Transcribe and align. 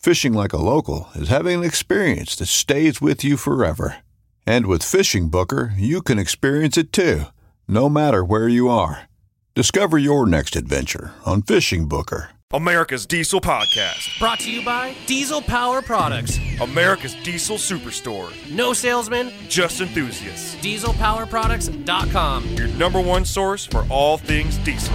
Fishing 0.00 0.32
like 0.32 0.54
a 0.54 0.56
local 0.62 1.08
is 1.14 1.28
having 1.28 1.58
an 1.58 1.64
experience 1.64 2.34
that 2.36 2.46
stays 2.46 3.02
with 3.02 3.22
you 3.22 3.36
forever. 3.36 3.96
And 4.46 4.64
with 4.66 4.82
Fishing 4.82 5.28
Booker, 5.28 5.74
you 5.76 6.00
can 6.00 6.18
experience 6.18 6.78
it 6.78 6.90
too, 6.90 7.24
no 7.68 7.90
matter 7.90 8.24
where 8.24 8.48
you 8.48 8.70
are. 8.70 9.02
Discover 9.54 9.98
your 9.98 10.24
next 10.26 10.56
adventure 10.56 11.12
on 11.26 11.42
Fishing 11.42 11.86
Booker. 11.86 12.30
America's 12.52 13.04
Diesel 13.04 13.42
Podcast. 13.42 14.18
Brought 14.18 14.40
to 14.40 14.50
you 14.50 14.64
by 14.64 14.94
Diesel 15.06 15.42
Power 15.42 15.82
Products. 15.82 16.38
America's 16.62 17.14
Diesel 17.22 17.58
Superstore. 17.58 18.32
No 18.50 18.72
salesman, 18.72 19.30
Just 19.50 19.82
enthusiasts. 19.82 20.56
dieselpowerproducts.com. 20.56 22.46
Your 22.56 22.68
number 22.68 23.00
one 23.02 23.26
source 23.26 23.66
for 23.66 23.84
all 23.90 24.16
things 24.16 24.56
diesel. 24.58 24.94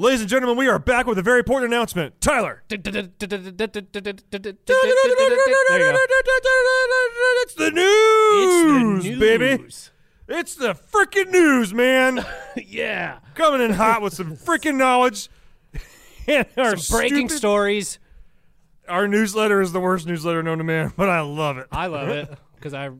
Ladies 0.00 0.20
and 0.20 0.30
gentlemen, 0.30 0.56
we 0.56 0.68
are 0.68 0.78
back 0.78 1.06
with 1.06 1.18
a 1.18 1.22
very 1.22 1.40
important 1.40 1.72
announcement. 1.72 2.20
Tyler. 2.20 2.62
There 2.68 2.78
you 2.78 2.92
go. 2.92 3.08
It's 7.42 7.54
the 7.54 7.70
news, 7.72 9.04
It's 9.06 9.14
the 9.14 9.18
baby. 9.18 9.64
It's 10.28 10.54
the 10.54 10.74
freaking 10.74 11.30
news, 11.30 11.72
man. 11.74 12.24
Yeah. 12.56 13.18
Coming 13.34 13.60
in 13.60 13.72
hot 13.72 14.02
with 14.02 14.12
some 14.14 14.36
freaking 14.36 14.76
knowledge. 14.76 15.28
And 16.28 16.46
our 16.58 16.76
Some 16.76 16.98
breaking 16.98 17.28
stupid- 17.30 17.36
stories. 17.38 17.98
Our 18.86 19.08
newsletter 19.08 19.60
is 19.62 19.72
the 19.72 19.80
worst 19.80 20.06
newsletter 20.06 20.42
known 20.42 20.58
to 20.58 20.64
man, 20.64 20.92
but 20.96 21.08
I 21.08 21.20
love 21.22 21.56
it. 21.58 21.66
I 21.72 21.86
love 21.86 22.08
it 22.08 22.28
because 22.56 22.74
I 22.74 22.90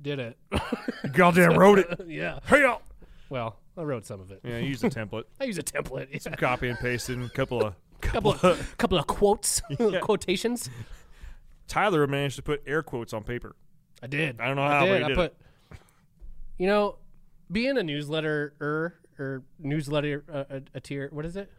did 0.00 0.20
it. 0.20 0.36
You 0.52 1.10
goddamn 1.12 1.54
wrote 1.58 1.80
it. 1.80 2.00
yeah. 2.06 2.38
Hey, 2.46 2.62
y'all. 2.62 2.82
Well, 3.28 3.56
I 3.76 3.82
wrote 3.82 4.06
some 4.06 4.20
of 4.20 4.30
it. 4.30 4.40
Yeah, 4.42 4.58
you 4.58 4.68
use 4.68 4.82
a 4.82 4.90
template. 4.90 5.24
I 5.40 5.44
use 5.44 5.58
a 5.58 5.62
template. 5.62 6.08
Yeah. 6.10 6.34
Copy 6.36 6.68
and 6.68 6.78
paste 6.78 7.10
in 7.10 7.22
a 7.22 7.28
couple 7.34 7.62
of. 7.62 7.74
couple 8.00 8.32
of 8.32 8.76
couple 8.78 8.98
of 8.98 9.06
quotes, 9.06 9.60
quotations. 10.00 10.70
Tyler 11.68 12.06
managed 12.06 12.36
to 12.36 12.42
put 12.42 12.62
air 12.66 12.82
quotes 12.82 13.12
on 13.12 13.24
paper. 13.24 13.56
I 14.02 14.06
did. 14.06 14.40
I 14.40 14.46
don't 14.46 14.56
know 14.56 14.62
I 14.62 14.78
how, 14.78 14.86
did. 14.86 15.02
I 15.02 15.08
did 15.08 15.16
put. 15.16 15.34
You 16.58 16.66
know, 16.66 16.96
being 17.50 17.76
a 17.76 17.82
newsletter 17.82 18.54
or 18.60 19.42
newsletter 19.58 20.24
uh, 20.32 20.44
a, 20.50 20.62
a 20.74 20.80
tier. 20.80 21.08
What 21.12 21.26
is 21.26 21.36
it? 21.36 21.50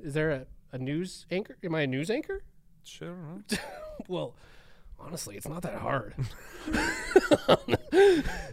Is 0.00 0.14
there 0.14 0.30
a, 0.30 0.46
a 0.72 0.78
news 0.78 1.26
anchor? 1.30 1.56
Am 1.62 1.74
I 1.74 1.82
a 1.82 1.86
news 1.86 2.10
anchor? 2.10 2.42
Sure. 2.84 3.12
I 3.12 3.28
don't 3.30 3.52
know. 3.52 3.58
Well, 4.08 4.34
honestly, 4.98 5.36
it's 5.36 5.48
not 5.48 5.62
that 5.62 5.74
hard. 5.76 6.14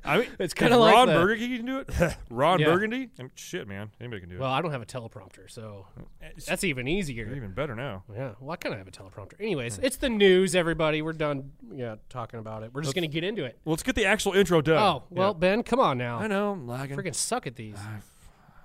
I 0.05 0.17
mean, 0.19 0.27
It's 0.39 0.53
kinda 0.53 0.77
like 0.77 0.93
Ron 0.93 1.07
the- 1.07 1.13
Burgundy 1.13 1.57
can 1.57 1.65
do 1.65 1.79
it. 1.79 1.89
Ron 2.29 2.59
Yeah. 2.59 2.65
Burgundy. 2.67 3.09
I 3.19 3.23
mean, 3.23 3.31
shit, 3.35 3.67
man, 3.67 3.91
anybody 3.99 4.21
can 4.21 4.29
do 4.29 4.35
it. 4.35 4.39
well, 4.39 4.51
I 4.51 4.61
don't 4.61 4.71
have 4.71 4.81
a 4.81 4.85
teleprompter, 4.85 5.49
so 5.49 5.87
uh, 5.99 6.03
It's 6.35 6.45
that's 6.45 6.63
even 6.63 6.87
easier. 6.87 7.33
even 7.35 7.51
better 7.51 7.75
now. 7.75 8.03
Yeah, 8.13 8.33
well, 8.39 8.51
I 8.51 8.55
kind 8.57 8.73
of 8.73 8.79
have 8.79 8.87
a 8.87 8.91
teleprompter. 8.91 9.33
Anyways, 9.39 9.77
hmm. 9.77 9.85
it's 9.85 9.97
the 9.97 10.09
news, 10.09 10.55
everybody. 10.55 11.01
We're 11.01 11.13
done. 11.13 11.51
Yeah, 11.73 11.95
talking 12.09 12.39
about 12.39 12.63
it. 12.63 12.73
We're 12.73 12.81
just 12.81 12.95
gonna 12.95 13.07
get 13.07 13.23
into 13.23 13.43
it. 13.45 13.57
Well, 13.65 13.73
let's 13.73 13.83
get 13.83 13.95
the 13.95 14.05
actual 14.05 14.33
intro 14.33 14.61
done. 14.61 14.77
Oh 14.77 15.03
well, 15.09 15.33
Ben, 15.33 15.63
come 15.63 15.79
on 15.79 15.97
now. 15.97 16.19
I 16.19 16.27
know 16.27 16.51
I'm 16.51 16.67
lagging. 16.67 16.97
Freaking 16.97 17.15
suck 17.15 17.47
at 17.47 17.55
these. 17.55 17.77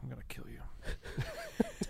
I'm 0.03 0.09
gonna 0.09 0.22
kill 0.28 0.44
you. 0.49 0.61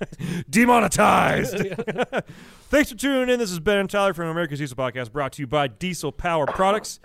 Demonetized. 0.50 1.56
Thanks 2.70 2.90
for 2.90 2.96
tuning 2.96 3.28
in. 3.32 3.38
This 3.38 3.50
is 3.50 3.60
Ben 3.60 3.78
and 3.78 3.90
Tyler 3.90 4.14
from 4.14 4.26
America's 4.28 4.58
Diesel 4.58 4.76
Podcast, 4.76 5.12
brought 5.12 5.32
to 5.34 5.42
you 5.42 5.46
by 5.46 5.68
Diesel 5.68 6.12
Power 6.12 6.46
Products, 6.46 7.00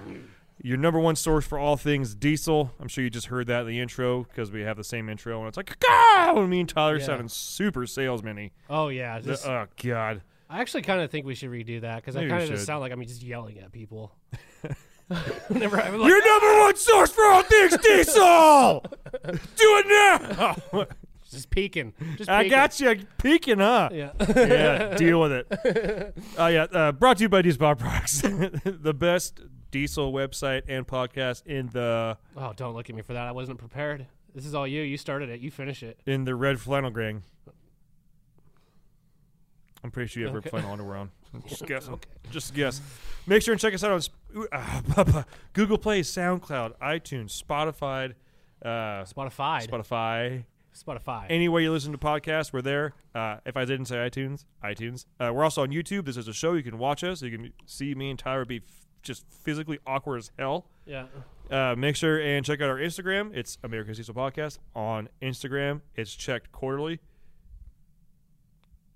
your 0.62 0.78
number 0.78 1.00
one 1.00 1.16
source 1.16 1.46
for 1.46 1.58
all 1.58 1.78
things 1.78 2.16
diesel. 2.16 2.72
I'm 2.80 2.88
sure 2.88 3.04
you 3.04 3.09
just 3.09 3.28
heard 3.28 3.48
that 3.48 3.62
in 3.62 3.68
the 3.68 3.80
intro 3.80 4.24
because 4.24 4.52
we 4.52 4.62
have 4.62 4.78
the 4.78 4.84
same 4.84 5.09
intro, 5.09 5.40
and 5.40 5.48
it's 5.48 5.58
like, 5.58 5.78
"Go!" 5.80 6.46
Me 6.48 6.59
and 6.62 6.70
Tyler 6.70 6.98
Yeah. 7.00 7.06
sounding 7.06 7.28
super 7.30 7.86
salesman-y. 7.88 8.52
Oh 8.70 8.90
yeah, 8.90 9.20
just- 9.20 9.46
oh 9.48 9.68
God. 9.81 10.22
I 10.50 10.60
actually 10.62 10.84
kind 10.84 11.02
of 11.02 11.10
think 11.10 11.25
we 11.25 11.34
should 11.34 11.50
redo 11.50 11.81
that 11.81 11.96
because 11.98 12.16
I 12.16 12.20
Maybe 12.20 12.31
we 12.31 12.38
kind 12.38 12.44
of 12.44 12.50
just 12.50 12.66
sound 12.68 12.81
like 12.81 12.92
I'm 12.92 13.02
just 13.02 13.24
yelling 13.24 13.58
at 13.60 13.72
people. 13.72 14.14
Whenever 15.48 15.81
I'm 15.81 15.98
like, 15.98 16.08
Your 16.08 16.25
number 16.25 16.60
one 16.62 16.75
source 16.75 17.12
for 17.12 17.24
all 17.25 17.42
things 17.44 17.75
diesel. 17.78 18.86
Do 19.24 19.34
it 19.58 19.88
now. 20.74 20.86
Just 21.34 21.50
peeking. 21.50 21.94
Just 22.18 22.30
I 22.30 22.44
peeking. 22.44 22.58
got 22.58 22.80
you 22.80 23.08
peeking, 23.18 23.58
huh? 23.60 23.90
Yeah. 23.92 24.12
yeah, 24.36 24.96
deal 24.96 25.20
with 25.22 25.32
it. 25.32 26.16
Uh, 26.40 26.48
yeah, 26.48 26.64
uh, 26.64 26.92
brought 26.92 27.18
to 27.18 27.24
you 27.24 27.30
by 27.30 27.42
Diesel 27.42 27.60
Power 27.60 27.76
Products, 27.76 28.22
the 28.64 28.94
best 28.94 29.40
diesel 29.72 30.12
website 30.14 30.64
and 30.68 30.88
podcast 30.88 31.46
in 31.46 31.68
the 31.68 32.18
oh, 32.38 32.54
don't 32.56 32.74
look 32.76 32.90
at 32.90 32.96
me 32.96 33.02
for 33.02 33.14
that. 33.14 33.28
I 33.28 33.32
wasn't 33.32 33.58
prepared. 33.60 34.06
This 34.34 34.46
is 34.46 34.56
all 34.56 34.66
you. 34.68 34.82
You 34.82 34.98
started 34.98 35.30
it. 35.30 35.40
You 35.42 35.52
finish 35.52 35.84
it. 35.84 36.00
in 36.06 36.24
the 36.26 36.34
red 36.36 36.60
flannel 36.60 36.90
gang. 36.92 37.24
I'm 39.84 39.92
pretty 39.92 40.08
sure 40.10 40.22
you 40.22 40.28
have 40.28 40.36
Okay. 40.38 40.46
red 40.46 40.52
flannel 40.52 40.72
underwear 40.72 40.98
on. 40.98 41.12
Just 41.48 41.66
guessing. 41.66 42.00
Just 42.32 42.54
guess. 42.54 42.82
Make 43.28 43.42
sure 43.42 43.52
and 43.54 43.60
check 43.62 43.74
us 43.74 43.84
out 43.84 43.92
on 43.92 44.02
Sp- 44.02 44.16
uh, 44.52 45.24
Google 45.54 45.78
Play, 45.78 46.02
SoundCloud, 46.02 46.78
iTunes, 46.80 47.42
Spotify, 47.44 48.14
uh, 48.64 49.04
Spotify. 49.04 49.68
Spotify. 49.68 50.44
Spotify. 50.74 51.26
Any 51.30 51.48
way 51.50 51.64
you 51.64 51.72
listen 51.72 51.92
to 51.92 51.98
podcasts, 51.98 52.52
we're 52.54 52.62
there. 52.62 52.94
Uh, 53.14 53.38
if 53.46 53.56
I 53.58 53.66
didn't 53.66 53.86
say 53.86 53.96
iTunes, 53.98 54.46
iTunes. 54.64 55.06
Uh, 55.20 55.32
we're 55.34 55.44
also 55.44 55.62
on 55.64 55.70
YouTube. 55.70 56.06
This 56.06 56.18
is 56.18 56.28
a 56.28 56.34
show. 56.34 56.54
You 56.54 56.64
can 56.64 56.78
watch 56.78 57.04
us. 57.04 57.22
You 57.22 57.32
can 57.38 57.54
see 57.66 57.94
me 57.96 58.10
and 58.10 58.18
Tyler 58.20 58.46
be 58.46 58.58
f- 58.58 58.64
just 59.02 59.26
physically 59.44 59.80
awkward 59.86 60.18
as 60.18 60.31
hell. 60.38 60.66
yeah. 60.86 61.06
Uh, 61.52 61.75
make 61.78 61.96
sure 61.96 62.20
and 62.20 62.44
check 62.46 62.62
out 62.62 62.70
our 62.70 62.78
Instagram. 62.78 63.36
It's 63.36 63.58
American 63.64 63.94
Diesel 63.94 64.16
Podcast 64.16 64.60
on 64.74 65.10
Instagram. 65.22 65.81
It's 65.94 66.16
checked 66.16 66.52
quarterly. 66.54 67.00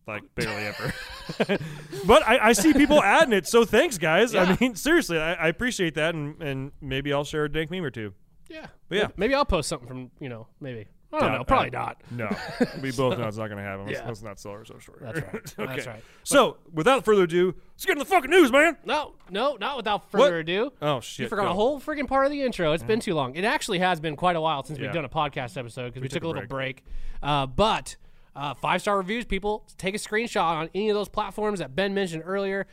Like 0.08 0.24
barely 0.36 0.64
ever, 0.66 0.94
but 2.06 2.26
I, 2.26 2.40
I 2.48 2.54
see 2.54 2.72
people 2.74 3.04
adding 3.04 3.34
it. 3.34 3.46
So 3.46 3.66
thanks, 3.66 3.98
guys. 3.98 4.34
Yeah. 4.34 4.44
I 4.44 4.58
mean, 4.60 4.76
seriously, 4.76 5.20
I, 5.20 5.34
I 5.34 5.48
appreciate 5.50 5.96
that, 5.96 6.16
and, 6.16 6.42
and 6.42 6.72
maybe 6.80 7.12
I'll 7.12 7.26
share 7.26 7.44
a 7.44 7.52
dank 7.52 7.70
meme 7.70 7.84
or 7.84 7.92
two. 7.92 8.14
Yeah. 8.50 8.68
But 8.88 8.98
yeah. 8.98 9.08
Maybe 9.18 9.36
I'll 9.36 9.44
post 9.44 9.68
something 9.68 9.88
from 9.88 10.12
you 10.22 10.30
know 10.30 10.48
maybe. 10.62 10.88
I 11.14 11.20
don't 11.20 11.32
know. 11.32 11.44
Probably 11.46 11.70
not. 11.70 12.02
No, 12.12 12.30
we 12.82 12.92
both 12.92 13.18
know 13.18 13.28
it's 13.28 13.38
not 13.38 13.48
going 13.48 13.58
to 13.58 13.64
happen. 13.64 13.86
Let's, 13.86 14.00
Yeah. 14.00 14.08
let's 14.08 14.22
not 14.22 14.40
sell 14.40 14.52
ourselves 14.52 14.84
short. 14.84 15.00
That's 15.02 15.20
right. 15.22 15.36
okay. 15.60 15.76
That's 15.76 15.88
right. 15.88 16.04
So, 16.24 16.58
without 16.74 17.06
further 17.06 17.24
ado, 17.24 17.56
let's 17.74 17.86
get 17.86 17.94
into 17.94 18.04
the 18.04 18.10
fucking 18.10 18.30
news, 18.30 18.52
man. 18.52 18.78
No, 18.86 19.14
no, 19.30 19.56
not 19.60 19.78
without 19.78 20.12
further 20.12 20.32
What? 20.32 20.40
ado. 20.42 20.74
Oh 20.82 21.00
shit! 21.00 21.24
You 21.24 21.30
forgot 21.30 21.46
go. 21.46 21.52
a 21.52 21.54
whole 21.54 21.80
freaking 21.80 22.08
part 22.08 22.26
of 22.26 22.32
the 22.32 22.42
intro. 22.42 22.74
It's 22.74 22.84
been 22.84 23.00
too 23.00 23.14
long. 23.14 23.36
It 23.36 23.46
actually 23.46 23.80
has 23.80 24.00
been 24.02 24.16
quite 24.18 24.36
a 24.36 24.42
while 24.42 24.64
since 24.64 24.78
Yeah. 24.80 24.86
we've 24.88 24.94
done 24.94 25.06
a 25.06 25.10
podcast 25.10 25.58
episode 25.58 25.94
because 25.94 26.02
we, 26.02 26.10
took, 26.10 26.24
a 26.24 26.28
little 26.28 26.46
break. 26.46 26.84
Uh, 27.24 27.46
but 27.48 27.96
uh, 28.36 28.54
five 28.56 28.82
star 28.82 28.98
reviews, 28.98 29.24
people 29.26 29.66
take 29.78 29.96
a 29.96 30.00
screenshot 30.00 30.44
on 30.44 30.70
any 30.76 30.90
of 30.90 30.96
those 30.96 31.10
platforms 31.10 31.60
that 31.60 31.76
Ben 31.76 31.94
mentioned 31.94 32.24
earlier. 32.26 32.68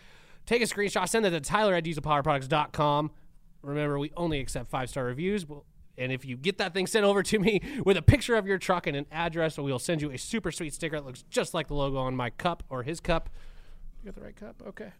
Take 0.47 0.61
a 0.61 0.67
screenshot, 0.67 1.09
send 1.09 1.25
that 1.25 1.31
to 1.31 1.41
Tyler 1.41 1.75
at 1.75 1.85
dieselpowerproducts.com. 1.85 3.11
Remember, 3.63 3.99
we 3.99 4.11
only 4.17 4.41
accept 4.41 4.69
five 4.71 4.91
star 4.91 5.05
reviews. 5.05 5.47
We'll- 5.47 5.65
And 5.96 6.11
if 6.11 6.25
you 6.25 6.37
get 6.37 6.58
that 6.58 6.75
thing 6.75 6.87
sent 6.87 7.05
over 7.05 7.23
to 7.23 7.38
me 7.38 7.61
with 7.85 7.96
a 7.96 8.02
picture 8.02 8.35
of 8.37 8.46
your 8.46 8.58
truck 8.58 8.87
and 8.87 8.96
an 8.96 9.06
address, 9.12 9.58
we'll 9.58 9.79
send 9.79 10.02
you 10.02 10.11
a 10.11 10.19
super 10.19 10.50
sweet 10.50 10.75
sticker 10.75 10.96
that 10.96 11.06
looks 11.06 11.23
just 11.31 11.55
like 11.55 11.69
the 11.69 11.75
logo 11.75 11.99
on 11.99 12.17
my 12.17 12.31
cup 12.31 12.62
or 12.69 12.82
his 12.82 13.00
cup. 13.00 13.31
You 14.02 14.11
got 14.11 14.17
the 14.17 14.26
right 14.26 14.37
cup? 14.37 14.62
Okay. 14.67 14.93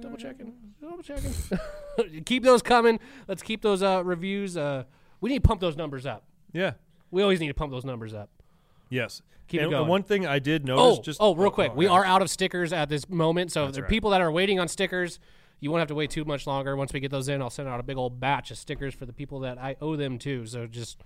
Double 0.00 0.16
checking. 0.16 0.54
Double 0.80 1.02
checking. 1.02 1.34
keep 2.24 2.42
those 2.42 2.62
coming. 2.62 3.00
Let's 3.28 3.42
keep 3.42 3.60
those 3.60 3.82
uh, 3.82 4.02
reviews. 4.04 4.56
Uh, 4.56 4.84
we 5.20 5.30
need 5.30 5.42
to 5.42 5.48
pump 5.48 5.60
those 5.60 5.76
numbers 5.76 6.06
up. 6.06 6.24
Yeah. 6.52 6.72
We 7.10 7.22
always 7.22 7.38
need 7.40 7.48
to 7.48 7.54
pump 7.54 7.70
those 7.70 7.84
numbers 7.84 8.14
up. 8.14 8.30
Yes. 8.88 9.20
Keep 9.48 9.60
it 9.60 9.64
and, 9.64 9.72
and 9.72 9.80
going. 9.80 9.88
one 9.88 10.02
thing 10.02 10.26
I 10.26 10.38
did 10.38 10.64
notice 10.64 10.98
Oh, 10.98 11.02
just 11.02 11.20
oh, 11.20 11.34
real 11.34 11.50
quick. 11.50 11.74
we 11.76 11.84
yeah. 11.86 11.92
are 11.92 12.04
out 12.04 12.22
of 12.22 12.30
stickers 12.30 12.72
at 12.72 12.88
this 12.88 13.08
moment, 13.08 13.52
so 13.52 13.70
there 13.70 13.80
are 13.80 13.84
right. 13.84 13.90
people 13.90 14.10
that 14.10 14.20
are 14.20 14.30
waiting 14.32 14.58
on 14.58 14.68
stickers. 14.68 15.18
You 15.60 15.70
won't 15.70 15.80
have 15.80 15.88
to 15.88 15.94
wait 15.94 16.10
too 16.10 16.24
much 16.24 16.46
longer. 16.46 16.76
Once 16.76 16.92
we 16.92 17.00
get 17.00 17.10
those 17.10 17.28
in, 17.28 17.40
I'll 17.40 17.50
send 17.50 17.68
out 17.68 17.80
a 17.80 17.82
big 17.82 17.96
old 17.96 18.20
batch 18.20 18.50
of 18.50 18.58
stickers 18.58 18.94
for 18.94 19.06
the 19.06 19.12
people 19.12 19.40
that 19.40 19.58
I 19.58 19.76
owe 19.80 19.96
them 19.96 20.18
to. 20.20 20.46
So 20.46 20.66
just 20.66 21.02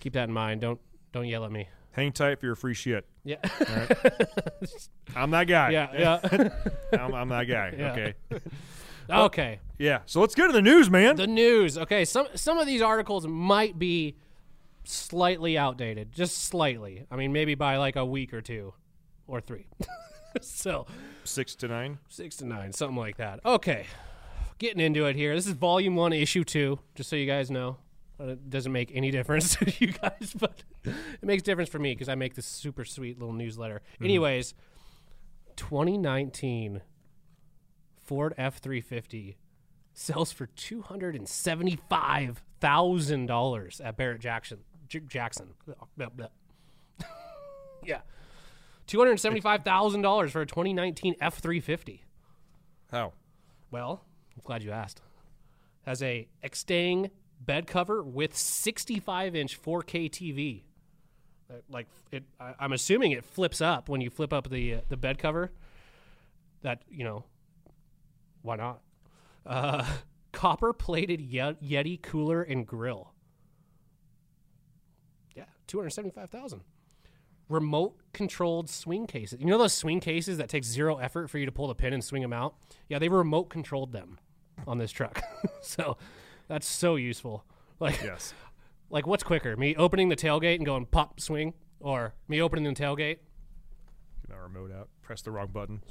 keep 0.00 0.12
that 0.14 0.28
in 0.28 0.32
mind. 0.34 0.60
Don't 0.60 0.80
don't 1.12 1.26
yell 1.26 1.44
at 1.44 1.52
me. 1.52 1.68
hang 1.92 2.12
tight 2.12 2.40
for 2.40 2.46
your 2.46 2.56
free 2.56 2.74
shit. 2.74 3.04
Yeah, 3.24 3.36
I'm 5.16 5.30
that 5.32 5.44
guy. 5.46 5.70
yeah, 5.70 5.88
yeah. 5.92 6.48
I'm, 6.98 7.14
I'm 7.14 7.28
that 7.28 7.44
guy. 7.44 7.74
Yeah. 7.76 7.92
Okay. 7.92 8.14
okay. 9.10 9.60
Yeah. 9.78 10.00
So 10.06 10.20
let's 10.20 10.34
get 10.34 10.46
to 10.46 10.52
the 10.52 10.62
news, 10.62 10.88
man. 10.90 11.16
The 11.16 11.26
news. 11.26 11.76
Okay, 11.78 12.04
some 12.04 12.26
some 12.34 12.58
of 12.58 12.66
these 12.66 12.82
articles 12.82 13.26
might 13.26 13.78
be 13.78 14.16
slightly 14.84 15.58
outdated, 15.58 16.12
just 16.12 16.44
slightly. 16.44 17.06
I 17.10 17.16
mean, 17.16 17.32
maybe 17.32 17.54
by 17.54 17.76
like 17.76 17.96
a 17.96 18.04
week 18.04 18.32
or 18.32 18.40
two, 18.40 18.72
or 19.26 19.40
three. 19.40 19.66
so 20.40 20.86
Six 21.24 21.54
to 21.56 21.68
nine. 21.68 21.98
six 22.08 22.36
to 22.36 22.46
nine, 22.46 22.72
something 22.72 22.96
like 22.96 23.16
that. 23.18 23.40
Okay, 23.44 23.86
getting 24.58 24.80
into 24.80 25.06
it 25.06 25.16
here. 25.16 25.34
This 25.34 25.46
is 25.46 25.52
volume 25.52 25.96
one, 25.96 26.12
issue 26.12 26.44
two. 26.44 26.78
Just 26.94 27.10
so 27.10 27.16
you 27.16 27.26
guys 27.26 27.50
know, 27.50 27.76
Uh, 28.18 28.28
it 28.28 28.50
doesn't 28.50 28.72
make 28.72 28.90
any 28.94 29.10
difference 29.18 29.56
to 29.56 29.72
you 29.78 29.92
guys, 29.92 30.34
but 30.38 30.62
it 30.84 30.94
makes 31.22 31.42
difference 31.42 31.68
for 31.70 31.78
me 31.78 31.92
because 31.94 32.08
I 32.08 32.14
make 32.14 32.34
this 32.34 32.46
super 32.46 32.84
sweet 32.84 33.18
little 33.18 33.34
newsletter. 33.34 33.82
Anyways, 34.02 34.54
2019 35.56 36.80
Ford 38.04 38.34
F 38.38 38.58
three 38.58 38.80
fifty 38.80 39.36
sells 39.92 40.32
for 40.32 40.46
two 40.46 40.82
hundred 40.82 41.14
and 41.14 41.28
seventy 41.28 41.78
five 41.88 42.42
thousand 42.60 43.26
dollars 43.26 43.80
at 43.80 43.96
Barrett 43.96 44.20
Jackson. 44.20 44.60
J- 44.88 45.00
Jackson. 45.00 45.54
Yeah. 47.82 48.00
Two 48.90 48.98
hundred 48.98 49.20
seventy-five 49.20 49.62
thousand 49.62 50.02
dollars 50.02 50.32
for 50.32 50.40
a 50.40 50.46
2019 50.46 51.14
F350. 51.22 52.00
How? 52.90 53.12
Well, 53.70 54.04
I'm 54.34 54.42
glad 54.44 54.64
you 54.64 54.72
asked. 54.72 55.00
Has 55.82 56.02
a 56.02 56.26
Extang 56.42 57.10
bed 57.40 57.68
cover 57.68 58.02
with 58.02 58.34
65-inch 58.34 59.62
4K 59.62 60.10
TV. 60.10 60.62
Like 61.70 61.86
it, 62.10 62.24
I, 62.40 62.54
I'm 62.58 62.72
assuming 62.72 63.12
it 63.12 63.24
flips 63.24 63.60
up 63.60 63.88
when 63.88 64.00
you 64.00 64.10
flip 64.10 64.32
up 64.32 64.50
the 64.50 64.74
uh, 64.74 64.80
the 64.88 64.96
bed 64.96 65.18
cover. 65.18 65.52
That 66.62 66.82
you 66.90 67.04
know, 67.04 67.26
why 68.42 68.56
not? 68.56 68.80
Uh, 69.46 69.86
copper 70.32 70.72
plated 70.72 71.30
Yeti 71.30 72.02
cooler 72.02 72.42
and 72.42 72.66
grill. 72.66 73.12
Yeah, 75.36 75.44
two 75.68 75.78
hundred 75.78 75.90
seventy-five 75.90 76.30
thousand. 76.30 76.62
Remote 77.50 77.96
controlled 78.12 78.70
swing 78.70 79.06
cases. 79.06 79.40
You 79.40 79.46
know 79.46 79.58
those 79.58 79.72
swing 79.72 80.00
cases 80.00 80.38
that 80.38 80.48
take 80.48 80.64
zero 80.64 80.98
effort 80.98 81.28
for 81.28 81.38
you 81.38 81.46
to 81.46 81.52
pull 81.52 81.68
the 81.68 81.74
pin 81.74 81.92
and 81.92 82.02
swing 82.02 82.22
them 82.22 82.32
out? 82.32 82.54
Yeah, 82.88 82.98
they 82.98 83.08
remote 83.08 83.50
controlled 83.50 83.92
them 83.92 84.18
on 84.66 84.78
this 84.78 84.92
truck. 84.92 85.20
so 85.60 85.96
that's 86.48 86.66
so 86.66 86.96
useful. 86.96 87.44
Like, 87.80 88.00
Yes. 88.02 88.32
like 88.90 89.06
what's 89.06 89.22
quicker, 89.22 89.56
me 89.56 89.74
opening 89.76 90.08
the 90.08 90.16
tailgate 90.16 90.56
and 90.56 90.64
going 90.64 90.86
pop 90.86 91.20
swing, 91.20 91.54
or 91.80 92.14
me 92.28 92.40
opening 92.40 92.72
the 92.72 92.80
tailgate? 92.80 93.18
Get 94.22 94.28
that 94.28 94.40
remote 94.40 94.70
out. 94.72 94.88
Press 95.02 95.22
the 95.22 95.30
wrong 95.32 95.48
button. 95.48 95.82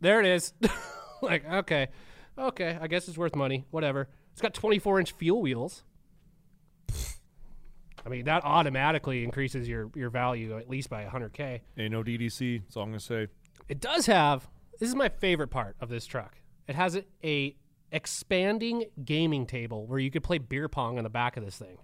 There 0.00 0.20
it 0.20 0.26
is. 0.26 0.52
like, 1.22 1.44
okay, 1.50 1.88
okay, 2.38 2.78
I 2.80 2.86
guess 2.86 3.08
it's 3.08 3.18
worth 3.18 3.36
money. 3.36 3.66
Whatever. 3.70 4.08
It's 4.40 4.42
got 4.42 4.54
24 4.54 5.00
inch 5.00 5.12
fuel 5.12 5.42
wheels. 5.42 5.84
I 8.06 8.08
mean, 8.08 8.24
that 8.24 8.42
automatically 8.42 9.22
increases 9.22 9.68
your, 9.68 9.90
your 9.94 10.08
value 10.08 10.56
at 10.56 10.70
least 10.70 10.88
by 10.88 11.04
100K. 11.04 11.60
Ain't 11.76 11.92
no 11.92 12.02
DDC. 12.02 12.62
That's 12.62 12.74
all 12.74 12.84
I'm 12.84 12.88
gonna 12.88 13.00
say. 13.00 13.26
It 13.68 13.80
does 13.80 14.06
have, 14.06 14.48
this 14.78 14.88
is 14.88 14.94
my 14.94 15.10
favorite 15.10 15.48
part 15.48 15.76
of 15.78 15.90
this 15.90 16.06
truck. 16.06 16.36
It 16.68 16.74
has 16.74 16.96
a, 16.96 17.04
a 17.22 17.54
expanding 17.92 18.86
gaming 19.04 19.44
table 19.44 19.84
where 19.86 19.98
you 19.98 20.10
could 20.10 20.22
play 20.22 20.38
beer 20.38 20.70
pong 20.70 20.96
on 20.96 21.04
the 21.04 21.10
back 21.10 21.36
of 21.36 21.44
this 21.44 21.58
thing. 21.58 21.76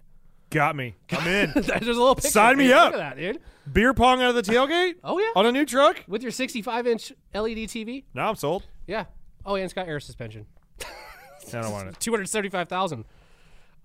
Got 0.49 0.75
me. 0.75 0.95
I'm 1.11 1.27
in. 1.27 1.51
There's 1.53 1.67
a 1.69 1.85
little 1.85 2.15
picture. 2.15 2.29
Sign 2.29 2.57
me 2.57 2.73
up. 2.73 2.93
Look 2.93 3.01
at 3.01 3.17
that, 3.17 3.21
dude. 3.21 3.39
Beer 3.71 3.93
pong 3.93 4.23
out 4.23 4.35
of 4.35 4.43
the 4.43 4.51
tailgate 4.51 4.95
Oh, 5.03 5.19
yeah. 5.19 5.29
on 5.35 5.45
a 5.45 5.51
new 5.51 5.63
truck. 5.63 6.03
With 6.07 6.23
your 6.23 6.31
65 6.31 6.87
inch 6.87 7.13
LED 7.35 7.57
TV. 7.69 8.05
Now 8.15 8.29
I'm 8.29 8.35
sold. 8.35 8.63
Yeah. 8.87 9.05
Oh, 9.45 9.53
and 9.53 9.63
it's 9.63 9.73
got 9.75 9.87
air 9.87 9.99
suspension. 9.99 10.47
I 11.53 11.61
don't 11.61 11.71
want 11.71 11.89
it. 11.89 11.99
275,000. 11.99 13.05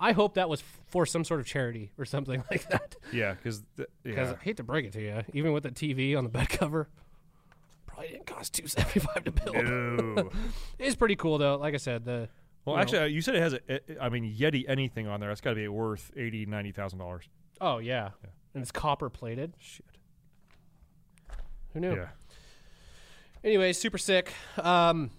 I 0.00 0.12
hope 0.12 0.34
that 0.34 0.48
was 0.48 0.62
for 0.88 1.06
some 1.06 1.24
sort 1.24 1.40
of 1.40 1.46
charity 1.46 1.90
or 1.96 2.04
something 2.04 2.42
like 2.50 2.68
that. 2.70 2.96
Yeah, 3.12 3.34
because 3.34 3.62
yeah. 4.04 4.34
I 4.40 4.42
hate 4.42 4.56
to 4.56 4.62
break 4.64 4.84
it 4.86 4.92
to 4.94 5.00
you, 5.00 5.22
even 5.32 5.52
with 5.52 5.62
the 5.62 5.70
TV 5.70 6.16
on 6.16 6.24
the 6.24 6.30
bed 6.30 6.48
cover, 6.50 6.88
probably 7.86 8.08
didn't 8.08 8.26
cost 8.26 8.54
275 8.54 9.24
to 9.24 9.30
build. 9.32 9.56
Ew. 9.56 10.30
It's 10.78 10.96
pretty 10.96 11.14
cool 11.16 11.38
though. 11.38 11.56
Like 11.56 11.74
I 11.74 11.76
said, 11.76 12.04
the 12.04 12.28
Well, 12.64 12.76
you 12.76 12.82
actually, 12.82 12.98
uh, 12.98 13.04
you 13.04 13.20
said 13.20 13.36
it 13.36 13.42
has 13.42 13.52
a. 13.54 14.02
I 14.02 14.08
mean, 14.08 14.34
Yeti 14.34 14.64
anything 14.66 15.06
on 15.06 15.20
there. 15.20 15.28
That's 15.28 15.40
got 15.40 15.50
to 15.50 15.56
be 15.56 15.68
worth 15.68 16.10
eighty, 16.16 16.46
ninety 16.46 16.72
thousand 16.72 16.98
dollars. 16.98 17.28
oh 17.60 17.78
yeah. 17.78 18.10
and 18.54 18.62
it's 18.62 18.72
copper 18.72 19.08
plated. 19.08 19.54
Shit. 19.60 19.86
Who 21.74 21.80
knew? 21.80 21.94
Yeah. 21.94 22.08
Anyway, 23.44 23.72
super 23.72 23.98
sick. 23.98 24.32
Um, 24.58 25.10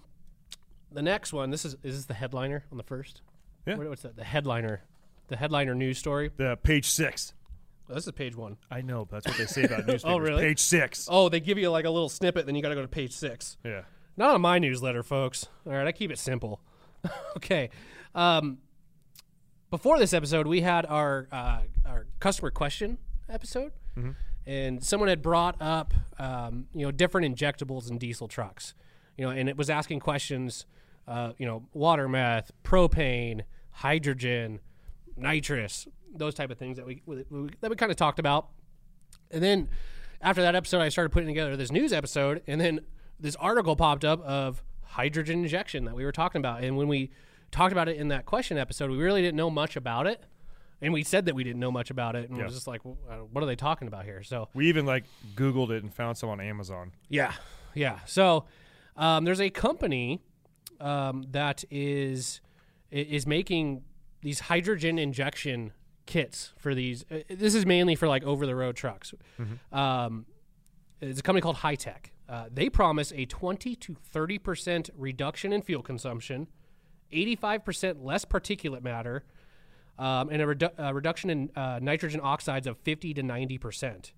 the 0.94 1.02
next 1.02 1.32
one. 1.32 1.50
This 1.50 1.64
is 1.64 1.76
is 1.82 1.96
this 1.96 2.06
the 2.06 2.14
headliner 2.14 2.64
on 2.70 2.78
the 2.78 2.84
first? 2.84 3.20
Yeah. 3.66 3.76
What, 3.76 3.88
what's 3.88 4.02
that? 4.02 4.16
The 4.16 4.24
headliner. 4.24 4.82
The 5.28 5.36
headliner 5.36 5.74
news 5.74 5.98
story. 5.98 6.30
The 6.36 6.56
page 6.62 6.86
six. 6.86 7.32
Oh, 7.88 7.94
this 7.94 8.06
is 8.06 8.12
page 8.12 8.34
one. 8.34 8.56
I 8.70 8.80
know, 8.80 9.04
but 9.04 9.22
that's 9.22 9.26
what 9.26 9.38
they 9.38 9.46
say 9.46 9.64
about 9.64 9.78
newspapers. 9.86 10.04
Oh, 10.04 10.18
really? 10.18 10.42
Page 10.42 10.60
six. 10.60 11.08
Oh, 11.10 11.28
they 11.28 11.40
give 11.40 11.58
you 11.58 11.70
like 11.70 11.84
a 11.84 11.90
little 11.90 12.08
snippet, 12.08 12.46
then 12.46 12.54
you 12.54 12.62
got 12.62 12.70
to 12.70 12.74
go 12.74 12.82
to 12.82 12.88
page 12.88 13.12
six. 13.12 13.58
Yeah. 13.64 13.82
Not 14.16 14.34
on 14.34 14.40
my 14.40 14.58
newsletter, 14.58 15.02
folks. 15.02 15.48
All 15.66 15.72
right, 15.72 15.86
I 15.86 15.92
keep 15.92 16.10
it 16.10 16.18
simple. 16.18 16.60
okay. 17.36 17.70
Um, 18.14 18.58
before 19.70 19.98
this 19.98 20.12
episode, 20.12 20.46
we 20.46 20.60
had 20.60 20.86
our 20.86 21.26
uh, 21.32 21.60
our 21.84 22.06
customer 22.20 22.50
question 22.50 22.98
episode, 23.28 23.72
and 24.46 24.84
someone 24.84 25.08
had 25.08 25.20
brought 25.20 25.60
up 25.60 25.92
um, 26.18 26.66
you 26.72 26.86
know 26.86 26.92
different 26.92 27.34
injectables 27.36 27.90
in 27.90 27.98
diesel 27.98 28.28
trucks, 28.28 28.74
you 29.18 29.24
know, 29.24 29.30
and 29.30 29.48
it 29.48 29.56
was 29.56 29.68
asking 29.68 29.98
questions, 30.00 30.64
uh, 31.06 31.32
you 31.38 31.46
know, 31.46 31.66
water 31.72 32.08
meth, 32.08 32.50
propane, 32.62 33.42
hydrogen, 33.70 34.60
nitrous, 35.16 35.86
those 36.14 36.34
type 36.34 36.50
of 36.50 36.58
things 36.58 36.76
that 36.76 36.86
we, 36.86 37.02
that 37.60 37.70
we 37.70 37.76
kind 37.76 37.90
of 37.90 37.96
talked 37.96 38.18
about. 38.18 38.48
And 39.30 39.42
then 39.42 39.68
after 40.20 40.42
that 40.42 40.54
episode, 40.54 40.80
I 40.80 40.88
started 40.88 41.10
putting 41.10 41.28
together 41.28 41.56
this 41.56 41.70
news 41.72 41.92
episode, 41.92 42.42
and 42.46 42.60
then 42.60 42.80
this 43.20 43.36
article 43.36 43.76
popped 43.76 44.04
up 44.04 44.20
of 44.22 44.62
hydrogen 44.82 45.42
injection 45.42 45.84
that 45.84 45.94
we 45.94 46.04
were 46.04 46.12
talking 46.12 46.38
about. 46.40 46.62
And 46.64 46.76
when 46.76 46.88
we 46.88 47.10
talked 47.50 47.72
about 47.72 47.88
it 47.88 47.96
in 47.96 48.08
that 48.08 48.26
question 48.26 48.58
episode, 48.58 48.90
we 48.90 48.96
really 48.96 49.22
didn't 49.22 49.36
know 49.36 49.50
much 49.50 49.76
about 49.76 50.06
it. 50.06 50.22
And 50.80 50.92
we 50.92 51.02
said 51.02 51.26
that 51.26 51.34
we 51.34 51.44
didn't 51.44 51.60
know 51.60 51.70
much 51.70 51.90
about 51.90 52.14
it, 52.16 52.28
and 52.28 52.38
Yeah. 52.38 52.44
was 52.44 52.54
just 52.54 52.66
like, 52.66 52.84
well, 52.84 52.98
uh, 53.08 53.14
"What 53.18 53.42
are 53.42 53.46
they 53.46 53.56
talking 53.56 53.88
about 53.88 54.04
here?" 54.04 54.22
So 54.22 54.48
We 54.54 54.68
even 54.68 54.84
like 54.84 55.04
Googled 55.34 55.70
it 55.70 55.82
and 55.82 55.92
found 55.94 56.18
some 56.18 56.28
on 56.28 56.40
Amazon. 56.40 56.92
yeah, 57.08 57.32
yeah. 57.74 58.00
So 58.06 58.44
um, 58.96 59.24
there's 59.24 59.40
a 59.40 59.50
company 59.50 60.20
um, 60.80 61.26
that 61.30 61.64
is 61.70 62.40
is 62.90 63.26
making 63.26 63.82
these 64.20 64.40
hydrogen 64.40 64.98
injection 64.98 65.72
kits 66.06 66.52
for 66.56 66.74
these. 66.74 67.04
uh, 67.10 67.18
This 67.28 67.54
is 67.54 67.66
mainly 67.66 67.94
for 67.96 68.06
like 68.08 68.22
over 68.24 68.46
the 68.46 68.54
road 68.54 68.76
trucks. 68.76 69.12
Um, 69.72 70.26
it's 71.00 71.20
a 71.20 71.22
company 71.22 71.40
called 71.42 71.56
Hytech. 71.56 72.06
Uh, 72.28 72.46
they 72.52 72.68
promise 72.70 73.12
a 73.14 73.26
20 73.26 73.76
to 73.76 73.94
30 74.12 74.38
percent 74.38 74.90
reduction 74.96 75.52
in 75.52 75.60
fuel 75.62 75.82
consumption, 75.82 76.46
85 77.12 77.64
percent 77.64 78.04
less 78.04 78.24
particulate 78.24 78.82
matter, 78.82 79.24
um, 79.98 80.28
and 80.30 80.40
a, 80.40 80.46
redu- 80.46 80.72
a 80.78 80.94
reduction 80.94 81.28
in 81.30 81.50
uh, 81.56 81.78
nitrogen 81.82 82.20
oxides 82.22 82.66
of 82.66 82.78
50 82.78 83.14
to 83.14 83.22
90 83.22 83.58
percent 83.58 84.12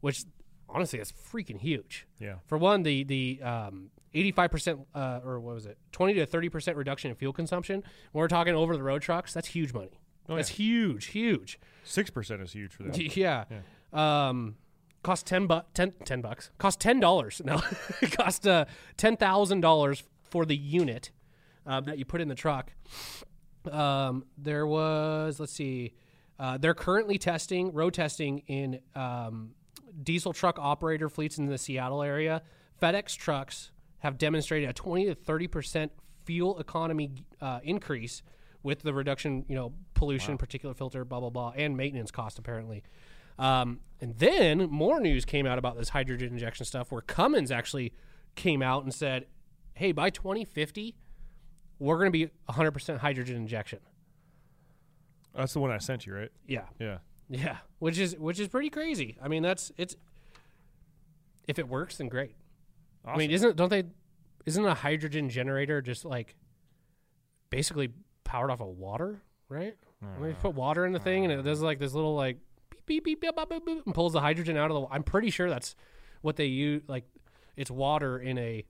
which 0.00 0.24
honestly 0.68 0.98
is 0.98 1.12
freaking 1.12 1.60
huge. 1.60 2.06
Yeah. 2.18 2.36
For 2.46 2.58
one, 2.58 2.82
the 2.82 3.04
the 3.04 3.40
um, 3.42 3.90
85% 4.14 4.84
uh, 4.94 5.20
or 5.24 5.40
what 5.40 5.54
was 5.54 5.66
it, 5.66 5.78
20 5.92 6.14
to 6.14 6.26
30% 6.26 6.76
reduction 6.76 7.10
in 7.10 7.16
fuel 7.16 7.32
consumption. 7.32 7.82
When 8.12 8.20
we're 8.20 8.28
talking 8.28 8.54
over 8.54 8.76
the 8.76 8.82
road 8.82 9.02
trucks, 9.02 9.32
that's 9.32 9.48
huge 9.48 9.72
money. 9.72 10.00
that's 10.28 10.50
huge, 10.50 11.06
huge. 11.06 11.58
Six 11.84 12.10
percent 12.10 12.42
is 12.42 12.52
huge 12.52 12.72
for 12.72 12.84
that. 12.84 13.16
Yeah. 13.16 13.44
Um, 13.92 14.56
cost 15.02 15.26
10 15.26 15.46
bu- 15.46 15.60
10, 15.74 15.92
10 16.04 16.20
bucks 16.20 16.50
cost 16.58 16.78
ten 16.80 17.00
dollars 17.00 17.42
no 17.44 17.60
it 18.00 18.12
cost 18.16 18.46
uh, 18.46 18.64
ten 18.96 19.16
thousand 19.16 19.60
dollars 19.60 20.04
for 20.22 20.46
the 20.46 20.56
unit 20.56 21.10
um, 21.66 21.84
that 21.84 21.98
you 21.98 22.04
put 22.04 22.20
in 22.20 22.28
the 22.28 22.34
truck 22.36 22.72
um, 23.70 24.24
there 24.38 24.66
was 24.66 25.40
let's 25.40 25.52
see 25.52 25.92
uh, 26.38 26.56
they're 26.56 26.72
currently 26.72 27.18
testing 27.18 27.72
road 27.72 27.92
testing 27.94 28.38
in 28.46 28.80
um, 28.94 29.50
diesel 30.02 30.32
truck 30.32 30.56
operator 30.58 31.08
fleets 31.08 31.36
in 31.36 31.46
the 31.46 31.58
seattle 31.58 32.02
area 32.02 32.40
fedex 32.80 33.16
trucks 33.16 33.72
have 34.02 34.18
demonstrated 34.18 34.68
a 34.68 34.72
20 34.72 35.06
to 35.06 35.14
30 35.14 35.46
percent 35.48 35.92
fuel 36.24 36.58
economy 36.58 37.10
uh, 37.40 37.58
increase 37.64 38.22
with 38.62 38.82
the 38.82 38.94
reduction 38.94 39.44
you 39.48 39.56
know 39.56 39.72
pollution 39.94 40.38
particulate 40.38 40.76
filter 40.76 41.04
blah 41.04 41.18
blah 41.18 41.30
blah 41.30 41.52
and 41.56 41.76
maintenance 41.76 42.10
cost 42.12 42.38
apparently 42.38 42.82
um, 43.38 43.80
and 44.00 44.16
then 44.18 44.68
more 44.70 45.00
news 45.00 45.24
came 45.24 45.46
out 45.46 45.58
about 45.58 45.76
this 45.76 45.90
hydrogen 45.90 46.32
injection 46.32 46.66
stuff 46.66 46.92
where 46.92 47.00
Cummins 47.00 47.50
actually 47.50 47.92
came 48.34 48.62
out 48.62 48.84
and 48.84 48.92
said, 48.92 49.26
hey, 49.74 49.92
by 49.92 50.10
2050, 50.10 50.94
we're 51.78 51.96
going 51.96 52.06
to 52.06 52.10
be 52.12 52.30
100% 52.48 52.98
hydrogen 52.98 53.36
injection. 53.36 53.80
That's 55.34 55.52
the 55.52 55.60
one 55.60 55.70
I 55.70 55.78
sent 55.78 56.06
you, 56.06 56.14
right? 56.14 56.30
Yeah. 56.46 56.66
Yeah. 56.78 56.98
Yeah. 57.28 57.56
Which 57.78 57.98
is 57.98 58.14
which 58.18 58.38
is 58.38 58.48
pretty 58.48 58.68
crazy. 58.68 59.16
I 59.22 59.28
mean, 59.28 59.42
that's 59.42 59.72
it's 59.78 59.96
if 61.48 61.58
it 61.58 61.66
works 61.66 61.96
then 61.96 62.08
great. 62.08 62.34
I 63.04 63.16
mean, 63.16 63.30
isn't 63.30 63.56
don't 63.56 63.68
they 63.68 63.84
isn't 64.46 64.64
a 64.64 64.74
hydrogen 64.74 65.28
generator 65.28 65.80
just 65.82 66.04
like 66.04 66.34
basically 67.50 67.90
powered 68.24 68.50
off 68.50 68.60
of 68.60 68.68
water, 68.68 69.22
right? 69.48 69.76
I 70.02 70.18
mean, 70.18 70.30
you 70.30 70.34
put 70.40 70.54
water 70.54 70.84
in 70.84 70.92
the 70.92 70.98
thing 70.98 71.24
and 71.24 71.32
it 71.32 71.42
does 71.42 71.62
like 71.62 71.78
this 71.78 71.92
little 71.92 72.14
like 72.16 72.38
beep 72.86 73.04
beep 73.04 73.20
beep 73.20 73.34
beep, 73.36 73.48
beep, 73.48 73.64
beep, 73.66 73.86
and 73.86 73.94
pulls 73.94 74.12
the 74.12 74.20
hydrogen 74.20 74.56
out 74.56 74.70
of 74.70 74.74
the. 74.80 74.86
I'm 74.90 75.02
pretty 75.04 75.30
sure 75.30 75.48
that's 75.48 75.76
what 76.22 76.34
they 76.36 76.46
use. 76.46 76.82
Like, 76.88 77.04
it's 77.56 77.70
water 77.70 78.18
in 78.18 78.36
a, 78.38 78.64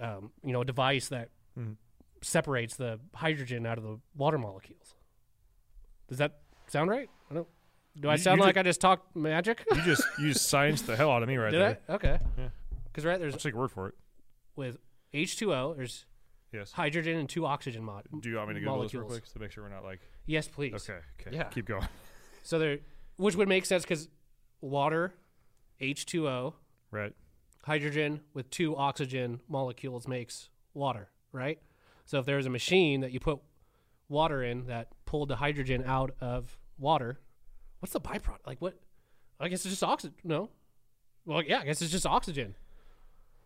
um, 0.00 0.30
you 0.42 0.52
know, 0.52 0.62
a 0.62 0.64
device 0.64 1.08
that 1.08 1.28
separates 2.22 2.76
the 2.76 2.98
hydrogen 3.14 3.66
out 3.66 3.76
of 3.78 3.84
the 3.84 3.98
water 4.16 4.38
molecules. 4.38 4.94
Does 6.08 6.18
that 6.18 6.38
sound 6.68 6.88
right? 6.90 7.08
I 7.30 7.34
don't. 7.34 7.48
Do 8.00 8.08
I 8.08 8.12
You- 8.14 8.18
sound 8.18 8.38
you 8.40 8.46
like 8.46 8.56
I 8.56 8.62
just 8.62 8.80
talked 8.80 9.14
magic? 9.16 9.64
you 9.74 9.82
just 9.82 10.02
you 10.18 10.32
just 10.32 10.50
scienced 10.54 10.86
the 10.86 10.96
hell 10.96 11.10
out 11.10 11.22
of 11.22 11.28
me 11.28 11.36
right 11.36 11.50
Did 11.50 11.60
there. 11.60 11.78
I? 11.88 11.92
Okay. 11.92 12.18
Yeah. 12.38 12.48
Because 12.92 13.04
right 13.04 13.18
there's 13.18 13.32
Let's 13.34 13.42
take 13.44 13.52
your 13.52 13.60
word 13.62 13.70
for 13.70 13.88
it. 13.88 13.94
with 14.56 14.78
H2O, 15.14 15.76
there's 15.76 16.06
Yes. 16.52 16.72
hydrogen 16.72 17.16
and 17.16 17.28
two 17.28 17.46
oxygen 17.46 17.84
mod. 17.84 18.06
Do 18.20 18.28
you 18.28 18.36
want 18.36 18.48
me 18.48 18.54
to 18.54 18.60
go 18.60 18.74
to 18.76 18.82
those 18.82 18.92
real 18.92 19.02
molecules. 19.02 19.20
quick 19.28 19.32
to 19.34 19.38
make 19.38 19.52
sure 19.52 19.62
we're 19.64 19.70
not 19.70 19.84
like 19.84 20.00
Yes, 20.26 20.48
please. 20.48 20.74
okay, 20.88 21.00
okay, 21.20 21.36
Yeah. 21.36 21.44
keep 21.44 21.66
going. 21.66 21.86
So 22.42 22.58
there, 22.58 22.78
which 23.16 23.36
would 23.36 23.48
make 23.48 23.66
sense 23.66 23.82
because 23.84 24.08
water, 24.62 25.14
H2O, 25.80 26.54
Right. 26.90 27.14
hydrogen 27.64 28.22
with 28.34 28.48
two 28.50 28.74
oxygen 28.76 29.40
molecules 29.46 30.08
makes 30.08 30.48
water, 30.74 31.10
right? 31.32 31.60
So 32.06 32.18
if 32.18 32.26
there's 32.26 32.46
a 32.46 32.50
machine 32.50 33.02
that 33.02 33.12
you 33.12 33.20
put 33.20 33.40
water 34.08 34.42
in 34.42 34.66
that 34.66 34.88
pulled 35.04 35.28
the 35.28 35.36
hydrogen 35.36 35.84
out 35.84 36.16
of 36.20 36.58
water, 36.78 37.20
what's 37.80 37.92
the 37.92 38.00
byproduct? 38.00 38.46
Like 38.46 38.60
what? 38.60 38.80
I 39.38 39.48
guess 39.48 39.60
it's 39.64 39.70
just 39.72 39.84
oxygen. 39.84 40.16
No. 40.24 40.50
Well, 41.26 41.42
yeah, 41.42 41.60
I 41.60 41.64
guess 41.66 41.80
it's 41.82 41.92
just 41.92 42.06
oxygen. 42.06 42.54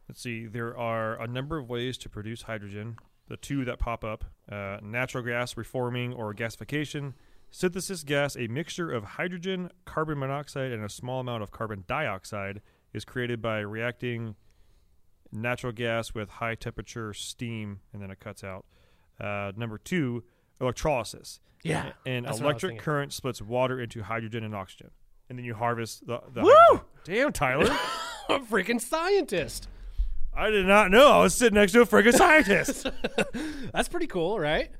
Let's 0.08 0.20
see. 0.20 0.46
There 0.46 0.76
are 0.76 1.20
a 1.20 1.26
number 1.26 1.58
of 1.58 1.68
ways 1.68 1.96
to 1.98 2.08
produce 2.08 2.42
hydrogen. 2.42 2.96
The 3.28 3.36
two 3.36 3.64
that 3.64 3.78
pop 3.78 4.04
up: 4.04 4.24
uh, 4.50 4.78
natural 4.82 5.24
gas 5.24 5.56
reforming 5.56 6.12
or 6.12 6.34
gasification, 6.34 7.14
synthesis 7.50 8.02
gas. 8.02 8.36
A 8.36 8.46
mixture 8.48 8.92
of 8.92 9.04
hydrogen, 9.04 9.70
carbon 9.84 10.18
monoxide, 10.18 10.72
and 10.72 10.84
a 10.84 10.88
small 10.88 11.20
amount 11.20 11.42
of 11.42 11.50
carbon 11.50 11.84
dioxide 11.86 12.60
is 12.92 13.04
created 13.04 13.40
by 13.40 13.60
reacting 13.60 14.36
natural 15.32 15.72
gas 15.72 16.14
with 16.14 16.28
high 16.28 16.54
temperature 16.54 17.12
steam, 17.14 17.80
and 17.92 18.02
then 18.02 18.10
it 18.10 18.20
cuts 18.20 18.44
out. 18.44 18.66
Uh, 19.20 19.52
number 19.56 19.78
two, 19.78 20.24
electrolysis. 20.60 21.40
Yeah, 21.62 21.92
An 22.04 22.24
that's 22.24 22.40
what 22.40 22.50
I 22.50 22.52
was 22.52 22.62
electric 22.62 22.78
current 22.78 23.12
splits 23.12 23.40
water 23.40 23.80
into 23.80 24.02
hydrogen 24.02 24.44
and 24.44 24.54
oxygen, 24.54 24.90
and 25.30 25.38
then 25.38 25.46
you 25.46 25.54
harvest 25.54 26.06
the. 26.06 26.20
the 26.32 26.42
Woo! 26.42 26.50
hydrogen. 26.52 26.86
Damn, 27.04 27.32
Tyler. 27.32 27.78
I'm 28.28 28.42
a 28.42 28.44
freaking 28.44 28.80
scientist. 28.80 29.68
I 30.36 30.50
did 30.50 30.66
not 30.66 30.90
know 30.90 31.08
I 31.08 31.22
was 31.22 31.34
sitting 31.34 31.54
next 31.54 31.72
to 31.72 31.82
a 31.82 31.86
friggin' 31.86 32.14
scientist. 32.14 32.86
That's 33.72 33.88
pretty 33.88 34.06
cool, 34.06 34.38
right? 34.38 34.70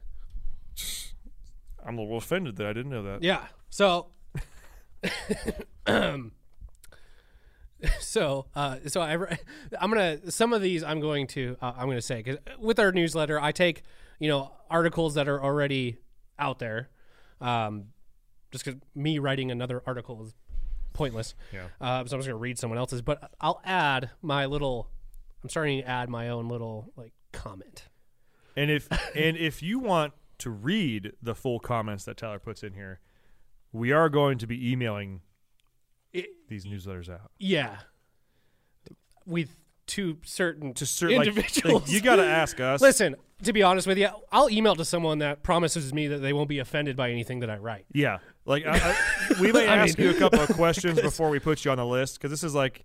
I'm 1.84 1.98
a 1.98 2.00
little 2.00 2.16
offended 2.16 2.56
that 2.56 2.66
I 2.66 2.72
didn't 2.72 2.90
know 2.90 3.02
that. 3.02 3.22
Yeah. 3.22 3.46
So, 3.70 4.08
so, 8.00 8.46
uh, 8.54 8.76
so 8.86 9.00
I, 9.00 9.12
I'm 9.78 9.90
gonna 9.90 10.30
some 10.30 10.52
of 10.52 10.62
these 10.62 10.82
I'm 10.82 11.00
going 11.00 11.26
to 11.28 11.56
uh, 11.60 11.72
I'm 11.76 11.86
gonna 11.88 12.00
say 12.00 12.22
because 12.22 12.38
with 12.58 12.78
our 12.78 12.90
newsletter 12.92 13.40
I 13.40 13.52
take 13.52 13.82
you 14.18 14.28
know 14.28 14.52
articles 14.70 15.14
that 15.14 15.28
are 15.28 15.42
already 15.42 15.98
out 16.38 16.58
there, 16.58 16.88
um, 17.40 17.86
just 18.50 18.64
because 18.64 18.80
me 18.94 19.18
writing 19.18 19.50
another 19.50 19.82
article 19.86 20.24
is 20.24 20.34
pointless. 20.94 21.34
Yeah. 21.52 21.66
Uh, 21.80 22.04
so 22.06 22.16
I'm 22.16 22.20
just 22.20 22.28
gonna 22.28 22.36
read 22.36 22.58
someone 22.58 22.78
else's, 22.78 23.02
but 23.02 23.30
I'll 23.40 23.60
add 23.64 24.10
my 24.22 24.46
little. 24.46 24.90
I'm 25.44 25.48
starting 25.50 25.82
to 25.82 25.88
add 25.88 26.08
my 26.08 26.30
own 26.30 26.48
little 26.48 26.90
like 26.96 27.12
comment. 27.32 27.84
And 28.56 28.70
if 28.70 28.88
and 29.14 29.36
if 29.36 29.62
you 29.62 29.78
want 29.78 30.14
to 30.38 30.50
read 30.50 31.12
the 31.22 31.34
full 31.34 31.60
comments 31.60 32.04
that 32.06 32.16
Tyler 32.16 32.38
puts 32.40 32.62
in 32.64 32.72
here, 32.72 32.98
we 33.72 33.92
are 33.92 34.08
going 34.08 34.38
to 34.38 34.46
be 34.46 34.72
emailing 34.72 35.20
these 36.48 36.64
newsletters 36.64 37.08
out 37.10 37.30
Yeah. 37.38 37.76
With 39.26 39.56
to 39.86 40.16
certain 40.24 40.72
to 40.74 40.86
certain 40.86 41.16
individuals. 41.22 41.82
like, 41.82 41.90
you 41.92 42.00
got 42.00 42.16
to 42.16 42.24
ask 42.26 42.58
us. 42.60 42.80
Listen, 42.80 43.16
to 43.42 43.52
be 43.52 43.62
honest 43.62 43.86
with 43.86 43.98
you, 43.98 44.08
I'll 44.32 44.48
email 44.50 44.74
to 44.76 44.84
someone 44.84 45.18
that 45.18 45.42
promises 45.42 45.92
me 45.92 46.06
that 46.08 46.18
they 46.18 46.32
won't 46.32 46.48
be 46.48 46.58
offended 46.58 46.96
by 46.96 47.10
anything 47.10 47.40
that 47.40 47.50
I 47.50 47.58
write. 47.58 47.84
Yeah, 47.92 48.18
like 48.46 48.64
I, 48.64 48.78
I, 48.78 49.34
we 49.40 49.52
may 49.52 49.66
ask 49.66 49.98
mean- 49.98 50.08
you 50.08 50.14
a 50.14 50.18
couple 50.18 50.40
of 50.40 50.48
questions 50.50 51.00
before 51.00 51.28
we 51.28 51.38
put 51.38 51.64
you 51.66 51.70
on 51.70 51.76
the 51.78 51.84
list 51.86 52.18
because 52.18 52.30
this 52.30 52.42
is 52.44 52.54
like 52.54 52.84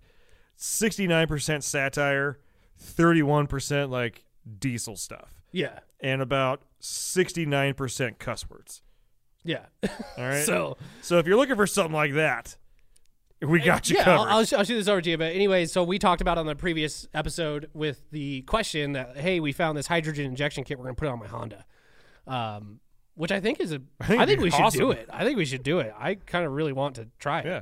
sixty 0.56 1.06
nine 1.06 1.26
percent 1.26 1.62
satire, 1.64 2.38
thirty 2.80 3.22
one 3.22 3.46
percent 3.46 3.90
like 3.90 4.24
diesel 4.58 4.96
stuff, 4.96 5.34
Yeah. 5.52 5.78
and 6.00 6.20
about 6.22 6.62
sixty 6.80 7.46
nine 7.46 7.74
percent 7.74 8.18
cuss 8.18 8.48
words. 8.50 8.82
Yeah. 9.44 9.66
All 9.84 9.88
right. 10.18 10.44
so, 10.44 10.76
So 11.02 11.18
if 11.18 11.26
you're 11.26 11.36
looking 11.36 11.56
for 11.56 11.66
something 11.66 11.94
like 11.94 12.14
that, 12.14 12.56
we 13.42 13.60
got 13.60 13.88
you 13.88 13.96
yeah, 13.96 14.04
covered. 14.04 14.28
I'll, 14.28 14.38
I'll, 14.38 14.44
sh- 14.44 14.52
I'll 14.52 14.64
shoot 14.64 14.74
this 14.74 14.88
over 14.88 15.00
to 15.00 15.10
you. 15.10 15.16
But 15.16 15.32
anyway, 15.34 15.64
so 15.66 15.82
we 15.82 15.98
talked 15.98 16.20
about 16.20 16.36
on 16.36 16.44
the 16.46 16.54
previous 16.54 17.08
episode 17.14 17.70
with 17.72 18.02
the 18.10 18.42
question 18.42 18.92
that, 18.92 19.16
hey, 19.16 19.40
we 19.40 19.52
found 19.52 19.78
this 19.78 19.86
hydrogen 19.86 20.26
injection 20.26 20.62
kit. 20.64 20.78
We're 20.78 20.84
going 20.84 20.94
to 20.94 20.98
put 20.98 21.06
it 21.08 21.12
on 21.12 21.18
my 21.20 21.26
Honda. 21.26 21.64
Um, 22.26 22.80
which 23.14 23.32
I 23.32 23.40
think 23.40 23.60
is 23.60 23.72
a. 23.72 23.80
I 24.00 24.06
think 24.06 24.18
think, 24.20 24.30
it'd 24.30 24.40
we 24.42 24.50
should 24.50 24.72
do 24.72 24.90
it. 24.90 25.08
I 25.10 25.24
think 25.24 25.36
we 25.38 25.44
should 25.46 25.62
do 25.62 25.78
it. 25.80 25.92
I 25.98 26.14
kind 26.16 26.44
of 26.44 26.52
really 26.52 26.72
want 26.72 26.96
to 26.96 27.08
try 27.18 27.40
it. 27.40 27.46
yeah, 27.46 27.60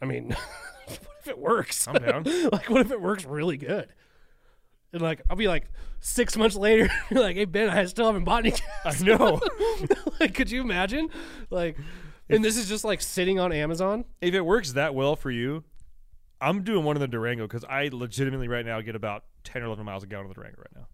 I 0.00 0.04
mean, 0.04 0.28
what 0.86 1.00
if 1.20 1.28
it 1.28 1.38
works? 1.38 1.86
I'm 1.88 1.94
down. 1.94 2.22
like, 2.52 2.70
what 2.70 2.80
if 2.80 2.90
it 2.92 3.00
works 3.00 3.24
really 3.24 3.56
good? 3.56 3.92
And 4.92 5.02
like, 5.02 5.22
I'll 5.30 5.36
be 5.36 5.48
like 5.48 5.66
six 6.00 6.36
months 6.36 6.56
later, 6.56 6.88
like, 7.10 7.36
hey 7.36 7.44
Ben, 7.44 7.70
I 7.70 7.84
still 7.84 8.06
haven't 8.06 8.24
bought 8.24 8.46
any. 8.46 8.56
I 8.84 8.96
know. 9.02 9.40
like, 10.20 10.34
could 10.34 10.50
you 10.50 10.60
imagine? 10.60 11.08
Like, 11.50 11.76
and 12.28 12.44
this 12.44 12.56
is 12.56 12.68
just 12.68 12.84
like 12.84 13.00
sitting 13.00 13.38
on 13.38 13.52
Amazon. 13.52 14.04
if 14.20 14.34
it 14.34 14.42
works 14.42 14.72
that 14.72 14.94
well 14.94 15.16
for 15.16 15.30
you, 15.30 15.64
I'm 16.40 16.62
doing 16.62 16.84
one 16.84 16.96
of 16.96 17.00
the 17.00 17.08
Durango 17.08 17.46
because 17.46 17.64
I 17.64 17.90
legitimately 17.92 18.48
right 18.48 18.64
now 18.64 18.80
get 18.80 18.96
about 18.96 19.24
ten 19.44 19.62
or 19.62 19.66
eleven 19.66 19.84
miles 19.84 20.02
a 20.02 20.06
gallon 20.06 20.26
of 20.26 20.30
the 20.30 20.34
Durango 20.34 20.58
right 20.58 20.76
now. 20.76 20.86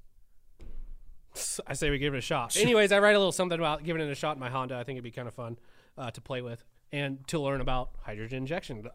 I 1.67 1.75
say 1.75 1.91
we 1.91 1.99
give 1.99 2.15
it 2.15 2.19
a 2.19 2.23
shot. 2.23 2.57
Anyways, 2.57 2.93
I 2.93 2.99
write 2.99 3.15
a 3.15 3.19
little 3.19 3.33
something 3.33 3.59
about 3.59 3.85
giving 3.85 4.01
it 4.01 4.11
a 4.11 4.15
shot 4.15 4.37
in 4.37 4.41
my 4.41 4.49
Honda. 4.49 4.77
I 4.77 4.85
think 4.85 4.97
it'd 4.97 5.05
be 5.05 5.11
kind 5.11 5.29
of 5.29 5.35
fun 5.35 5.59
uh, 5.99 6.11
to 6.11 6.21
play 6.21 6.41
with 6.41 6.65
and 6.93 7.27
to 7.29 7.39
learn 7.39 7.61
about 7.61 7.91
hydrogen 8.03 8.39
injection. 8.39 8.89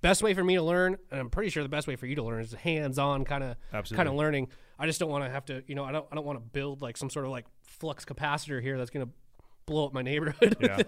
Best 0.00 0.22
way 0.22 0.32
for 0.32 0.44
me 0.44 0.54
to 0.54 0.62
learn, 0.62 0.96
and 1.10 1.20
I'm 1.20 1.30
pretty 1.30 1.50
sure 1.50 1.62
the 1.62 1.68
best 1.68 1.88
way 1.88 1.96
for 1.96 2.06
you 2.06 2.14
to 2.16 2.22
learn, 2.22 2.40
is 2.40 2.52
hands-on 2.52 3.24
kind 3.24 3.42
of 3.42 3.56
kind 3.90 4.08
of 4.08 4.14
learning. 4.14 4.48
I 4.78 4.86
just 4.86 5.00
don't 5.00 5.10
want 5.10 5.24
to 5.24 5.30
have 5.30 5.44
to, 5.46 5.62
you 5.66 5.74
know, 5.74 5.84
I 5.84 5.92
don't 5.92 6.06
I 6.12 6.14
don't 6.14 6.24
want 6.24 6.38
to 6.38 6.44
build 6.44 6.82
like 6.82 6.96
some 6.96 7.10
sort 7.10 7.24
of 7.24 7.32
like 7.32 7.46
flux 7.62 8.04
capacitor 8.04 8.62
here 8.62 8.78
that's 8.78 8.90
gonna 8.90 9.08
blow 9.66 9.86
up 9.86 9.92
my 9.92 10.02
neighborhood. 10.02 10.56
Yeah. 10.60 10.80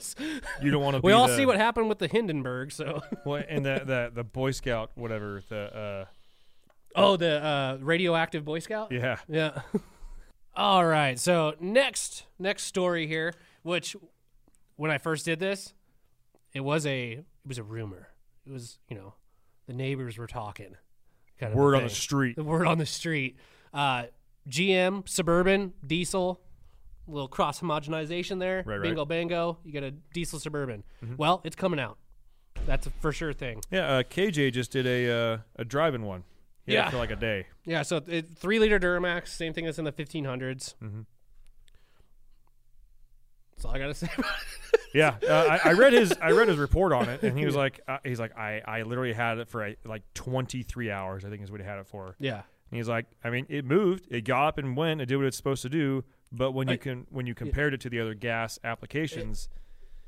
You 0.63 0.71
don't 0.71 0.83
want 0.83 0.97
to. 0.97 1.03
we 1.05 1.13
all 1.13 1.29
the, 1.29 1.37
see 1.37 1.47
what 1.47 1.57
happened 1.57 1.89
with 1.89 1.99
the 1.99 2.09
Hindenburg. 2.09 2.73
So, 2.73 3.03
Well, 3.25 3.43
and 3.49 3.65
the, 3.65 3.83
the 3.85 4.13
the 4.15 4.25
Boy 4.25 4.53
Scout 4.53 4.91
whatever 4.95 5.43
the 5.49 5.77
uh 5.77 6.05
oh, 6.97 7.17
the 7.17 7.45
uh, 7.45 7.79
radioactive 7.81 8.45
Boy 8.45 8.59
Scout. 8.61 8.93
yeah 8.93 9.19
Yeah. 9.29 9.63
All 10.57 10.85
right. 10.85 11.19
So 11.19 11.55
next 11.61 12.27
next 12.39 12.65
story 12.65 13.07
here, 13.07 13.35
which 13.63 13.95
when 14.77 14.91
I 14.91 14.99
first 14.99 15.25
did 15.25 15.39
this, 15.39 15.75
it 16.53 16.61
was 16.61 16.87
a 16.87 17.13
it 17.13 17.25
was 17.47 17.59
a 17.59 17.63
rumor. 17.63 18.09
It 18.51 18.53
was 18.53 18.79
you 18.89 18.97
know 18.97 19.15
the 19.69 19.73
neighbors 19.73 20.19
were 20.19 20.27
talking. 20.27 20.75
Kind 21.39 21.53
of 21.53 21.59
word 21.59 21.77
on 21.77 21.85
the 21.85 21.89
street. 21.89 22.35
The 22.35 22.43
word 22.43 22.67
on 22.67 22.79
the 22.79 22.85
street. 22.87 23.37
Uh, 23.73 24.07
GM 24.49 25.09
suburban 25.09 25.73
diesel, 25.87 26.41
little 27.07 27.29
cross 27.29 27.61
homogenization 27.61 28.41
there. 28.41 28.65
Right, 28.67 28.77
right. 28.79 28.83
Bingo 28.83 29.05
bango. 29.05 29.59
You 29.65 29.73
got 29.73 29.85
a 29.85 29.93
diesel 29.93 30.41
suburban. 30.41 30.83
Mm-hmm. 31.05 31.15
Well, 31.17 31.41
it's 31.45 31.55
coming 31.55 31.79
out. 31.79 31.97
That's 32.67 32.89
a 32.89 32.91
for 32.91 33.13
sure 33.13 33.33
thing. 33.33 33.63
Yeah, 33.71 33.87
uh, 33.87 34.03
KJ 34.03 34.53
just 34.53 34.73
did 34.73 34.87
a 34.87 35.11
uh, 35.35 35.39
a 35.55 35.65
driving 35.65 36.03
one. 36.03 36.25
He 36.67 36.73
Yeah. 36.73 36.91
for 36.91 36.97
like 36.99 37.13
a 37.13 37.17
day. 37.17 37.47
Yeah, 37.65 37.83
so 37.83 38.03
it, 38.09 38.35
three 38.37 38.59
liter 38.59 38.81
Duramax, 38.81 39.29
same 39.29 39.53
thing 39.55 39.67
as 39.67 39.79
in 39.79 39.85
the 39.85 39.93
1500s. 39.93 40.75
Mhm. 40.83 41.07
That's 43.61 43.67
all 43.67 43.75
I 43.75 43.79
gotta 43.79 43.95
say. 43.95 44.09
Yeah, 44.95 45.17
uh, 45.29 45.59
I, 45.65 45.71
I 45.71 45.73
read 45.75 45.93
his 45.93 46.13
I 46.23 46.31
read 46.31 46.49
his 46.49 46.57
report 46.67 46.93
on 46.93 47.09
it, 47.11 47.23
and 47.23 47.39
he 47.39 47.45
was 47.45 47.55
like, 47.55 47.81
uh, 47.87 47.99
he's 48.05 48.19
like, 48.19 48.37
I, 48.39 48.63
I 48.65 48.83
literally 48.83 49.13
had 49.13 49.39
it 49.39 49.49
for 49.49 49.67
a, 49.67 49.77
like 49.85 50.03
23 50.15 50.91
hours. 50.91 51.25
I 51.25 51.29
think 51.31 51.43
is 51.43 51.51
what 51.51 51.61
he 51.61 51.67
had 51.67 51.79
it 51.79 51.87
for. 51.87 52.17
yeah, 52.19 52.37
And 52.71 52.77
he's 52.79 52.89
like, 52.89 53.07
I 53.23 53.29
mean, 53.31 53.45
it 53.51 53.65
moved, 53.67 54.07
it 54.11 54.23
got 54.23 54.47
up 54.49 54.59
and 54.59 54.77
went, 54.77 55.01
it 55.03 55.07
did 55.07 55.17
what 55.17 55.27
it's 55.27 55.37
supposed 55.37 55.63
to 55.63 55.69
do. 55.69 56.05
But 56.33 56.53
when 56.53 56.69
you 56.69 56.79
can 56.79 57.07
when 57.11 57.27
you 57.27 57.35
compared 57.35 57.75
it 57.75 57.81
to 57.83 57.91
the 57.91 58.01
other 58.01 58.15
gas 58.15 58.59
applications, 58.65 59.49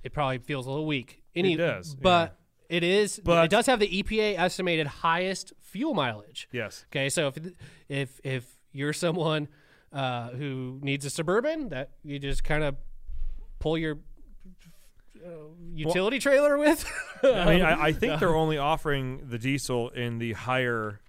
it 0.03 0.13
probably 0.13 0.39
feels 0.39 0.67
a 0.67 0.71
little 0.71 0.87
weak. 0.87 1.23
Any, 1.35 1.57
does, 1.57 1.95
but 1.95 2.39
it 2.69 2.83
is. 2.83 3.21
But- 3.23 3.45
it 3.45 3.51
does 3.51 3.67
have 3.67 3.79
the 3.81 3.89
EPA 4.03 4.39
estimated 4.39 4.87
highest 4.87 5.53
fuel 5.61 5.95
mileage. 5.95 6.49
yes, 6.53 6.87
Okay, 6.91 7.09
so 7.09 7.29
if 7.29 7.37
if 7.89 8.21
if 8.25 8.57
you're 8.73 8.93
someone 8.93 9.49
uh, 9.93 10.31
who 10.31 10.79
needs 10.83 11.05
a 11.05 11.11
suburban 11.11 11.69
that 11.69 11.91
you 12.03 12.19
just 12.19 12.43
kind 12.45 12.65
of 12.65 12.77
pull 13.63 13.79
your 13.79 13.99
uh, 15.25 15.29
utility 15.73 16.19
trailer 16.19 16.59
with, 16.59 16.85
I 17.23 17.55
mean, 17.55 17.63
I, 17.63 17.85
I 17.85 17.93
think 18.01 18.19
they're 18.21 18.35
only 18.35 18.59
offering 18.59 19.23
the 19.29 19.39
diesel 19.39 19.89
in 19.91 20.19
the 20.19 20.33
higher 20.33 21.01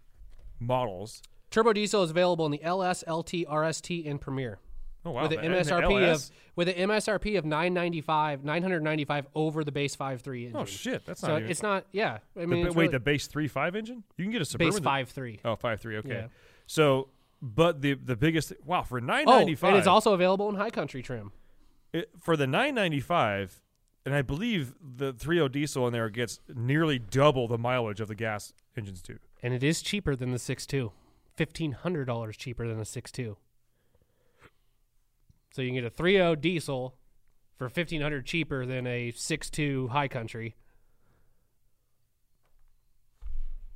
models. 0.60 1.22
turbo 1.50 1.74
diesel 1.74 2.04
is 2.04 2.12
available 2.12 2.46
in 2.46 2.52
the 2.52 2.64
LS, 2.64 3.04
LT, 3.08 3.46
RST, 3.50 4.10
and 4.10 4.22
Premier. 4.22 4.60
Oh 5.06 5.12
wow, 5.12 5.24
with 5.24 5.34
an 5.34 5.52
the 5.52 5.58
MSRP 5.58 6.14
of 6.14 6.30
with 6.56 6.70
an 6.70 6.76
MSRP 6.76 7.38
of 7.38 7.44
995 7.44 8.46
995 8.46 9.28
over 9.36 9.66
the 9.66 9.72
base 9.74 9.98
5.3 9.98 10.46
engine. 10.46 10.52
oh 10.56 10.64
shit, 10.64 11.06
that's 11.06 11.20
so 11.20 11.28
not 11.28 11.38
even. 11.40 11.52
it's 11.52 11.62
not 11.62 11.86
yeah. 11.92 12.20
I 12.38 12.42
the, 12.42 12.48
mean 12.48 12.66
ba- 12.68 12.70
wait, 12.72 12.76
really 12.78 12.88
the 12.94 13.00
base 13.02 13.28
three 13.28 13.50
five 13.50 13.76
engine? 13.76 14.04
You 14.16 14.24
can 14.24 14.32
get 14.32 14.42
a 14.42 14.46
suburban. 14.46 14.72
base 14.82 14.82
that- 14.82 15.24
5.3. 15.26 15.40
Oh, 15.44 15.56
five 15.58 15.82
three. 15.82 15.98
Okay. 15.98 16.10
Yeah. 16.10 16.28
So, 16.68 17.10
but 17.42 17.82
the 17.82 17.96
the 17.96 18.16
biggest 18.16 18.54
wow 18.64 18.84
for 18.84 19.02
nine 19.02 19.26
Oh, 19.28 19.40
ninety 19.40 19.56
five. 19.56 19.72
and 19.72 19.78
it's 19.80 19.88
also 19.88 20.14
available 20.14 20.48
in 20.48 20.56
high 20.56 20.70
country 20.70 21.02
trim. 21.02 21.34
It, 21.94 22.10
for 22.20 22.36
the 22.36 22.48
995 22.48 23.62
and 24.06 24.14
i 24.14 24.22
believe 24.22 24.74
the 24.82 25.14
3.0 25.14 25.52
diesel 25.52 25.88
in 25.88 25.94
there 25.94 26.10
gets 26.10 26.40
nearly 26.54 27.00
double 27.00 27.48
the 27.48 27.58
mileage 27.58 28.02
of 28.02 28.08
the 28.08 28.16
gas 28.16 28.54
engines 28.78 29.02
do 29.02 29.18
And 29.42 29.54
it 29.54 29.64
is 29.64 29.82
cheaper 29.82 30.16
than 30.16 30.32
the 30.32 30.38
6.2. 30.38 30.92
$1,500 31.38 32.38
cheaper 32.38 32.68
than 32.68 32.78
the 32.78 32.84
6.2. 32.84 33.36
So 35.52 35.62
you 35.62 35.68
can 35.70 35.76
get 35.76 35.86
a 35.86 35.90
3.0 35.90 36.40
diesel 36.42 36.96
for 37.58 37.66
1500 37.66 38.26
cheaper 38.26 38.66
than 38.66 38.88
a 38.88 39.12
6.2 39.12 39.90
high 39.90 40.08
country. 40.08 40.56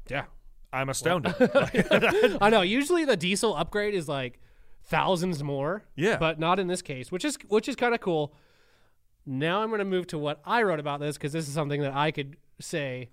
Yeah. 0.09 0.25
i'm 0.71 0.89
astounded 0.89 1.35
I 2.41 2.49
know. 2.49 2.61
Usually 2.61 3.03
the 3.05 3.17
diesel 3.17 3.55
upgrade 3.55 3.93
is 3.93 4.07
like 4.07 4.39
thousands 4.87 5.43
more. 5.43 5.83
Yeah. 5.95 6.17
But 6.17 6.39
not 6.39 6.59
in 6.59 6.67
this 6.67 6.81
case, 6.81 7.11
which 7.11 7.25
is 7.25 7.37
which 7.47 7.67
is 7.67 7.75
kind 7.75 7.93
of 7.93 8.01
cool. 8.01 8.33
Now 9.25 9.61
I'm 9.61 9.69
going 9.69 9.79
to 9.79 9.85
move 9.85 10.07
to 10.07 10.17
what 10.17 10.41
I 10.45 10.63
wrote 10.63 10.79
about 10.79 10.99
this 10.99 11.17
because 11.17 11.33
this 11.33 11.47
is 11.47 11.53
something 11.53 11.81
that 11.81 11.93
I 11.93 12.11
could 12.11 12.37
say 12.59 13.09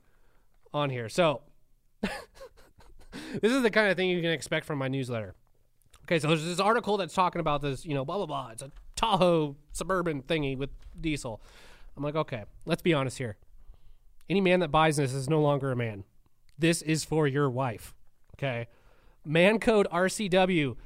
on 0.73 0.91
here. 0.91 1.09
So 1.09 1.43
this 2.03 3.53
is 3.53 3.63
the 3.63 3.71
kind 3.71 3.91
of 3.91 3.97
thing 3.97 4.09
you 4.09 4.23
can 4.23 4.31
expect 4.31 4.65
from 4.65 4.79
my 4.79 4.89
newsletter. 4.89 5.35
Okay, 6.05 6.19
so 6.19 6.29
there's 6.29 6.45
this 6.45 6.61
article 6.61 6.97
that's 6.97 7.15
talking 7.15 7.41
about 7.41 7.63
this, 7.63 7.85
you 7.85 7.95
know, 7.95 8.05
blah 8.05 8.17
blah 8.17 8.27
blah. 8.27 8.51
It's 8.53 8.63
a 8.63 8.71
Tahoe 8.97 9.57
suburban 9.73 10.23
thingy 10.23 10.57
with 10.57 10.71
diesel. 11.01 11.43
I'm 11.97 12.03
like, 12.03 12.17
okay, 12.17 12.45
let's 12.65 12.83
be 12.83 12.95
honest 12.95 13.19
here. 13.19 13.37
Any 14.29 14.41
man 14.41 14.61
that 14.61 14.69
buys 14.69 14.97
this 14.97 15.13
is 15.13 15.29
no 15.29 15.41
longer 15.41 15.73
a 15.73 15.77
man. 15.77 16.05
This 16.59 16.83
is 16.83 17.05
for 17.05 17.27
your 17.27 17.51
wife. 17.51 17.95
Okay. 18.37 18.69
Man 19.25 19.59
code 19.59 19.87
RCW 19.93 20.77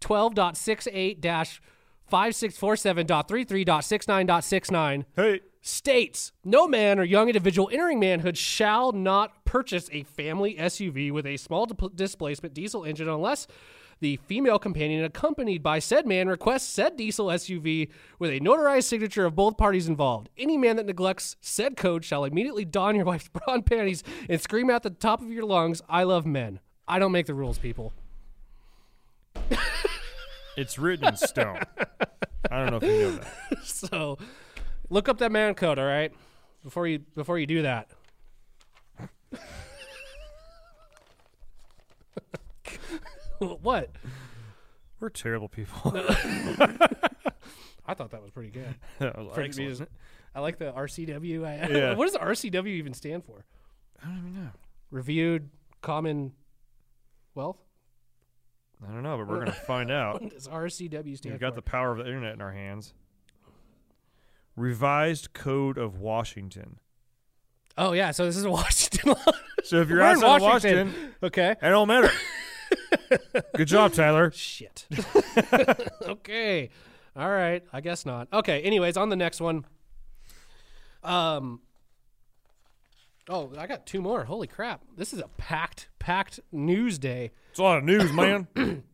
12.68 0.00 1.60
5647.33.69.69 2.10 5.04
hey 5.14 5.40
states 5.60 6.32
no 6.42 6.66
man 6.66 6.98
or 6.98 7.04
young 7.04 7.28
individual 7.28 7.68
entering 7.70 8.00
manhood 8.00 8.38
shall 8.38 8.92
not 8.92 9.44
purchase 9.44 9.90
a 9.92 10.04
family 10.04 10.54
SUV 10.54 11.12
with 11.12 11.26
a 11.26 11.36
small 11.36 11.66
dip- 11.66 11.94
displacement 11.94 12.54
diesel 12.54 12.84
engine 12.84 13.08
unless 13.08 13.46
the 14.00 14.16
female 14.16 14.58
companion 14.58 15.04
accompanied 15.04 15.62
by 15.62 15.78
said 15.78 16.06
man 16.06 16.28
requests 16.28 16.68
said 16.68 16.96
diesel 16.96 17.26
SUV 17.26 17.88
with 18.18 18.30
a 18.30 18.40
notarized 18.40 18.84
signature 18.84 19.26
of 19.26 19.34
both 19.34 19.56
parties 19.56 19.88
involved. 19.88 20.28
Any 20.38 20.56
man 20.56 20.76
that 20.76 20.86
neglects 20.86 21.36
said 21.40 21.76
code 21.76 22.04
shall 22.04 22.24
immediately 22.24 22.64
don 22.64 22.94
your 22.94 23.04
wife's 23.04 23.28
bra 23.32 23.54
and 23.54 23.66
panties 23.66 24.04
and 24.28 24.40
scream 24.40 24.70
at 24.70 24.82
the 24.82 24.90
top 24.90 25.20
of 25.20 25.32
your 25.32 25.44
lungs, 25.44 25.82
I 25.88 26.04
love 26.04 26.26
men. 26.26 26.60
I 26.86 26.98
don't 26.98 27.12
make 27.12 27.26
the 27.26 27.34
rules, 27.34 27.58
people. 27.58 27.92
it's 30.56 30.78
written 30.78 31.06
in 31.08 31.16
stone 31.16 31.58
i 32.50 32.58
don't 32.58 32.70
know 32.70 32.76
if 32.76 32.82
you 32.82 33.02
know 33.02 33.10
that 33.12 33.58
So 33.64 34.18
look 34.90 35.08
up 35.08 35.18
that 35.18 35.32
man 35.32 35.54
code, 35.54 35.78
all 35.78 35.84
right? 35.86 36.12
Before 36.64 36.86
you 36.86 36.98
before 37.14 37.38
you 37.38 37.46
do 37.46 37.62
that. 37.62 37.88
what? 43.38 43.90
we're 45.00 45.08
terrible 45.10 45.48
people 45.48 45.92
I 47.86 47.94
thought 47.94 48.10
that 48.10 48.20
was 48.20 48.30
pretty 48.32 48.50
good. 48.50 48.74
That 48.98 49.16
was 49.16 49.32
For 49.34 49.40
it 49.40 49.52
to 49.52 49.56
be 49.56 49.66
excellent. 49.66 49.78
just- 49.78 49.90
I 50.34 50.40
like 50.40 50.58
the 50.58 50.72
RCW. 50.72 51.46
I, 51.46 51.68
Yeah. 51.68 51.94
what 51.94 52.04
does 52.06 52.16
RCW 52.16 52.66
even 52.66 52.92
stand 52.92 53.24
for? 53.24 53.44
i 54.02 54.06
don't 54.06 54.18
even 54.18 54.34
know 54.34 54.50
Reviewed 54.90 55.50
Common 55.82 56.32
Wealth. 57.34 57.58
I 58.86 58.92
don't 58.92 59.02
know 59.02 59.16
but 59.16 59.26
we're 59.28 59.38
gonna 59.38 59.52
find 59.66 59.90
out 59.90 60.22
What 60.22 60.32
does 60.32 60.46
RCW 60.48 61.16
stand 61.16 61.32
we've 61.34 61.40
got 61.40 61.50
for? 61.52 61.56
the 61.56 61.62
power 61.62 61.90
of 61.92 61.98
the 61.98 62.04
internet 62.06 62.34
in 62.34 62.40
our 62.40 62.52
hands 62.52 62.92
revised 64.56 65.32
code 65.32 65.78
of 65.78 65.98
washington 65.98 66.78
oh 67.76 67.92
yeah, 67.92 68.10
so 68.10 68.24
this 68.26 68.36
is 68.36 68.46
Washington. 68.46 69.10
law. 69.10 69.32
so 69.64 69.80
if 69.80 69.88
you're 69.88 69.98
We're 69.98 70.04
in 70.12 70.16
outside 70.16 70.36
of 70.36 70.42
Washington. 70.42 70.86
washington 70.88 71.14
okay. 71.22 71.50
it 71.52 71.58
don't 71.62 71.88
matter 71.88 72.10
good 73.56 73.68
job 73.68 73.92
tyler 73.92 74.30
Shit. 74.32 74.86
okay. 76.02 76.70
All 77.16 77.30
right. 77.30 77.64
I 77.72 77.80
guess 77.80 78.04
not. 78.06 78.28
Okay. 78.32 78.60
Anyways, 78.62 78.96
on 78.96 79.08
the 79.08 79.16
next 79.16 79.40
one. 79.40 79.64
Um. 81.02 81.60
Oh, 83.28 83.52
I 83.58 83.66
got 83.66 83.86
two 83.86 84.00
more. 84.00 84.24
Holy 84.24 84.46
crap! 84.46 84.82
This 84.96 85.12
is 85.12 85.20
a 85.20 85.28
packed, 85.36 85.88
packed 85.98 86.40
news 86.50 86.98
day. 86.98 87.30
it's 87.50 87.58
a 87.58 87.62
lot 87.62 87.78
of 87.78 87.84
news 87.84 88.12
man 88.12 88.48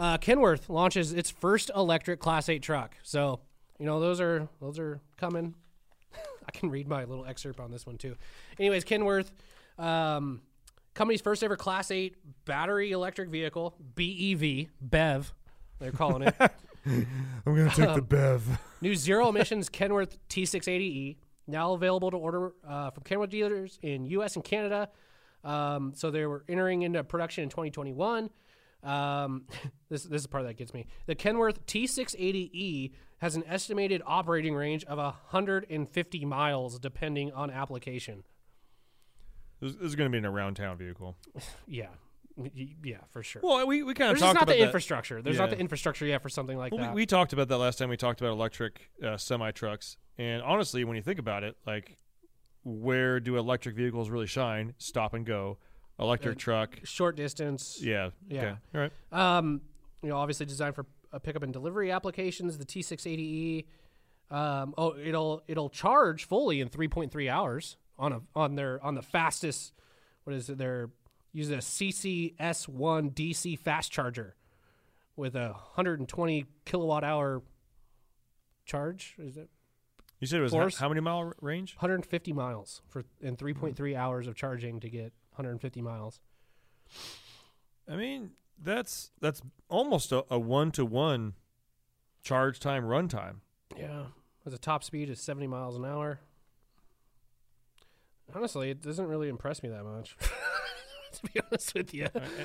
Uh, 0.00 0.16
Kenworth 0.16 0.70
launches 0.70 1.12
its 1.12 1.30
first 1.30 1.70
electric 1.76 2.20
Class 2.20 2.48
8 2.48 2.62
truck. 2.62 2.96
So, 3.02 3.40
you 3.78 3.84
know, 3.84 4.00
those 4.00 4.18
are 4.18 4.48
those 4.58 4.78
are 4.78 4.98
coming. 5.18 5.54
I 6.48 6.50
can 6.52 6.70
read 6.70 6.88
my 6.88 7.04
little 7.04 7.26
excerpt 7.26 7.60
on 7.60 7.70
this 7.70 7.84
one 7.84 7.98
too. 7.98 8.16
Anyways, 8.58 8.84
Kenworth, 8.84 9.30
um, 9.78 10.40
company's 10.94 11.20
first 11.20 11.44
ever 11.44 11.54
Class 11.54 11.90
8 11.90 12.16
battery 12.46 12.92
electric 12.92 13.28
vehicle, 13.28 13.76
BEV, 13.94 14.68
BEV, 14.80 15.34
they're 15.78 15.92
calling 15.92 16.22
it. 16.22 16.34
i'm 16.86 17.06
gonna 17.44 17.68
take 17.68 17.94
the 17.94 18.00
bev 18.00 18.58
New 18.80 18.94
zero 18.94 19.28
emissions 19.28 19.68
Kenworth 19.68 20.16
T680E 20.30 21.16
now 21.50 21.72
available 21.72 22.10
to 22.10 22.16
order 22.16 22.52
uh, 22.66 22.90
from 22.90 23.02
Kenworth 23.04 23.30
dealers 23.30 23.78
in 23.82 24.06
U.S. 24.06 24.36
and 24.36 24.44
Canada. 24.44 24.88
Um, 25.44 25.92
so 25.94 26.10
they 26.10 26.26
were 26.26 26.44
entering 26.48 26.82
into 26.82 27.02
production 27.04 27.44
in 27.44 27.50
2021. 27.50 28.30
Um, 28.82 29.44
this 29.88 30.04
this 30.04 30.20
is 30.20 30.22
the 30.22 30.28
part 30.28 30.44
that 30.44 30.56
gets 30.56 30.74
me. 30.74 30.86
The 31.06 31.14
Kenworth 31.14 31.64
T680E 31.66 32.92
has 33.18 33.36
an 33.36 33.44
estimated 33.46 34.02
operating 34.06 34.54
range 34.54 34.84
of 34.84 34.98
150 34.98 36.24
miles, 36.24 36.78
depending 36.78 37.32
on 37.32 37.50
application. 37.50 38.24
This, 39.60 39.74
this 39.74 39.82
is 39.88 39.94
going 39.94 40.10
to 40.10 40.12
be 40.12 40.18
an 40.18 40.26
around 40.26 40.54
town 40.54 40.78
vehicle. 40.78 41.16
Yeah, 41.66 41.88
yeah, 42.84 42.98
for 43.10 43.22
sure. 43.22 43.42
Well, 43.44 43.66
we, 43.66 43.82
we 43.82 43.94
kind 43.94 44.10
of 44.10 44.14
There's 44.14 44.20
just 44.20 44.26
talked 44.28 44.34
not 44.34 44.42
about 44.44 44.52
the 44.52 44.58
that. 44.60 44.64
infrastructure. 44.66 45.22
There's 45.22 45.38
not 45.38 45.48
Yeah. 45.50 45.54
the 45.56 45.60
infrastructure 45.60 46.06
yet 46.06 46.22
for 46.22 46.28
something 46.28 46.56
like 46.56 46.72
Well, 46.72 46.82
that. 46.82 46.94
we, 46.94 47.02
we 47.02 47.06
talked 47.06 47.32
about 47.32 47.48
that 47.48 47.58
last 47.58 47.78
time 47.78 47.88
we 47.88 47.96
talked 47.96 48.20
about 48.20 48.32
electric 48.32 48.90
uh, 49.04 49.16
semi 49.16 49.50
trucks. 49.52 49.96
And 50.18 50.42
honestly, 50.42 50.84
when 50.84 50.96
you 50.96 51.02
think 51.02 51.18
about 51.18 51.44
it, 51.44 51.56
like 51.66 51.96
where 52.64 53.20
do 53.20 53.36
electric 53.36 53.74
vehicles 53.76 54.10
really 54.10 54.26
shine? 54.26 54.74
Stop 54.78 55.14
and 55.14 55.24
go. 55.24 55.58
Electric 55.98 56.38
truck. 56.38 56.78
Short 56.84 57.16
distance. 57.16 57.78
Yeah. 57.82 58.10
Yeah. 58.28 58.40
Okay. 58.40 58.54
All 58.74 58.80
right. 58.80 58.92
Um, 59.38 59.60
you 60.02 60.08
know, 60.08 60.16
obviously 60.16 60.46
designed 60.46 60.74
for 60.74 60.86
uh, 61.12 61.18
pickup 61.18 61.42
and 61.42 61.52
delivery 61.52 61.90
applications. 61.90 62.56
The 62.58 62.64
T680E. 62.64 63.66
Um, 64.30 64.74
oh, 64.78 64.96
it'll 64.96 65.42
it'll 65.48 65.68
charge 65.70 66.26
fully 66.26 66.60
in 66.60 66.68
3.3 66.68 67.28
hours 67.30 67.76
on 67.98 68.12
a 68.12 68.20
on 68.34 68.54
their 68.54 68.82
on 68.84 68.94
the 68.94 69.02
fastest. 69.02 69.72
What 70.24 70.36
is 70.36 70.48
it? 70.48 70.56
They're 70.56 70.90
using 71.32 71.54
a 71.54 71.58
CCS1 71.58 73.12
DC 73.14 73.58
fast 73.58 73.92
charger 73.92 74.34
with 75.16 75.34
a 75.34 75.48
120 75.48 76.46
kilowatt 76.64 77.04
hour 77.04 77.42
charge. 78.64 79.14
Is 79.18 79.36
it? 79.36 79.48
You 80.18 80.26
said 80.26 80.40
it 80.40 80.42
was 80.42 80.52
how, 80.52 80.58
Force? 80.58 80.78
how 80.78 80.88
many 80.88 81.00
mile 81.00 81.32
range? 81.40 81.74
150 81.76 82.32
miles 82.32 82.82
for 82.88 83.04
in 83.20 83.36
3.3 83.36 83.96
hours 83.96 84.26
of 84.26 84.34
charging 84.34 84.80
to 84.80 84.90
get 84.90 85.12
150 85.32 85.80
miles. 85.80 86.20
I 87.88 87.96
mean, 87.96 88.32
that's 88.62 89.10
that's 89.20 89.42
almost 89.68 90.12
a, 90.12 90.38
one 90.38 90.70
to 90.72 90.84
one 90.84 91.34
charge 92.22 92.60
time 92.60 92.84
run 92.84 93.08
time. 93.08 93.40
Yeah, 93.76 94.04
a 94.46 94.58
top 94.58 94.82
speed 94.84 95.08
is 95.08 95.20
70 95.20 95.46
miles 95.46 95.76
an 95.76 95.84
hour. 95.84 96.20
Honestly, 98.34 98.70
it 98.70 98.82
doesn't 98.82 99.06
really 99.06 99.28
impress 99.28 99.62
me 99.62 99.68
that 99.68 99.84
much. 99.84 100.16
to 101.20 101.32
be 101.32 101.40
honest 101.50 101.74
with 101.74 101.94
you. 101.94 102.06
Uh, 102.14 102.18
uh, 102.18 102.44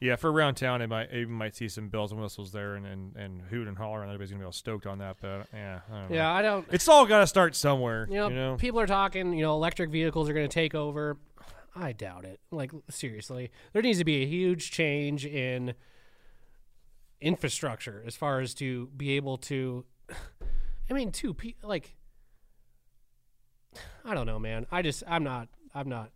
yeah, 0.00 0.16
for 0.16 0.32
around 0.32 0.54
town, 0.54 0.80
it 0.80 0.88
might 0.88 1.12
even 1.12 1.34
might 1.34 1.54
see 1.54 1.68
some 1.68 1.88
bells 1.90 2.10
and 2.10 2.20
whistles 2.20 2.52
there, 2.52 2.74
and 2.74 2.86
and, 2.86 3.16
and 3.16 3.42
hoot 3.42 3.68
and 3.68 3.76
holler, 3.76 4.00
and 4.00 4.10
everybody's 4.10 4.30
gonna 4.30 4.40
be 4.40 4.46
all 4.46 4.52
stoked 4.52 4.86
on 4.86 4.98
that. 4.98 5.16
But 5.20 5.46
yeah, 5.52 5.80
I 5.90 5.94
don't 5.94 6.10
know. 6.10 6.16
Yeah, 6.16 6.32
I 6.32 6.40
don't. 6.40 6.66
it's 6.70 6.88
all 6.88 7.04
got 7.04 7.20
to 7.20 7.26
start 7.26 7.54
somewhere. 7.54 8.06
You 8.08 8.16
know, 8.16 8.28
you 8.28 8.34
know? 8.34 8.56
people 8.56 8.80
are 8.80 8.86
talking. 8.86 9.34
You 9.34 9.42
know, 9.42 9.52
electric 9.52 9.90
vehicles 9.90 10.30
are 10.30 10.32
going 10.32 10.48
to 10.48 10.54
take 10.54 10.74
over. 10.74 11.18
I 11.76 11.92
doubt 11.92 12.24
it. 12.24 12.40
Like 12.50 12.72
seriously, 12.88 13.50
there 13.74 13.82
needs 13.82 13.98
to 13.98 14.04
be 14.04 14.22
a 14.22 14.26
huge 14.26 14.70
change 14.70 15.26
in 15.26 15.74
infrastructure 17.20 18.02
as 18.06 18.16
far 18.16 18.40
as 18.40 18.54
to 18.54 18.86
be 18.96 19.12
able 19.12 19.36
to. 19.36 19.84
I 20.90 20.94
mean, 20.94 21.12
two 21.12 21.34
pe- 21.34 21.54
like. 21.62 21.94
I 24.04 24.14
don't 24.14 24.26
know, 24.26 24.38
man. 24.38 24.66
I 24.70 24.80
just 24.80 25.02
I'm 25.06 25.24
not 25.24 25.48
I'm 25.74 25.90
not 25.90 26.10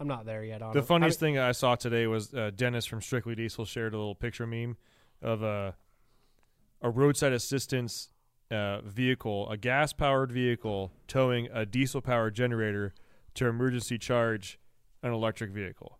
I'm 0.00 0.08
not 0.08 0.24
there 0.24 0.42
yet. 0.42 0.62
On 0.62 0.72
The 0.72 0.82
funniest 0.82 1.18
I, 1.18 1.20
thing 1.20 1.38
I 1.38 1.52
saw 1.52 1.74
today 1.74 2.06
was 2.06 2.32
uh, 2.32 2.50
Dennis 2.56 2.86
from 2.86 3.02
Strictly 3.02 3.34
Diesel 3.34 3.66
shared 3.66 3.92
a 3.92 3.98
little 3.98 4.14
picture 4.14 4.46
meme 4.46 4.78
of 5.22 5.42
a 5.42 5.74
a 6.82 6.88
roadside 6.88 7.34
assistance 7.34 8.08
uh, 8.50 8.80
vehicle, 8.80 9.50
a 9.50 9.58
gas 9.58 9.92
powered 9.92 10.32
vehicle 10.32 10.90
towing 11.06 11.48
a 11.52 11.66
diesel 11.66 12.00
powered 12.00 12.34
generator 12.34 12.94
to 13.34 13.46
emergency 13.46 13.98
charge 13.98 14.58
an 15.02 15.12
electric 15.12 15.50
vehicle. 15.50 15.98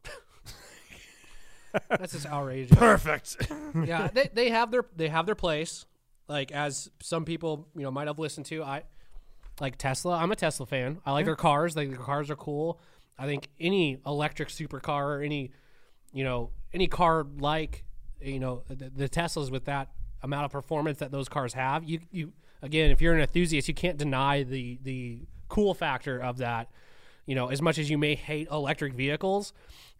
that's 1.89 2.15
just 2.15 2.27
outrageous. 2.27 2.77
Perfect. 2.79 3.37
yeah, 3.85 4.09
they 4.09 4.31
they 4.33 4.49
have 4.51 4.71
their 4.71 4.87
they 4.97 5.09
have 5.09 5.27
their 5.27 5.35
place. 5.35 5.85
Like 6.27 6.53
as 6.53 6.91
some 7.01 7.25
people 7.25 7.69
you 7.77 7.83
know 7.83 7.91
might 7.91 8.07
have 8.07 8.19
listened 8.19 8.47
to, 8.47 8.63
I 8.63 8.85
like 9.61 9.77
Tesla. 9.77 10.17
I'm 10.17 10.33
a 10.33 10.37
Tesla 10.37 10.65
fan. 10.65 11.01
I 11.05 11.13
like 11.13 11.27
their 11.27 11.37
cars. 11.37 11.77
Like 11.77 11.91
their 11.91 11.99
cars 11.99 12.31
are 12.31 12.37
cool. 12.37 12.81
I 13.21 13.27
think 13.27 13.49
any 13.61 13.99
electric 14.07 14.49
supercar 14.49 15.19
or 15.19 15.23
any 15.23 15.53
you 16.13 16.25
know 16.25 16.51
any 16.73 16.87
car 16.87 17.27
like 17.39 17.85
you 18.21 18.41
know 18.41 18.63
the, 18.67 18.91
the 18.91 19.09
Teslas 19.09 19.51
with 19.51 19.67
that 19.67 19.91
amount 20.23 20.47
of 20.47 20.51
performance 20.51 20.99
that 20.99 21.13
those 21.13 21.29
cars 21.29 21.53
have, 21.53 21.85
you 21.85 22.01
you 22.11 22.33
again 22.63 22.91
if 22.91 23.03
you're 23.03 23.15
an 23.15 23.21
enthusiast, 23.21 23.69
you 23.69 23.75
can't 23.75 23.99
deny 23.99 24.43
the 24.43 24.79
the 24.83 25.21
cool 25.49 25.75
factor 25.75 26.19
of 26.19 26.39
that. 26.39 26.71
You 27.27 27.35
know, 27.35 27.49
as 27.49 27.61
much 27.61 27.79
as 27.79 27.91
you 27.91 27.99
may 27.99 28.15
hate 28.15 28.49
electric 28.51 28.95
vehicles, 28.95 29.53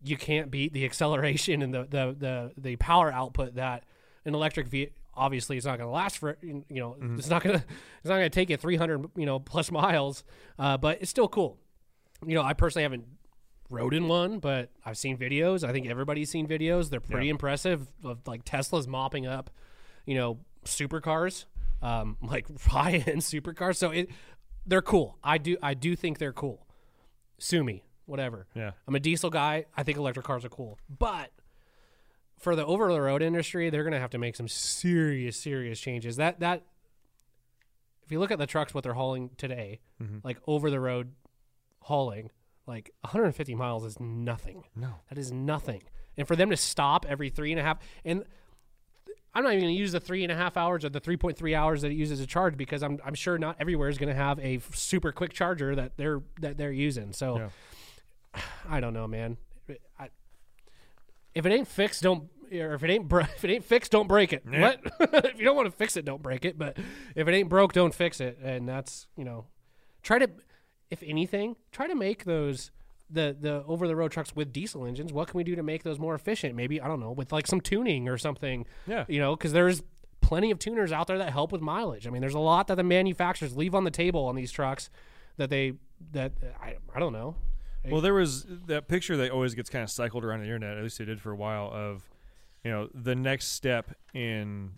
you 0.03 0.17
can't 0.17 0.51
beat 0.51 0.73
the 0.73 0.85
acceleration 0.87 1.61
and 1.61 1.75
the 1.75 1.83
the 1.83 2.17
the, 2.19 2.53
the 2.57 2.77
power 2.77 3.13
output 3.13 3.57
that 3.57 3.85
an 4.25 4.35
electric 4.35 4.67
vehicle. 4.67 4.97
Obviously, 5.13 5.59
it's 5.59 5.67
not 5.67 5.77
going 5.77 5.89
to 5.89 5.95
last 5.95 6.19
for 6.19 6.39
you 6.41 6.65
know. 6.71 6.97
It's 7.19 7.29
not 7.29 7.43
going 7.43 7.59
to 7.59 7.65
it's 7.99 8.09
not 8.09 8.17
going 8.17 8.23
to 8.23 8.31
take 8.31 8.49
you 8.49 8.57
300 8.57 9.11
you 9.17 9.27
know 9.27 9.39
plus 9.39 9.71
miles, 9.71 10.25
uh, 10.59 10.79
but 10.79 11.03
it's 11.03 11.11
still 11.11 11.29
cool. 11.29 11.59
You 12.27 12.35
know, 12.35 12.43
I 12.43 12.53
personally 12.53 12.83
haven't 12.85 13.05
rode 13.71 13.95
in 13.95 14.09
one, 14.09 14.39
but 14.41 14.71
I've 14.85 14.99
seen 14.99 15.17
videos. 15.17 15.67
I 15.67 15.73
think 15.73 15.87
everybody's 15.87 16.31
seen 16.31 16.47
videos. 16.49 16.91
They're 16.91 17.01
pretty 17.01 17.27
Yeah. 17.27 17.33
impressive 17.33 17.87
of 18.05 18.27
like 18.27 18.43
Tesla's 18.45 18.89
mopping 18.89 19.27
up, 19.27 19.51
you 20.07 20.15
know, 20.17 20.39
supercars, 20.65 21.45
um, 21.83 22.17
like 22.23 22.47
high 22.63 22.93
end 23.07 23.23
supercars. 23.23 23.77
So 23.77 23.91
it 23.91 24.11
they're 24.67 24.83
cool. 24.83 25.19
I 25.25 25.39
do 25.39 25.57
I 25.63 25.75
do 25.75 25.97
think 25.97 26.19
they're 26.19 26.33
cool. 26.33 26.67
Sue 27.39 27.65
me, 27.65 27.85
whatever. 28.07 28.47
yeah. 28.55 28.73
I'm 28.87 28.95
a 28.95 29.01
diesel 29.01 29.31
guy. 29.31 29.65
I 29.77 29.83
think 29.83 29.97
electric 29.97 30.27
cars 30.27 30.45
are 30.45 30.49
cool. 30.51 30.79
But 30.91 31.31
for 32.39 32.55
the 32.57 32.67
over 32.67 32.93
the 32.93 33.01
road 33.01 33.23
industry, 33.23 33.71
they're 33.71 33.83
going 33.85 33.93
to 33.95 33.99
have 34.01 34.11
to 34.11 34.19
make 34.19 34.35
some 34.37 34.49
serious, 34.49 35.37
serious 35.39 35.79
changes. 35.81 36.17
That 36.17 36.41
that 36.41 36.65
if 38.05 38.11
you 38.13 38.19
look 38.19 38.31
at 38.31 38.39
the 38.39 38.47
trucks, 38.47 38.75
what 38.75 38.83
they're 38.85 38.95
hauling 38.95 39.31
today, 39.37 39.81
like 40.25 40.39
over 40.47 40.71
the 40.71 40.81
road 40.81 41.13
hauling, 41.81 42.31
like 42.67 42.91
150 43.03 43.55
miles 43.55 43.85
is 43.85 43.99
nothing. 44.01 44.65
No. 44.75 44.95
That 45.09 45.19
is 45.19 45.33
nothing. 45.33 45.83
And 46.17 46.27
for 46.27 46.37
them 46.37 46.51
to 46.51 46.57
stop 46.57 47.07
every 47.09 47.31
three 47.31 47.51
and 47.53 47.61
a 47.61 47.63
half, 47.63 47.79
and 48.05 48.25
I'm 49.35 49.45
not 49.45 49.51
even 49.53 49.65
going 49.65 49.75
to 49.75 49.79
use 49.79 49.93
the 49.93 50.01
three 50.01 50.23
and 50.25 50.33
a 50.33 50.35
half 50.35 50.57
hours 50.57 50.85
or 50.85 50.89
the 50.89 51.01
3.3 51.01 51.57
hours 51.57 51.83
that 51.83 51.93
it 51.93 51.95
uses 51.95 52.19
to 52.19 52.27
charge 52.27 52.57
because 52.57 52.83
I'm, 52.83 52.99
I'm 53.05 53.15
sure 53.15 53.39
not 53.39 53.57
everywhere 53.61 53.89
is 53.89 53.97
going 53.97 54.09
to 54.09 54.15
have 54.15 54.39
a 54.41 54.61
super 54.73 55.13
quick 55.13 55.33
charger 55.33 55.75
that 55.77 55.97
they're 55.97 56.21
that 56.41 56.57
they're 56.57 56.73
using. 56.73 57.13
So 57.13 57.51
Yeah. 58.35 58.41
I 58.69 58.81
don't 58.81 58.93
know, 58.93 59.07
man. 59.07 59.37
I, 59.99 60.09
if 61.35 61.47
it 61.47 61.53
ain't 61.53 61.69
fixed, 61.69 62.03
don't. 62.03 62.29
Or 62.53 62.75
if 62.75 62.83
it 62.83 62.91
ain't 62.91 63.07
bro- 63.07 63.21
if 63.37 63.45
it 63.45 63.51
ain't 63.51 63.65
fixed, 63.65 63.93
don't 63.93 64.09
break 64.09 64.33
it. 64.33 64.43
Yeah. 64.51 64.61
What? 64.61 64.81
if 65.25 65.39
you 65.39 65.45
don't 65.45 65.55
want 65.55 65.67
to 65.67 65.77
fix 65.77 65.97
it, 65.97 66.05
don't 66.05 66.23
break 66.23 66.45
it. 66.45 66.59
But 66.59 66.77
if 67.15 67.29
it 67.29 67.33
ain't 67.33 67.49
broke, 67.49 67.73
don't 67.73 67.95
fix 67.95 68.21
it. 68.21 68.39
And 68.43 68.69
that's 68.69 69.07
you 69.17 69.25
know, 69.25 69.47
try 70.03 70.19
to, 70.19 70.29
if 70.91 71.03
anything, 71.05 71.57
try 71.73 71.87
to 71.87 71.95
make 71.95 72.25
those 72.25 72.71
the 73.09 73.37
the 73.39 73.65
over 73.67 73.89
the 73.89 73.97
road 73.97 74.13
trucks 74.13 74.35
with 74.35 74.53
diesel 74.53 74.87
engines. 74.87 75.13
What 75.13 75.29
can 75.29 75.39
we 75.39 75.45
do 75.45 75.57
to 75.57 75.63
make 75.63 75.83
those 75.83 75.99
more 75.99 76.15
efficient? 76.15 76.55
Maybe 76.55 76.81
I 76.81 76.89
don't 76.89 77.01
know 77.01 77.13
with 77.13 77.33
like 77.33 77.47
some 77.47 77.61
tuning 77.61 78.09
or 78.09 78.19
something. 78.19 78.67
Yeah. 78.87 79.05
You 79.09 79.19
know, 79.21 79.37
because 79.37 79.53
there's 79.53 79.83
plenty 80.21 80.51
of 80.51 80.59
tuners 80.59 80.93
out 80.93 81.07
there 81.07 81.19
that 81.19 81.33
help 81.33 81.53
with 81.53 81.61
mileage. 81.61 82.07
I 82.07 82.11
mean, 82.11 82.21
there's 82.21 82.35
a 82.35 82.39
lot 82.39 82.69
that 82.69 82.77
the 82.77 82.85
manufacturers 82.85 83.57
leave 83.57 83.75
on 83.75 83.85
the 83.85 83.91
table 83.91 84.27
on 84.27 84.37
these 84.37 84.53
trucks 84.53 84.91
that 85.37 85.51
they 85.51 85.75
that 86.13 86.33
I 86.61 86.77
I 86.95 87.01
don't 87.01 87.13
know. 87.13 87.35
Well, 87.89 88.03
there 88.03 88.15
was 88.15 88.45
that 88.67 88.89
picture 88.89 89.17
that 89.17 89.31
always 89.31 89.55
gets 89.55 89.71
kind 89.71 89.83
of 89.83 89.91
cycled 89.91 90.25
around 90.25 90.41
the 90.41 90.45
internet. 90.45 90.77
At 90.77 90.83
least 90.83 91.01
it 91.01 91.07
did 91.07 91.21
for 91.21 91.31
a 91.31 91.37
while. 91.37 91.71
Of 91.73 92.09
you 92.63 92.71
know 92.71 92.89
the 92.95 93.15
next 93.15 93.49
step 93.49 93.95
in 94.13 94.73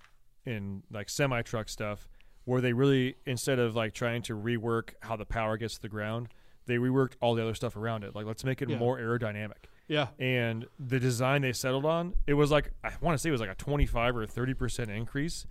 in 0.46 0.82
like 0.90 1.08
semi 1.08 1.42
truck 1.42 1.68
stuff, 1.68 2.08
where 2.44 2.60
they 2.60 2.72
really 2.72 3.16
instead 3.26 3.58
of 3.58 3.74
like 3.76 3.94
trying 3.94 4.22
to 4.22 4.34
rework 4.36 4.90
how 5.00 5.16
the 5.16 5.24
power 5.26 5.56
gets 5.56 5.74
to 5.76 5.82
the 5.82 5.88
ground, 5.88 6.28
they 6.66 6.76
reworked 6.76 7.12
all 7.20 7.34
the 7.34 7.42
other 7.42 7.54
stuff 7.54 7.76
around 7.76 8.04
it. 8.04 8.14
Like 8.14 8.26
let's 8.26 8.44
make 8.44 8.62
it 8.62 8.68
Yeah. 8.70 8.78
more 8.78 8.98
aerodynamic. 8.98 9.64
Yeah. 9.88 10.08
And 10.18 10.66
the 10.78 10.98
design 11.00 11.42
they 11.42 11.52
settled 11.52 11.84
on, 11.84 12.14
it 12.26 12.34
was 12.34 12.50
like 12.50 12.70
I 12.84 12.92
want 13.00 13.14
to 13.14 13.18
say 13.18 13.28
it 13.28 13.32
was 13.32 13.40
like 13.40 13.50
a 13.50 13.54
twenty 13.54 13.86
five 13.86 14.16
or 14.16 14.26
thirty 14.26 14.54
percent 14.54 14.90
increase. 14.90 15.46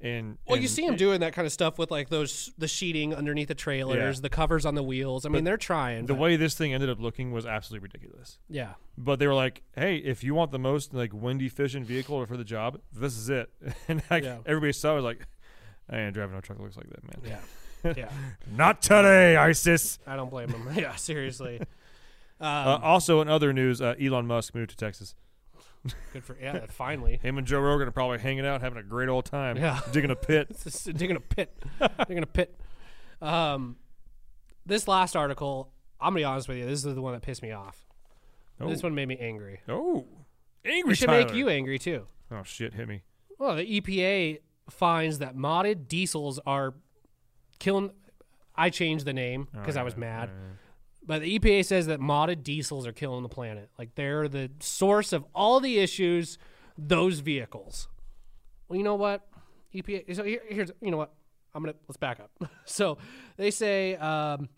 In 0.00 0.36
Well, 0.46 0.58
you 0.60 0.68
see 0.68 0.84
them 0.86 0.96
doing 0.96 1.20
that 1.20 1.32
kind 1.32 1.46
of 1.46 1.52
stuff 1.52 1.78
with 1.78 1.90
like 1.90 2.10
those 2.10 2.52
the 2.58 2.68
sheeting 2.68 3.14
underneath 3.14 3.48
the 3.48 3.54
trailers, 3.54 4.16
Yeah. 4.18 4.20
the 4.20 4.28
covers 4.28 4.66
on 4.66 4.74
the 4.74 4.82
wheels. 4.82 5.24
I 5.24 5.30
mean, 5.30 5.44
they're 5.44 5.56
trying. 5.56 6.04
the 6.06 6.12
but- 6.12 6.20
way 6.20 6.36
this 6.36 6.54
thing 6.54 6.74
ended 6.74 6.90
up 6.90 7.00
looking 7.00 7.32
was 7.32 7.46
absolutely 7.46 7.84
ridiculous. 7.88 8.38
yeah, 8.50 8.74
But 8.98 9.18
they 9.18 9.26
were 9.26 9.34
like, 9.34 9.62
"Hey, 9.74 9.96
if 9.96 10.22
you 10.22 10.34
want 10.34 10.50
the 10.50 10.58
most 10.58 10.92
like 10.92 11.12
windy 11.14 11.46
efficient 11.46 11.86
vehicle 11.86 12.26
for 12.26 12.36
the 12.36 12.44
job, 12.44 12.80
this 12.92 13.16
is 13.16 13.30
it." 13.30 13.48
And 13.88 14.02
like 14.10 14.24
Yeah. 14.24 14.38
everybody 14.44 14.72
saw, 14.72 14.92
it 14.92 14.96
was 14.96 15.04
like, 15.04 15.26
"I 15.88 15.98
ain't 16.00 16.14
driving 16.14 16.34
no 16.34 16.40
truck 16.40 16.58
that 16.58 16.64
looks 16.64 16.76
like 16.76 16.88
that, 16.90 17.02
man." 17.24 17.40
yeah, 17.84 17.92
yeah. 17.96 18.10
Not 18.50 18.82
today, 18.82 19.36
ISIS. 19.36 19.98
I 20.06 20.16
don't 20.16 20.30
blame 20.30 20.48
him. 20.50 20.68
yeah, 20.74 20.94
seriously. 20.96 21.60
Um, 22.40 22.48
uh, 22.50 22.78
also, 22.82 23.20
in 23.20 23.28
other 23.28 23.52
news, 23.52 23.80
uh, 23.80 23.94
Elon 23.98 24.26
Musk 24.26 24.56
moved 24.56 24.70
to 24.70 24.76
Texas. 24.76 25.14
good 26.12 26.24
for 26.24 26.36
yeah. 26.38 26.66
Finally, 26.68 27.20
Him 27.22 27.38
and 27.38 27.46
Joe 27.46 27.60
Rogan 27.60 27.86
are 27.86 27.92
probably 27.92 28.18
hanging 28.18 28.44
out, 28.44 28.60
having 28.60 28.76
a 28.76 28.82
great 28.82 29.08
old 29.08 29.24
time, 29.24 29.56
Yeah. 29.56 29.80
digging 29.92 30.10
a 30.10 30.16
pit. 30.16 30.48
Digging 30.84 31.14
a 31.16 31.20
pit. 31.20 31.56
digging 32.08 32.24
a 32.24 32.26
pit. 32.26 32.58
Um, 33.22 33.76
this 34.66 34.88
last 34.88 35.14
article, 35.14 35.70
I'm 36.00 36.08
gonna 36.08 36.16
be 36.20 36.24
honest 36.24 36.48
with 36.48 36.58
you. 36.58 36.66
This 36.66 36.84
is 36.84 36.94
the 36.94 37.00
one 37.00 37.12
that 37.12 37.22
pissed 37.22 37.40
me 37.42 37.52
off. 37.52 37.86
Oh, 38.60 38.68
This 38.68 38.82
one 38.82 38.96
made 38.96 39.06
me 39.08 39.16
angry. 39.16 39.60
oh, 39.68 40.04
angry. 40.64 40.92
It 40.92 40.96
should 40.96 41.06
Tyler. 41.06 41.26
make 41.26 41.34
you 41.34 41.48
angry 41.48 41.78
too. 41.78 42.08
Oh 42.32 42.42
shit, 42.42 42.74
hit 42.74 42.88
me. 42.88 43.02
Well, 43.38 43.54
the 43.56 43.80
EPA 43.80 44.40
finds 44.70 45.18
that 45.18 45.36
modded 45.36 45.88
diesels 45.88 46.40
are 46.46 46.74
killing. 47.58 47.90
I 48.54 48.70
changed 48.70 49.04
the 49.04 49.12
name 49.12 49.48
because 49.52 49.76
I 49.76 49.82
was 49.82 49.96
mad. 49.96 50.30
But 51.06 51.20
the 51.22 51.38
EPA 51.38 51.64
says 51.66 51.86
that 51.88 52.00
modded 52.00 52.42
diesels 52.42 52.86
are 52.86 52.92
killing 52.92 53.22
the 53.22 53.28
planet. 53.28 53.68
Like 53.78 53.94
they're 53.94 54.26
the 54.28 54.50
source 54.60 55.12
of 55.12 55.24
all 55.34 55.60
the 55.60 55.78
issues. 55.78 56.38
Those 56.78 57.20
vehicles. 57.20 57.88
Well, 58.68 58.76
you 58.78 58.82
know 58.84 58.94
what? 58.96 59.26
EPA. 59.74 60.16
So 60.16 60.24
here, 60.24 60.40
here's 60.48 60.70
you 60.80 60.90
know 60.90 60.96
what? 60.96 61.12
I'm 61.54 61.62
gonna 61.62 61.74
let's 61.86 61.98
back 61.98 62.18
up. 62.20 62.30
so 62.64 62.98
they 63.36 63.50
say 63.52 63.94
um, 63.96 64.48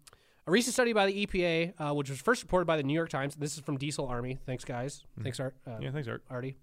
a 0.47 0.51
recent 0.51 0.73
study 0.73 0.93
by 0.93 1.07
the 1.07 1.27
EPA, 1.27 1.75
uh, 1.79 1.95
which 1.95 2.09
was 2.09 2.21
first 2.21 2.43
reported 2.43 2.65
by 2.67 2.77
the 2.77 2.83
New 2.83 2.95
York 2.95 3.11
Times. 3.11 3.35
This 3.35 3.55
is 3.55 3.61
from 3.61 3.77
Diesel 3.77 4.07
Army. 4.07 4.39
Thanks, 4.47 4.65
guys. 4.65 5.05
Thanks, 5.23 5.41
Art. 5.41 5.57
Uh, 5.67 5.79
Yeah, 5.81 5.91
thanks, 5.91 6.09
Art. 6.09 6.23
Artie. 6.31 6.57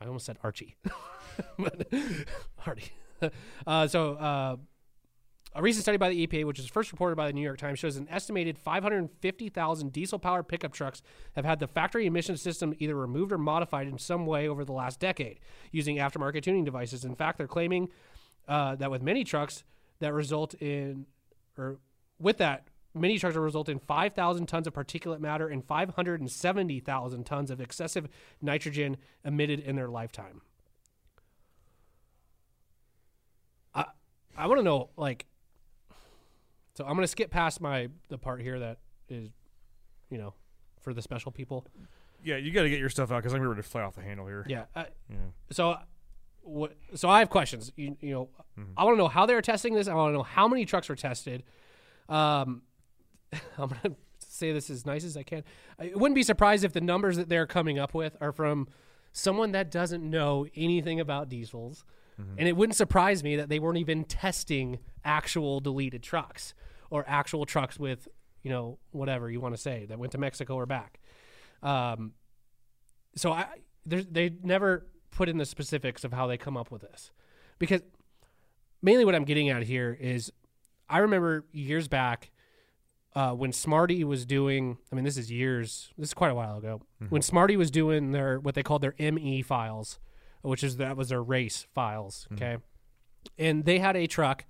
I 0.00 0.06
almost 0.06 0.26
said 0.26 0.38
Archie. 0.42 0.76
But- 1.58 1.86
Artie. 2.66 2.92
Uh, 3.66 3.86
so, 3.86 4.14
uh, 4.14 4.56
a 5.54 5.60
recent 5.60 5.82
study 5.82 5.98
by 5.98 6.08
the 6.08 6.26
EPA, 6.26 6.46
which 6.46 6.58
was 6.58 6.66
first 6.68 6.90
reported 6.90 7.16
by 7.16 7.26
the 7.26 7.32
New 7.34 7.42
York 7.42 7.58
Times, 7.58 7.78
shows 7.78 7.96
an 7.96 8.06
estimated 8.08 8.56
550,000 8.56 9.92
diesel 9.92 10.18
powered 10.18 10.48
pickup 10.48 10.72
trucks 10.72 11.02
have 11.34 11.44
had 11.44 11.58
the 11.58 11.66
factory 11.66 12.06
emission 12.06 12.38
system 12.38 12.72
either 12.78 12.94
removed 12.94 13.30
or 13.32 13.36
modified 13.36 13.88
in 13.88 13.98
some 13.98 14.24
way 14.24 14.48
over 14.48 14.64
the 14.64 14.72
last 14.72 15.00
decade 15.00 15.40
using 15.70 15.96
aftermarket 15.96 16.42
tuning 16.42 16.64
devices. 16.64 17.04
In 17.04 17.14
fact, 17.14 17.36
they're 17.36 17.46
claiming 17.46 17.88
uh, 18.48 18.76
that 18.76 18.90
with 18.90 19.02
many 19.02 19.22
trucks, 19.24 19.64
that 19.98 20.14
result 20.14 20.54
in, 20.54 21.04
or 21.58 21.78
with 22.18 22.38
that, 22.38 22.68
mini 22.94 23.18
trucks 23.18 23.36
will 23.36 23.42
result 23.42 23.68
in 23.68 23.78
5,000 23.78 24.46
tons 24.46 24.66
of 24.66 24.72
particulate 24.74 25.20
matter 25.20 25.48
and 25.48 25.64
570,000 25.64 27.24
tons 27.24 27.50
of 27.50 27.60
excessive 27.60 28.08
nitrogen 28.42 28.96
emitted 29.24 29.60
in 29.60 29.76
their 29.76 29.88
lifetime. 29.88 30.40
I 33.74 33.84
I 34.36 34.46
want 34.46 34.58
to 34.58 34.64
know 34.64 34.90
like 34.96 35.26
so 36.74 36.84
I'm 36.84 36.94
going 36.94 37.02
to 37.04 37.08
skip 37.08 37.30
past 37.30 37.60
my 37.60 37.88
the 38.08 38.18
part 38.18 38.40
here 38.40 38.58
that 38.58 38.78
is 39.08 39.30
you 40.10 40.18
know 40.18 40.34
for 40.80 40.94
the 40.94 41.02
special 41.02 41.30
people. 41.30 41.66
Yeah, 42.22 42.36
you 42.36 42.50
got 42.52 42.62
to 42.62 42.70
get 42.70 42.78
your 42.78 42.90
stuff 42.90 43.10
out 43.12 43.18
because 43.18 43.32
I'm 43.32 43.42
ready 43.42 43.62
to 43.62 43.68
fly 43.68 43.82
off 43.82 43.94
the 43.94 44.02
handle 44.02 44.26
here. 44.26 44.44
Yeah. 44.48 44.64
I, 44.76 44.86
Yeah. 45.08 45.16
so 45.50 45.76
what 46.42 46.76
so 46.94 47.08
I 47.08 47.20
have 47.20 47.30
questions. 47.30 47.72
You, 47.76 47.96
you 48.00 48.12
know, 48.12 48.28
I 48.76 48.84
want 48.84 48.94
to 48.94 48.98
know 48.98 49.08
how 49.08 49.26
they're 49.26 49.42
testing 49.42 49.74
this. 49.74 49.88
I 49.88 49.94
want 49.94 50.10
to 50.12 50.16
know 50.16 50.22
how 50.22 50.48
many 50.48 50.64
trucks 50.64 50.88
were 50.88 50.96
tested. 50.96 51.44
Um 52.08 52.62
I'm 53.58 53.68
going 53.68 53.80
to 53.82 53.96
say 54.18 54.52
this 54.52 54.70
as 54.70 54.86
nice 54.86 55.04
as 55.04 55.16
I 55.16 55.22
can. 55.22 55.44
I 55.78 55.92
wouldn't 55.94 56.14
be 56.14 56.22
surprised 56.22 56.64
if 56.64 56.72
the 56.72 56.80
numbers 56.80 57.16
that 57.16 57.28
they're 57.28 57.46
coming 57.46 57.78
up 57.78 57.94
with 57.94 58.16
are 58.20 58.32
from 58.32 58.68
someone 59.12 59.52
that 59.52 59.70
doesn't 59.70 60.08
know 60.08 60.46
anything 60.54 61.00
about 61.00 61.28
diesels. 61.28 61.84
And 62.38 62.46
it 62.46 62.54
wouldn't 62.54 62.76
surprise 62.76 63.24
me 63.24 63.36
that 63.36 63.48
they 63.48 63.58
weren't 63.58 63.78
even 63.78 64.04
testing 64.04 64.78
actual 65.06 65.60
deleted 65.60 66.02
trucks 66.02 66.52
or 66.90 67.02
actual 67.08 67.46
trucks 67.46 67.78
with, 67.78 68.08
you 68.42 68.50
know, 68.50 68.78
whatever 68.90 69.30
you 69.30 69.40
want 69.40 69.54
to 69.54 69.60
say 69.60 69.86
that 69.86 69.98
went 69.98 70.12
to 70.12 70.18
Mexico 70.18 70.54
or 70.56 70.66
back. 70.66 71.00
Um, 71.62 72.12
so 73.16 73.32
I 73.32 73.46
there's, 73.86 74.06
they 74.06 74.32
never 74.42 74.86
put 75.10 75.28
in 75.28 75.38
the 75.38 75.46
specifics 75.46 76.04
of 76.04 76.12
how 76.12 76.26
they 76.26 76.36
come 76.36 76.56
up 76.56 76.70
with 76.70 76.82
this 76.82 77.10
because 77.58 77.80
mainly 78.82 79.04
what 79.04 79.14
I'm 79.14 79.24
getting 79.24 79.48
at 79.48 79.62
here 79.62 79.96
is 79.98 80.30
I 80.88 80.98
remember 80.98 81.46
years 81.52 81.88
back 81.88 82.30
uh, 83.14 83.32
when 83.32 83.52
Smarty 83.52 84.04
was 84.04 84.24
doing 84.24 84.78
I 84.92 84.94
mean 84.94 85.04
this 85.04 85.16
is 85.16 85.30
years 85.30 85.90
this 85.98 86.08
is 86.10 86.14
quite 86.14 86.30
a 86.30 86.34
while 86.34 86.58
ago. 86.58 86.82
When 87.08 87.22
Smarty 87.22 87.56
was 87.56 87.70
doing 87.70 88.12
their 88.12 88.38
what 88.38 88.54
they 88.54 88.62
called 88.62 88.82
their 88.82 88.94
ME 88.98 89.42
files 89.42 89.98
which 90.42 90.64
is 90.64 90.76
that 90.78 90.96
was 90.96 91.08
their 91.10 91.22
race 91.22 91.66
files 91.74 92.26
okay? 92.32 92.56
And 93.38 93.64
they 93.64 93.78
had 93.78 93.96
a 93.96 94.06
truck 94.06 94.44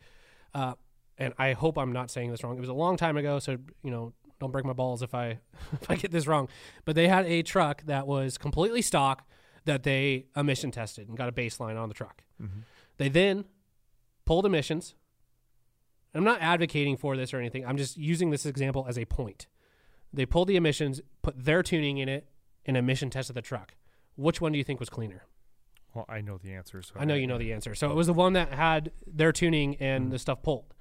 uh, 0.55 0.75
and 1.19 1.35
I 1.39 1.53
hope 1.53 1.77
I'm 1.79 1.93
not 1.93 2.11
saying 2.11 2.31
this 2.31 2.43
wrong. 2.45 2.57
It 2.57 2.61
was 2.61 2.69
a 2.69 2.75
long 2.75 2.97
time 2.97 3.17
ago 3.17 3.39
so 3.39 3.57
you 3.83 3.91
know 3.91 4.13
don't 4.41 4.51
break 4.53 4.65
my 4.65 4.73
balls 4.73 5.03
if 5.03 5.15
I 5.15 5.39
if 5.73 5.91
I 5.91 5.97
get 5.97 6.11
this 6.11 6.27
wrong. 6.27 6.49
But 6.85 6.97
they 6.97 7.09
had 7.09 7.27
a 7.27 7.43
truck 7.43 7.83
that 7.87 8.07
was 8.07 8.39
completely 8.39 8.83
stock 8.83 9.27
that 9.65 9.83
they 9.83 10.27
emission 10.37 10.71
tested 10.71 11.09
and 11.09 11.17
got 11.17 11.29
a 11.29 11.33
baseline 11.33 11.79
on 11.81 11.89
the 11.89 11.95
truck. 11.95 12.23
They 12.97 13.09
then 13.09 13.45
pulled 14.25 14.47
emissions. 14.47 14.95
I'm 16.15 16.25
not 16.25 16.41
advocating 16.41 16.97
for 16.97 17.17
this 17.17 17.33
or 17.33 17.39
anything. 17.39 17.65
I'm 17.65 17.77
just 17.77 17.97
using 17.97 18.31
this 18.31 18.47
example 18.47 18.87
as 18.89 18.99
a 18.99 19.05
point. 19.05 19.47
They 20.13 20.27
pulled 20.27 20.49
the 20.49 20.57
emissions, 20.57 21.01
put 21.23 21.45
their 21.45 21.63
tuning 21.63 21.99
in 21.99 22.09
it, 22.09 22.27
and 22.67 22.77
emission 22.77 23.11
tested 23.11 23.37
the 23.37 23.43
truck. 23.43 23.75
Which 24.17 24.41
one 24.41 24.53
do 24.53 24.59
you 24.59 24.65
think 24.65 24.81
was 24.81 24.91
cleaner? 24.91 25.23
Well, 25.95 26.05
I 26.09 26.21
know 26.21 26.39
the 26.39 26.53
answer. 26.53 26.83
So 26.83 26.95
I 26.97 27.05
know 27.05 27.15
you 27.15 27.27
know 27.27 27.39
the 27.39 27.53
answer. 27.53 27.75
So 27.75 27.91
it 27.91 27.97
was 27.97 28.07
the 28.07 28.13
one 28.13 28.35
that 28.35 28.53
had 28.53 28.93
their 29.07 29.33
tuning 29.33 29.77
and 29.77 30.09
mm. 30.09 30.11
the 30.11 30.19
stuff 30.19 30.43
pulled. 30.43 30.75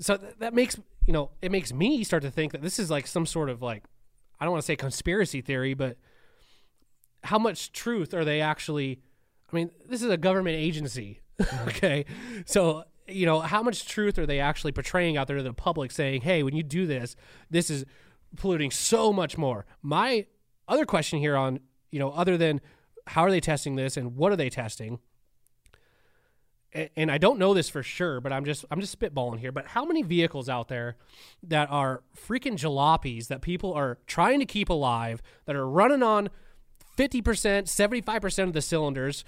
So 0.00 0.16
th- 0.16 0.34
that 0.38 0.54
makes 0.54 0.78
you 1.06 1.12
know 1.12 1.30
it 1.40 1.50
makes 1.50 1.72
me 1.72 2.04
start 2.04 2.22
to 2.22 2.30
think 2.30 2.52
that 2.52 2.62
this 2.62 2.78
is 2.78 2.90
like 2.90 3.06
some 3.06 3.26
sort 3.26 3.48
of 3.48 3.62
like 3.62 3.84
I 4.38 4.44
don't 4.44 4.52
want 4.52 4.62
to 4.62 4.66
say 4.66 4.76
conspiracy 4.76 5.40
theory, 5.40 5.74
but 5.74 5.96
how 7.24 7.38
much 7.38 7.72
truth 7.72 8.14
are 8.14 8.24
they 8.24 8.40
actually? 8.40 9.00
I 9.50 9.56
mean, 9.56 9.70
this 9.88 10.02
is 10.02 10.10
a 10.10 10.18
government 10.18 10.56
agency, 10.56 11.20
mm-hmm. 11.40 11.68
okay? 11.70 12.04
So 12.44 12.84
you 13.08 13.26
know 13.26 13.40
how 13.40 13.62
much 13.62 13.86
truth 13.86 14.18
are 14.18 14.26
they 14.26 14.40
actually 14.40 14.72
portraying 14.72 15.16
out 15.16 15.26
there 15.26 15.36
to 15.36 15.42
the 15.42 15.52
public, 15.52 15.90
saying, 15.90 16.22
"Hey, 16.22 16.42
when 16.42 16.54
you 16.54 16.62
do 16.62 16.86
this, 16.86 17.16
this 17.50 17.70
is 17.70 17.84
polluting 18.36 18.70
so 18.70 19.12
much 19.12 19.38
more." 19.38 19.66
My 19.82 20.26
other 20.66 20.86
question 20.86 21.18
here 21.18 21.36
on 21.36 21.60
you 21.90 21.98
know 21.98 22.10
other 22.10 22.36
than 22.36 22.60
how 23.08 23.22
are 23.22 23.30
they 23.30 23.40
testing 23.40 23.76
this 23.76 23.96
and 23.96 24.16
what 24.16 24.32
are 24.32 24.36
they 24.36 24.50
testing 24.50 24.98
and 26.72 27.10
I 27.10 27.16
don't 27.18 27.38
know 27.38 27.54
this 27.54 27.68
for 27.68 27.82
sure, 27.82 28.20
but 28.20 28.32
I'm 28.32 28.44
just 28.44 28.64
I'm 28.70 28.80
just 28.80 28.98
spitballing 28.98 29.38
here. 29.38 29.52
But 29.52 29.68
how 29.68 29.84
many 29.84 30.02
vehicles 30.02 30.48
out 30.48 30.68
there 30.68 30.96
that 31.42 31.70
are 31.70 32.02
freaking 32.16 32.58
jalopies 32.58 33.28
that 33.28 33.40
people 33.40 33.72
are 33.72 33.98
trying 34.06 34.38
to 34.40 34.46
keep 34.46 34.68
alive 34.68 35.22
that 35.46 35.56
are 35.56 35.68
running 35.68 36.02
on 36.02 36.28
50%, 36.96 37.22
75% 37.22 38.42
of 38.44 38.52
the 38.52 38.60
cylinders, 38.60 39.24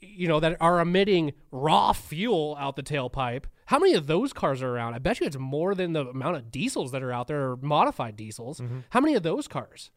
you 0.00 0.28
know, 0.28 0.40
that 0.40 0.56
are 0.60 0.80
emitting 0.80 1.32
raw 1.50 1.92
fuel 1.92 2.56
out 2.58 2.76
the 2.76 2.82
tailpipe? 2.82 3.44
How 3.66 3.78
many 3.78 3.94
of 3.94 4.06
those 4.06 4.32
cars 4.32 4.62
are 4.62 4.74
around? 4.74 4.94
I 4.94 4.98
bet 4.98 5.20
you 5.20 5.26
it's 5.26 5.38
more 5.38 5.74
than 5.74 5.92
the 5.92 6.08
amount 6.08 6.36
of 6.36 6.50
diesels 6.50 6.92
that 6.92 7.02
are 7.02 7.12
out 7.12 7.28
there 7.28 7.50
or 7.50 7.56
modified 7.56 8.16
diesels. 8.16 8.60
Mm-hmm. 8.60 8.80
How 8.90 9.00
many 9.00 9.14
of 9.14 9.22
those 9.22 9.48
cars? 9.48 9.90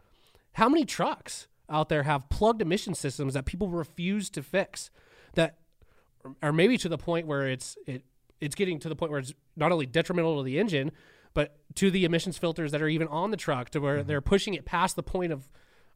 How 0.54 0.68
many 0.68 0.86
trucks 0.86 1.48
out 1.70 1.88
there 1.88 2.04
have 2.04 2.30
plugged 2.30 2.62
emission 2.62 2.94
systems 2.94 3.34
that 3.34 3.46
people 3.46 3.70
refuse 3.70 4.30
to 4.32 4.44
fix? 4.44 4.90
That 5.36 5.58
or 6.42 6.52
maybe 6.52 6.78
to 6.78 6.90
the 6.90 6.98
point 6.98 7.28
where 7.28 7.48
it's 7.48 7.78
it 7.88 8.04
it's 8.40 8.56
getting 8.56 8.80
to 8.80 8.90
the 8.90 8.96
point 8.96 9.12
where 9.12 9.20
it's 9.20 9.34
not 9.56 9.72
only 9.72 9.86
detrimental 9.86 10.38
to 10.38 10.44
the 10.44 10.60
engine, 10.60 10.92
but 11.34 11.58
to 11.76 11.92
the 11.92 12.06
emissions 12.06 12.38
filters 12.38 12.72
that 12.72 12.82
are 12.82 12.90
even 12.90 13.08
on 13.08 13.32
the 13.32 13.38
truck, 13.38 13.70
to 13.70 13.80
where 13.80 14.00
mm-hmm. 14.00 14.08
they're 14.08 14.22
pushing 14.22 14.54
it 14.54 14.66
past 14.66 14.96
the 14.96 15.04
point 15.04 15.32
of 15.32 15.48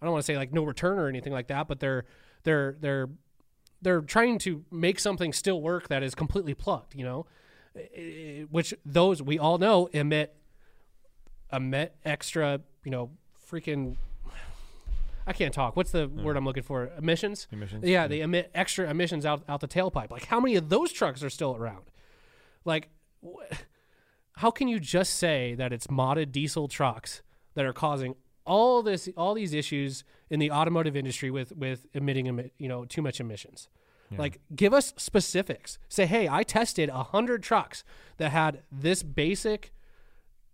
I 0.01 0.05
don't 0.05 0.13
want 0.13 0.23
to 0.23 0.25
say 0.25 0.37
like 0.37 0.53
no 0.53 0.63
return 0.63 0.99
or 0.99 1.07
anything 1.07 1.33
like 1.33 1.47
that, 1.47 1.67
but 1.67 1.79
they're 1.79 2.05
they're 2.43 2.77
they're 2.79 3.09
they're 3.85 4.01
trying 4.01 4.39
to 4.39 4.65
make 4.71 4.99
something 4.99 5.31
still 5.31 5.61
work 5.61 5.87
that 5.89 6.01
is 6.03 6.15
completely 6.15 6.53
plugged, 6.55 6.95
you 6.95 7.05
know, 7.05 7.25
which 8.49 8.73
those 8.83 9.21
we 9.21 9.37
all 9.39 9.57
know 9.59 9.87
emit 9.93 10.35
emit 11.53 11.95
extra, 12.03 12.59
you 12.83 12.91
know, 12.91 13.11
freaking. 13.49 13.95
I 15.27 15.33
can't 15.33 15.53
talk. 15.53 15.75
What's 15.75 15.91
the 15.91 16.07
word 16.07 16.35
I'm 16.35 16.45
looking 16.45 16.63
for? 16.63 16.89
Emissions. 16.97 17.47
Emissions, 17.51 17.83
Yeah, 17.85 18.07
they 18.07 18.21
emit 18.21 18.51
extra 18.53 18.89
emissions 18.89 19.25
out 19.25 19.43
out 19.47 19.61
the 19.61 19.67
tailpipe. 19.67 20.09
Like, 20.11 20.25
how 20.25 20.39
many 20.39 20.55
of 20.55 20.69
those 20.69 20.91
trucks 20.91 21.23
are 21.23 21.29
still 21.29 21.55
around? 21.55 21.83
Like, 22.65 22.89
wh- 23.23 23.53
how 24.37 24.49
can 24.51 24.67
you 24.67 24.79
just 24.79 25.13
say 25.13 25.53
that 25.55 25.71
it's 25.71 25.87
modded 25.87 26.31
diesel 26.31 26.67
trucks 26.67 27.21
that 27.53 27.65
are 27.65 27.73
causing 27.73 28.15
all 28.45 28.81
this, 28.81 29.09
all 29.17 29.33
these 29.33 29.53
issues 29.53 30.03
in 30.29 30.39
the 30.39 30.51
automotive 30.51 30.95
industry 30.95 31.31
with 31.31 31.55
with 31.55 31.87
emitting, 31.93 32.51
you 32.57 32.67
know, 32.67 32.85
too 32.85 33.01
much 33.01 33.19
emissions? 33.19 33.67
Like, 34.17 34.39
give 34.55 34.73
us 34.73 34.93
specifics. 34.97 35.77
Say, 35.89 36.05
hey, 36.05 36.29
I 36.29 36.43
tested 36.43 36.89
a 36.89 37.03
hundred 37.03 37.43
trucks 37.43 37.83
that 38.17 38.31
had 38.31 38.63
this 38.71 39.03
basic 39.03 39.71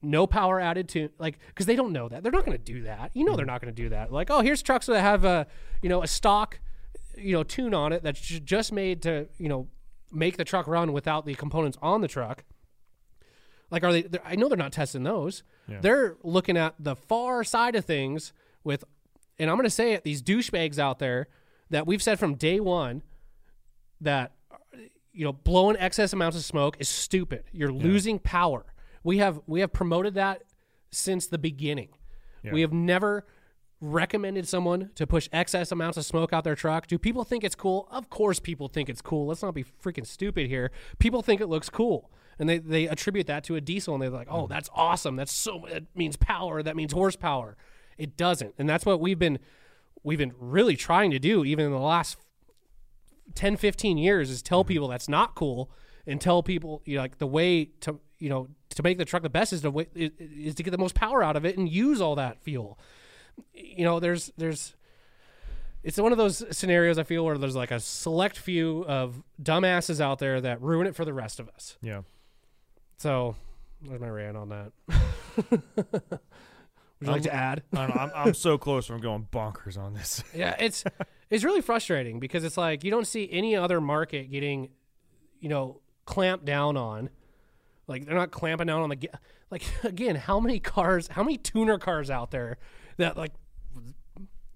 no 0.04 0.26
power 0.26 0.60
added 0.60 0.90
to 0.90 1.10
like 1.20 1.38
because 1.48 1.68
they 1.68 1.76
don't 1.76 1.92
know 1.92 2.10
that. 2.10 2.24
They're 2.24 2.32
not 2.32 2.46
going 2.46 2.58
to 2.58 2.64
do 2.64 2.84
that. 2.84 3.12
You 3.14 3.24
know 3.24 3.36
they're 3.36 3.46
mm. 3.46 3.50
not 3.50 3.62
going 3.62 3.74
to 3.74 3.82
do 3.84 3.90
that. 3.90 4.12
Like 4.12 4.32
oh 4.32 4.42
here's 4.42 4.64
trucks 4.64 4.88
that 4.88 5.00
have 5.00 5.26
a 5.26 5.46
you 5.82 5.90
know 5.90 6.02
a 6.02 6.08
stock 6.08 6.60
you 7.16 7.34
know 7.34 7.44
tune 7.44 7.74
on 7.74 7.94
it 7.94 8.02
that's 8.02 8.20
just 8.20 8.72
made 8.72 9.04
to 9.04 9.28
you 9.38 9.48
know 9.48 9.68
make 10.12 10.38
the 10.38 10.44
truck 10.44 10.68
run 10.68 10.92
without 10.92 11.26
the 11.26 11.36
components 11.36 11.78
on 11.82 12.02
the 12.02 12.08
truck. 12.08 12.44
Like 13.70 13.84
are 13.84 13.94
they 13.94 14.06
i 14.26 14.36
know 14.36 14.50
they're 14.50 14.58
not 14.58 14.74
testing 14.74 15.04
those 15.04 15.44
they're 15.80 16.18
looking 16.24 16.58
at 16.58 16.76
the 16.80 16.96
far 16.96 17.44
side 17.44 17.76
of 17.76 17.86
things 17.86 18.34
with 18.64 18.84
and 19.40 19.50
i'm 19.50 19.56
going 19.56 19.64
to 19.64 19.70
say 19.70 19.94
it 19.94 20.04
these 20.04 20.22
douchebags 20.22 20.78
out 20.78 21.00
there 21.00 21.28
that 21.70 21.88
we've 21.88 22.02
said 22.04 22.20
from 22.20 22.36
day 22.36 22.60
one 22.60 23.02
that 24.02 24.34
you 25.14 25.24
know 25.24 25.34
blowing 25.34 25.78
excess 25.78 26.14
amounts 26.14 26.38
of 26.38 26.44
smoke 26.44 26.78
is 26.80 26.90
stupid. 26.90 27.44
You're 27.52 27.72
losing 27.72 28.20
power. 28.20 28.66
We 29.04 29.18
have 29.18 29.42
we 29.48 29.62
have 29.62 29.74
promoted 29.74 30.16
that 30.16 30.44
since 30.92 31.28
the 31.28 31.38
beginning. 31.38 31.90
We 32.54 32.62
have 32.62 32.74
never 32.74 33.26
recommended 33.80 34.48
someone 34.48 34.92
to 34.96 35.08
push 35.08 35.28
excess 35.32 35.72
amounts 35.72 35.98
of 35.98 36.06
smoke 36.06 36.34
out 36.34 36.44
their 36.44 36.56
truck. 36.56 36.88
Do 36.88 36.98
people 36.98 37.24
think 37.24 37.44
it's 37.44 37.56
cool? 37.56 37.88
Of 37.92 38.10
course 38.10 38.40
people 38.40 38.68
think 38.68 38.90
it's 38.90 39.02
cool. 39.02 39.28
Let's 39.28 39.42
not 39.42 39.54
be 39.54 39.64
freaking 39.64 40.06
stupid 40.06 40.48
here. 40.48 40.72
People 41.00 41.22
think 41.22 41.42
it 41.42 41.48
looks 41.48 41.70
cool 41.70 42.12
and 42.40 42.50
they, 42.50 42.58
they 42.58 42.88
attribute 42.88 43.28
that 43.28 43.44
to 43.46 43.56
a 43.56 43.62
diesel 43.62 43.94
and 43.94 44.02
they're 44.02 44.10
like 44.10 44.28
oh 44.30 44.48
that's 44.48 44.70
awesome. 44.74 45.16
That's 45.16 45.32
so 45.34 45.66
that 45.70 45.84
means 45.96 46.16
power. 46.16 46.64
That 46.64 46.76
means 46.76 46.94
horsepower. 46.94 47.58
It 47.98 48.18
doesn't. 48.18 48.56
And 48.58 48.68
that's 48.70 48.86
what 48.86 49.00
we've 49.00 49.20
been 49.20 49.40
we've 50.04 50.20
been 50.20 50.34
really 50.40 50.76
trying 50.76 51.12
to 51.12 51.20
do 51.20 51.46
even 51.46 51.66
in 51.66 51.72
the 51.72 51.80
last 51.80 52.18
10 53.36 53.58
15 53.58 53.98
years 53.98 54.30
is 54.30 54.42
tell 54.42 54.64
people 54.64 54.88
that's 54.88 55.08
not 55.08 55.36
cool 55.36 55.72
and 56.08 56.20
tell 56.20 56.44
people 56.44 56.82
you 56.86 56.96
know 56.96 57.02
like 57.02 57.18
the 57.20 57.28
way 57.28 57.66
to 57.82 58.00
you 58.20 58.30
know 58.30 58.48
to 58.70 58.84
make 58.84 58.98
the 58.98 59.06
truck 59.06 59.24
the 59.24 59.30
best 59.30 59.54
is 59.54 59.62
to 59.62 59.88
is 59.96 60.56
to 60.56 60.64
get 60.64 60.72
the 60.72 60.78
most 60.78 60.96
power 60.96 61.24
out 61.24 61.36
of 61.36 61.46
it 61.46 61.58
and 61.58 61.70
use 61.70 62.02
all 62.02 62.16
that 62.16 62.42
fuel. 62.42 62.80
You 63.54 63.84
know 63.84 64.00
there's 64.00 64.32
there's 64.38 64.76
it's 65.84 65.98
one 65.98 66.12
of 66.12 66.18
those 66.18 66.44
scenarios 66.56 67.00
i 67.00 67.04
feel 67.04 67.26
where 67.26 67.38
there's 67.38 67.56
like 67.56 67.72
a 67.72 67.80
select 67.80 68.38
few 68.38 68.86
of 68.86 69.24
dumbasses 69.42 70.00
out 70.00 70.20
there 70.20 70.40
that 70.42 70.62
ruin 70.62 70.88
it 70.88 70.96
for 70.96 71.06
the 71.06 71.14
rest 71.14 71.40
of 71.40 71.50
us. 71.50 71.78
Yeah. 71.82 72.02
So 73.02 73.36
there's 73.82 74.00
my 74.00 74.10
rant 74.10 74.38
on 74.38 74.50
that 74.50 74.72
would 77.02 77.08
you 77.08 77.14
like 77.14 77.24
to 77.24 77.34
add 77.34 77.64
I 77.74 77.88
don't 77.88 77.96
know, 77.96 78.02
I'm, 78.02 78.12
I'm 78.28 78.34
so 78.34 78.58
close 78.58 78.86
from 78.86 79.02
going 79.02 79.28
bonkers 79.32 79.78
on 79.78 79.94
this. 79.94 80.24
yeah, 80.36 80.56
it's 80.60 80.84
it's 81.30 81.44
really 81.44 81.62
frustrating 81.62 82.20
because 82.20 82.44
it's 82.44 82.58
like 82.58 82.84
you 82.84 82.92
don't 82.92 83.08
see 83.08 83.28
any 83.32 83.56
other 83.56 83.82
market 83.82 84.30
getting, 84.30 84.70
you 85.40 85.50
know, 85.50 85.82
clamped 86.06 86.46
down 86.46 86.78
on. 86.78 87.10
Like 87.88 88.06
they're 88.06 88.16
not 88.16 88.32
clamping 88.32 88.68
down 88.68 88.82
on 88.82 88.90
the 88.90 89.10
like 89.50 89.64
again. 89.84 90.16
How 90.16 90.40
many 90.40 90.60
cars? 90.60 91.08
How 91.08 91.24
many 91.24 91.38
tuner 91.38 91.80
cars 91.80 92.10
out 92.10 92.32
there 92.32 92.58
that 92.98 93.18
like 93.18 93.34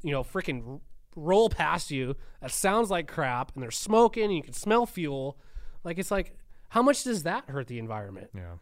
you 0.04 0.12
know 0.12 0.24
freaking 0.24 0.82
roll 1.16 1.50
past 1.50 1.90
you 1.90 2.16
that 2.42 2.52
sounds 2.52 2.92
like 2.92 3.08
crap 3.08 3.54
and 3.56 3.64
they're 3.64 3.72
smoking 3.72 4.26
and 4.26 4.36
you 4.36 4.44
can 4.44 4.54
smell 4.54 4.86
fuel. 4.86 5.40
Like 5.84 5.98
it's 5.98 6.12
like 6.12 6.36
how 6.76 6.82
much 6.84 7.04
does 7.06 7.24
that 7.24 7.46
hurt 7.50 7.68
the 7.68 7.80
environment? 7.80 8.30
Yeah. 8.36 8.56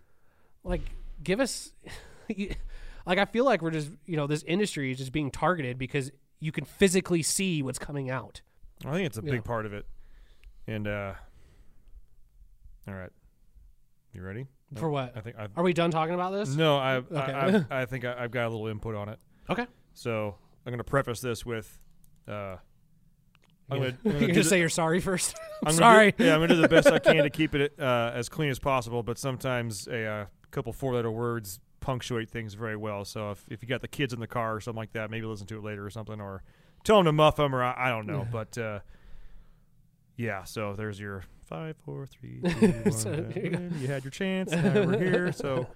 like 0.64 0.82
give 1.24 1.40
us 1.40 1.74
like 3.06 3.18
i 3.18 3.26
feel 3.26 3.44
like 3.44 3.62
we're 3.62 3.72
just 3.72 3.90
you 4.06 4.16
know 4.16 4.28
this 4.28 4.44
industry 4.44 4.92
is 4.92 4.98
just 5.00 5.12
being 5.12 5.32
targeted 5.32 5.78
because 5.78 6.12
you 6.40 6.52
can 6.52 6.64
physically 6.64 7.22
see 7.24 7.62
what's 7.64 7.80
coming 7.80 8.10
out 8.10 8.42
I 8.86 8.92
think 8.94 9.06
it's 9.08 9.18
a 9.18 9.22
Yeah. 9.24 9.32
big 9.32 9.44
part 9.46 9.66
of 9.66 9.74
it. 9.74 9.86
And 10.68 10.88
uh 10.88 11.14
all 12.88 12.94
right. 12.94 13.12
You 14.14 14.22
ready? 14.22 14.48
for 14.76 14.90
what 14.90 15.14
I 15.16 15.22
think 15.22 15.36
I 15.38 15.48
are 15.56 15.64
we 15.64 15.74
done 15.74 15.90
talking 15.92 16.14
about 16.16 16.32
this 16.32 16.56
No, 16.56 16.78
I 16.78 16.96
Okay. 16.98 17.16
I, 17.18 17.48
I, 17.48 17.66
I 17.82 17.86
think 17.86 18.06
I, 18.06 18.16
I've 18.24 18.32
got 18.32 18.46
a 18.48 18.50
little 18.50 18.68
input 18.68 18.96
on 18.96 19.10
it. 19.10 19.20
okay 19.50 19.66
So 19.94 20.36
I'm 20.66 20.72
going 20.72 20.78
to 20.80 20.84
preface 20.84 21.20
this 21.22 21.46
with, 21.46 21.78
uh, 22.28 22.56
I'm 23.74 23.80
going 23.80 23.98
you're 24.04 24.20
to 24.20 24.28
gonna 24.28 24.44
say 24.44 24.60
you're 24.60 24.70
sorry 24.70 25.00
first 25.00 25.36
i'm, 25.64 25.70
I'm 25.70 25.74
sorry 25.74 26.12
do, 26.12 26.26
yeah, 26.26 26.36
I'm 26.36 26.42
to 26.42 26.56
do 26.56 26.62
the 26.62 26.68
best 26.68 26.88
I 26.88 27.00
can 27.00 27.24
to 27.24 27.30
keep 27.32 27.56
it 27.56 27.74
uh, 27.80 28.12
as 28.14 28.30
clean 28.30 28.50
as 28.50 28.60
possible. 28.60 29.04
But 29.04 29.18
sometimes 29.18 29.88
a 29.88 30.06
uh, 30.06 30.26
couple 30.52 30.74
four-letter 30.74 31.12
words 31.12 31.60
punctuate 31.80 32.30
things 32.30 32.54
very 32.54 32.78
well. 32.78 33.04
So 33.06 33.32
if, 33.32 33.46
if 33.50 33.62
you 33.62 33.68
got 33.68 33.82
the 33.82 33.88
kids 33.88 34.14
in 34.14 34.20
the 34.20 34.28
car 34.28 34.56
or 34.56 34.62
something 34.62 34.78
like 34.78 34.94
that, 34.94 35.12
maybe 35.12 35.26
listen 35.26 35.48
to 35.48 35.58
it 35.58 35.64
later 35.64 35.86
or 35.86 35.90
something, 35.90 36.22
or 36.22 36.44
tell 36.84 36.98
them 36.98 37.06
to 37.06 37.12
muff 37.12 37.36
them, 37.36 37.54
or 37.54 37.64
I, 37.64 37.88
I 37.88 37.90
don't 37.90 38.08
know. 38.08 38.28
But 38.32 38.58
uh, 38.58 38.80
yeah, 40.16 40.44
so 40.44 40.74
there's 40.74 41.00
your 41.00 41.24
five, 41.46 41.76
four, 41.86 42.06
three, 42.06 42.42
two, 42.42 42.68
one. 42.68 42.92
So, 42.92 43.12
you 43.36 43.72
you 43.80 43.88
had 43.88 44.04
your 44.04 44.12
chance. 44.12 44.52
Now 44.52 44.86
we're 44.86 44.98
here. 44.98 45.32
So 45.32 45.68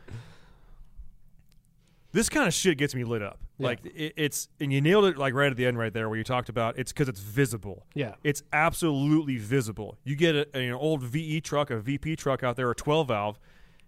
this 2.13 2.29
kind 2.29 2.47
of 2.47 2.53
shit 2.53 2.77
gets 2.77 2.95
me 2.95 3.03
lit 3.03 3.21
up. 3.21 3.39
Yeah. 3.57 3.67
Like 3.67 3.85
it, 3.85 4.13
it's 4.15 4.49
and 4.59 4.71
you 4.71 4.81
nailed 4.81 5.05
it 5.05 5.17
like 5.17 5.33
right 5.33 5.49
at 5.51 5.57
the 5.57 5.65
end 5.65 5.77
right 5.77 5.93
there 5.93 6.07
where 6.09 6.17
you 6.17 6.23
talked 6.23 6.49
about 6.49 6.77
it's 6.79 6.91
because 6.91 7.09
it's 7.09 7.19
visible. 7.19 7.85
yeah 7.95 8.15
It's 8.23 8.43
absolutely 8.53 9.37
visible. 9.37 9.97
You 10.03 10.15
get 10.15 10.35
a, 10.35 10.57
an 10.57 10.71
old 10.73 11.01
VE 11.03 11.41
truck, 11.41 11.69
a 11.71 11.79
VP 11.79 12.15
truck 12.15 12.43
out 12.43 12.55
there, 12.55 12.69
a 12.71 12.75
12 12.75 13.07
valve. 13.07 13.39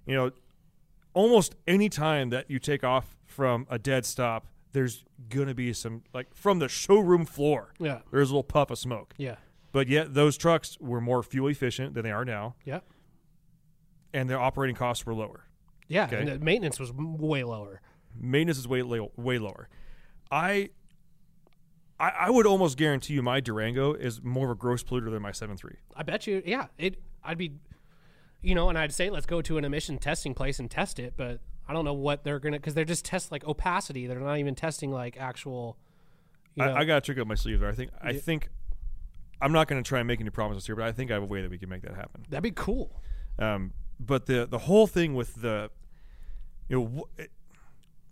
You 0.05 0.15
know, 0.15 0.31
almost 1.13 1.55
any 1.67 1.87
time 1.89 2.29
that 2.31 2.49
you 2.49 2.59
take 2.59 2.83
off 2.83 3.15
from 3.25 3.67
a 3.69 3.77
dead 3.79 4.05
stop, 4.05 4.47
there's 4.73 5.03
gonna 5.29 5.53
be 5.53 5.71
some 5.73 6.03
like 6.13 6.33
from 6.33 6.59
the 6.59 6.67
showroom 6.67 7.25
floor. 7.25 7.73
yeah 7.79 7.99
There's 8.11 8.29
a 8.29 8.33
little 8.33 8.43
puff 8.43 8.69
of 8.71 8.77
smoke. 8.79 9.13
yeah 9.17 9.35
But 9.71 9.87
yet 9.87 10.13
those 10.13 10.35
trucks 10.37 10.77
were 10.79 10.99
more 11.01 11.21
fuel 11.23 11.47
efficient 11.49 11.93
than 11.93 12.03
they 12.03 12.11
are 12.11 12.25
now, 12.25 12.55
yeah 12.65 12.79
and 14.13 14.27
their 14.29 14.39
operating 14.39 14.75
costs 14.75 15.05
were 15.05 15.13
lower. 15.13 15.45
yeah 15.87 16.05
Okay. 16.05 16.17
and 16.19 16.27
the 16.27 16.39
maintenance 16.39 16.79
was 16.79 16.91
way 16.93 17.43
lower 17.43 17.81
Maintenance 18.15 18.57
is 18.57 18.67
way 18.67 18.81
way 18.81 19.37
lower. 19.39 19.69
I, 20.31 20.69
I 21.99 22.09
I 22.09 22.29
would 22.29 22.45
almost 22.45 22.77
guarantee 22.77 23.13
you 23.13 23.21
my 23.21 23.39
Durango 23.39 23.93
is 23.93 24.21
more 24.23 24.45
of 24.45 24.51
a 24.51 24.55
gross 24.55 24.83
polluter 24.83 25.11
than 25.11 25.21
my 25.21 25.31
7.3. 25.31 25.75
i 25.95 26.03
bet 26.03 26.27
you 26.27 26.41
yeah 26.45 26.67
it 26.77 27.01
i'd 27.23 27.37
be 27.37 27.53
you 28.41 28.53
know 28.55 28.69
and 28.69 28.77
i'd 28.77 28.93
say 28.93 29.09
let's 29.09 29.25
go 29.25 29.41
to 29.41 29.57
an 29.57 29.65
emission 29.65 29.97
testing 29.97 30.33
place 30.33 30.59
and 30.59 30.69
test 30.71 30.99
it 30.99 31.13
but 31.17 31.39
i 31.67 31.73
don't 31.73 31.83
know 31.85 31.93
what 31.93 32.23
they're 32.23 32.39
gonna 32.39 32.57
because 32.57 32.73
they're 32.73 32.85
just 32.85 33.03
test 33.03 33.31
like 33.31 33.43
opacity 33.45 34.05
they're 34.07 34.19
not 34.19 34.37
even 34.37 34.55
testing 34.55 34.91
like 34.91 35.17
actual 35.19 35.77
you 36.55 36.63
know, 36.65 36.71
I, 36.73 36.79
I 36.81 36.85
got 36.85 36.97
a 36.97 37.01
trick 37.01 37.17
up 37.19 37.27
my 37.27 37.35
sleeve 37.35 37.59
there. 37.59 37.69
I 37.69 37.73
think 37.73 37.91
I 38.01 38.13
think 38.13 38.49
I'm 39.41 39.51
not 39.53 39.67
going 39.67 39.81
to 39.81 39.87
try 39.87 39.99
and 39.99 40.07
make 40.07 40.19
any 40.19 40.29
promises 40.31 40.65
here, 40.65 40.75
but 40.75 40.83
I 40.83 40.91
think 40.91 41.09
I 41.11 41.13
have 41.13 41.23
a 41.23 41.27
way 41.27 41.41
that 41.41 41.49
we 41.49 41.57
can 41.57 41.69
make 41.69 41.83
that 41.83 41.95
happen. 41.95 42.25
that'd 42.29 42.43
be 42.43 42.51
cool 42.51 43.01
Um, 43.37 43.71
but 43.99 44.25
the 44.25 44.45
the 44.45 44.57
whole 44.57 44.85
thing 44.87 45.13
with 45.15 45.35
the 45.41 45.69
you 46.67 46.77
know 46.79 46.85
wh- 47.17 47.19
it- 47.21 47.31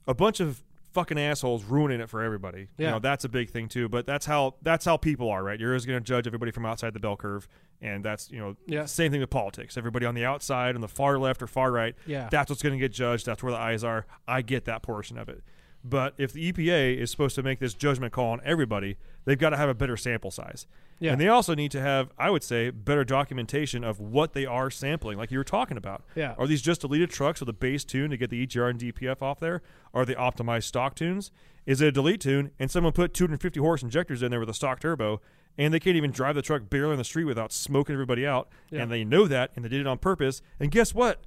a 0.07 0.13
bunch 0.13 0.39
of 0.39 0.63
fucking 0.93 1.19
assholes 1.19 1.63
ruining 1.63 1.99
it 1.99 2.09
for 2.09 2.23
everybody. 2.23 2.69
You 2.77 2.87
know, 2.87 2.99
that's 2.99 3.23
a 3.23 3.29
big 3.29 3.51
thing 3.51 3.67
too. 3.67 3.87
But 3.89 4.05
that's 4.07 4.25
how 4.25 4.55
that's 4.63 4.83
how 4.85 4.97
people 4.97 5.29
are, 5.29 5.43
right? 5.43 5.59
You're 5.59 5.71
always 5.71 5.85
going 5.85 5.99
to 5.99 6.03
judge 6.03 6.25
everybody 6.25 6.51
from 6.51 6.65
outside 6.65 6.93
the 6.93 6.99
bell 6.99 7.15
curve, 7.15 7.47
and 7.81 8.03
that's 8.03 8.31
you 8.31 8.39
know 8.39 8.55
Yeah. 8.65 8.85
same 8.85 9.11
thing 9.11 9.21
with 9.21 9.29
politics. 9.29 9.77
Everybody 9.77 10.05
on 10.05 10.15
the 10.15 10.25
outside, 10.25 10.73
on 10.75 10.81
the 10.81 10.87
far 10.87 11.19
left 11.19 11.41
or 11.43 11.47
far 11.47 11.71
right, 11.71 11.95
Yeah. 12.07 12.29
that's 12.31 12.49
what's 12.49 12.63
going 12.63 12.73
to 12.73 12.79
get 12.79 12.91
judged. 12.93 13.25
That's 13.25 13.43
where 13.43 13.51
the 13.51 13.59
eyes 13.59 13.83
are. 13.83 14.05
I 14.27 14.41
get 14.41 14.65
that 14.65 14.81
portion 14.81 15.17
of 15.17 15.29
it. 15.29 15.43
But 15.89 16.13
if 16.17 16.33
the 16.33 16.51
EPA 16.51 16.97
is 16.97 17.11
supposed 17.11 17.35
to 17.35 17.43
make 17.43 17.59
this 17.59 17.73
judgment 17.73 18.11
call 18.11 18.31
on 18.31 18.41
everybody, 18.43 18.97
they've 19.25 19.37
got 19.37 19.51
to 19.51 19.57
have 19.57 19.69
a 19.69 19.73
better 19.73 19.95
sample 19.95 20.31
size. 20.31 20.65
Yeah. 20.99 21.11
And 21.11 21.21
they 21.21 21.27
also 21.27 21.53
need 21.53 21.71
to 21.71 21.81
have, 21.81 22.09
I 22.17 22.29
would 22.29 22.43
say, 22.43 22.71
better 22.71 23.03
documentation 23.03 23.83
of 23.83 23.99
what 23.99 24.33
they 24.33 24.45
are 24.45 24.71
sampling, 24.71 25.17
like 25.17 25.31
you 25.31 25.37
were 25.37 25.43
talking 25.43 25.77
about. 25.77 26.03
Yeah. 26.15 26.33
Are 26.37 26.47
these 26.47 26.61
just 26.61 26.81
deleted 26.81 27.09
trucks 27.11 27.39
with 27.39 27.49
a 27.49 27.53
base 27.53 27.83
tune 27.83 28.09
to 28.09 28.17
get 28.17 28.29
the 28.29 28.45
EGR 28.45 28.69
and 28.69 28.79
DPF 28.79 29.21
off 29.21 29.39
there? 29.39 29.61
Are 29.93 30.05
they 30.05 30.15
optimized 30.15 30.63
stock 30.63 30.95
tunes? 30.95 31.31
Is 31.65 31.81
it 31.81 31.87
a 31.87 31.91
delete 31.91 32.21
tune 32.21 32.51
and 32.59 32.71
someone 32.71 32.93
put 32.93 33.13
250 33.13 33.59
horse 33.59 33.83
injectors 33.83 34.23
in 34.23 34.31
there 34.31 34.39
with 34.39 34.49
a 34.49 34.53
stock 34.53 34.79
turbo 34.79 35.21
and 35.57 35.73
they 35.73 35.79
can't 35.79 35.97
even 35.97 36.11
drive 36.11 36.35
the 36.35 36.41
truck 36.41 36.69
barely 36.69 36.93
on 36.93 36.97
the 36.97 37.03
street 37.03 37.25
without 37.25 37.51
smoking 37.51 37.93
everybody 37.93 38.25
out? 38.25 38.49
Yeah. 38.71 38.81
And 38.81 38.91
they 38.91 39.03
know 39.03 39.27
that 39.27 39.51
and 39.55 39.63
they 39.63 39.69
did 39.69 39.81
it 39.81 39.87
on 39.87 39.99
purpose. 39.99 40.41
And 40.59 40.71
guess 40.71 40.95
what? 40.95 41.19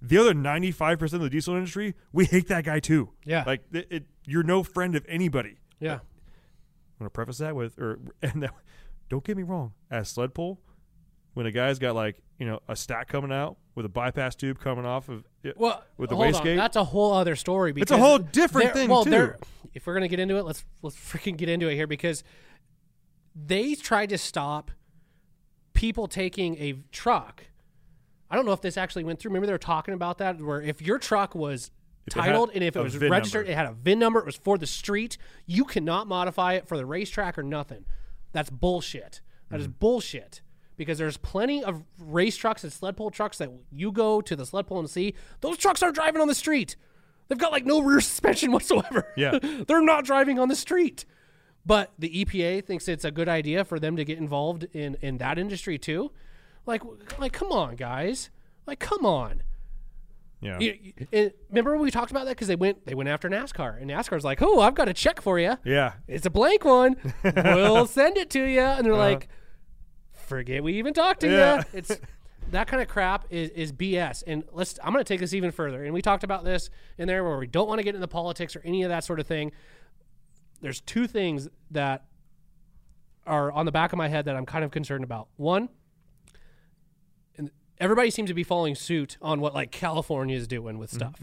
The 0.00 0.18
other 0.18 0.32
95% 0.34 1.12
of 1.14 1.20
the 1.20 1.30
diesel 1.30 1.54
industry, 1.56 1.94
we 2.12 2.24
hate 2.24 2.48
that 2.48 2.64
guy 2.64 2.78
too. 2.80 3.10
Yeah. 3.24 3.44
Like, 3.46 3.62
it, 3.72 3.86
it, 3.90 4.04
you're 4.24 4.42
no 4.44 4.62
friend 4.62 4.94
of 4.94 5.04
anybody. 5.08 5.56
yeah 5.80 5.94
I'm 7.00 7.04
gonna 7.04 7.10
preface 7.10 7.38
that 7.38 7.54
with, 7.54 7.78
or 7.78 7.98
and 8.22 8.42
that, 8.42 8.52
don't 9.08 9.22
get 9.24 9.36
me 9.36 9.42
wrong, 9.44 9.72
as 9.90 10.08
sled 10.08 10.34
pull, 10.34 10.60
when 11.34 11.46
a 11.46 11.52
guy's 11.52 11.78
got 11.78 11.94
like 11.94 12.22
you 12.38 12.46
know 12.46 12.60
a 12.68 12.74
stack 12.74 13.08
coming 13.08 13.30
out 13.32 13.56
with 13.76 13.86
a 13.86 13.88
bypass 13.88 14.34
tube 14.34 14.58
coming 14.58 14.84
off 14.84 15.08
of 15.08 15.24
it, 15.44 15.56
Well, 15.56 15.84
with 15.96 16.10
the 16.10 16.16
wastegate. 16.16 16.56
That's 16.56 16.74
a 16.76 16.82
whole 16.82 17.12
other 17.12 17.36
story. 17.36 17.72
Because 17.72 17.84
It's 17.84 17.92
a 17.92 17.98
whole 17.98 18.18
different 18.18 18.72
thing, 18.72 18.90
well, 18.90 19.04
too. 19.04 19.34
If 19.74 19.86
we're 19.86 19.94
gonna 19.94 20.08
get 20.08 20.18
into 20.18 20.36
it, 20.36 20.44
let's 20.44 20.64
let's 20.82 20.96
freaking 20.96 21.36
get 21.36 21.48
into 21.48 21.68
it 21.68 21.76
here 21.76 21.86
because 21.86 22.24
they 23.36 23.74
tried 23.76 24.08
to 24.08 24.18
stop 24.18 24.72
people 25.74 26.08
taking 26.08 26.56
a 26.56 26.74
truck. 26.90 27.44
I 28.30 28.36
don't 28.36 28.44
know 28.46 28.52
if 28.52 28.60
this 28.60 28.76
actually 28.76 29.04
went 29.04 29.18
through. 29.20 29.30
Remember 29.30 29.46
they 29.46 29.52
were 29.52 29.58
talking 29.58 29.94
about 29.94 30.18
that, 30.18 30.40
where 30.40 30.60
if 30.60 30.82
your 30.82 30.98
truck 30.98 31.34
was 31.34 31.70
If 32.06 32.14
titled 32.14 32.50
and 32.54 32.62
if 32.62 32.76
it 32.76 32.80
was 32.82 32.94
VIN 32.94 33.10
registered, 33.10 33.46
number. 33.46 33.52
it 33.52 33.56
had 33.56 33.66
a 33.66 33.72
VIN 33.72 33.98
number, 33.98 34.20
it 34.20 34.26
was 34.26 34.36
for 34.36 34.58
the 34.58 34.66
street. 34.66 35.16
You 35.46 35.64
cannot 35.64 36.06
modify 36.08 36.54
it 36.54 36.66
for 36.68 36.76
the 36.76 36.84
racetrack 36.86 37.38
or 37.38 37.42
nothing. 37.42 37.84
That's 38.32 38.50
bullshit. 38.50 39.20
That 39.50 39.60
is 39.60 39.66
Mm-hmm. 39.66 39.76
bullshit. 39.78 40.42
Because 40.76 40.98
there's 40.98 41.16
plenty 41.16 41.64
of 41.64 41.82
race 41.98 42.36
trucks 42.36 42.62
and 42.62 42.72
sled 42.72 42.96
pull 42.96 43.10
trucks 43.10 43.38
that 43.38 43.50
you 43.72 43.90
go 43.90 44.20
to 44.20 44.36
the 44.36 44.46
sled 44.46 44.66
pull 44.68 44.78
and 44.78 44.88
see. 44.88 45.14
Those 45.40 45.56
trucks 45.58 45.82
aren't 45.82 45.96
driving 45.96 46.20
on 46.20 46.28
the 46.28 46.34
street. 46.36 46.76
They've 47.26 47.36
got 47.38 47.50
like 47.50 47.66
no 47.66 47.80
rear 47.82 48.00
suspension 48.02 48.52
whatsoever. 48.52 49.08
Yeah. 49.16 49.38
They're 49.66 49.82
not 49.82 50.04
driving 50.04 50.38
on 50.38 50.48
the 50.48 50.54
street. 50.54 51.04
But 51.66 51.92
the 51.98 52.24
EPA 52.24 52.64
thinks 52.64 52.86
it's 52.88 53.04
a 53.04 53.10
good 53.10 53.28
idea 53.28 53.64
for 53.64 53.80
them 53.80 53.96
to 53.96 54.04
get 54.04 54.18
involved 54.18 54.66
in 54.72 54.96
in 55.02 55.18
that 55.18 55.38
industry 55.38 55.78
too. 55.78 56.12
Like 56.66 56.82
like 57.18 57.32
come 57.32 57.50
on 57.52 57.76
guys. 57.76 58.30
Like 58.66 58.78
come 58.78 59.04
on. 59.06 59.42
yeah, 60.40 60.58
You- 60.58 60.92
you- 61.10 61.30
remember 61.48 61.72
when 61.72 61.80
we 61.82 61.90
talked 61.90 62.10
about 62.10 62.26
that 62.26 62.32
because 62.36 62.48
they 62.48 62.56
went 62.56 62.84
they 62.86 62.94
went 62.94 63.08
after 63.08 63.28
NASCAR 63.28 63.80
and 63.80 63.90
NASCAR's 63.90 64.24
like, 64.24 64.40
oh, 64.42 64.60
I've 64.60 64.74
got 64.74 64.88
a 64.88 64.94
check 64.94 65.20
for 65.20 65.38
you. 65.38 65.56
yeah, 65.64 65.94
It's 66.06 66.26
a 66.26 66.30
blank 66.30 66.64
one. 66.64 66.96
we'll 67.24 67.86
send 67.86 68.16
it 68.18 68.30
to 68.30 68.44
you, 68.44 68.60
and 68.60 68.84
they're 68.84 68.92
Uh-huh. 68.92 69.02
like, 69.02 69.28
forget 70.12 70.62
we 70.62 70.74
even 70.74 70.92
talked 70.94 71.20
to 71.20 71.30
Yeah. 71.30 71.56
you. 71.58 71.62
It's 71.72 71.96
that 72.50 72.66
kind 72.66 72.80
of 72.82 72.88
crap 72.88 73.24
is 73.30 73.50
is 73.50 73.72
BS. 73.72 74.22
And 74.26 74.44
let's 74.52 74.78
I'm 74.82 74.92
going 74.92 75.04
to 75.04 75.08
take 75.08 75.20
this 75.20 75.34
even 75.34 75.50
further. 75.50 75.84
And 75.84 75.92
we 75.92 76.00
talked 76.02 76.24
about 76.24 76.44
this 76.44 76.70
in 76.98 77.06
there 77.08 77.22
where 77.24 77.36
we 77.38 77.46
don't 77.46 77.68
want 77.68 77.78
to 77.78 77.82
get 77.82 77.94
into 77.94 78.08
politics 78.08 78.54
or 78.56 78.62
any 78.64 78.82
of 78.84 78.88
that 78.90 79.04
sort 79.04 79.20
of 79.20 79.26
thing. 79.26 79.52
There's 80.60 80.80
two 80.80 81.06
things 81.06 81.48
that 81.70 82.04
are 83.26 83.52
on 83.52 83.66
the 83.66 83.72
back 83.72 83.92
of 83.92 83.96
my 83.98 84.08
head 84.08 84.24
that 84.24 84.34
I'm 84.36 84.46
kind 84.46 84.64
of 84.64 84.70
concerned 84.70 85.04
about. 85.04 85.28
One, 85.36 85.68
everybody 87.80 88.10
seems 88.10 88.28
to 88.30 88.34
be 88.34 88.42
following 88.44 88.74
suit 88.74 89.16
on 89.22 89.40
what 89.40 89.54
like 89.54 89.70
California 89.70 90.36
is 90.36 90.46
doing 90.46 90.78
with 90.78 90.92
stuff, 90.92 91.20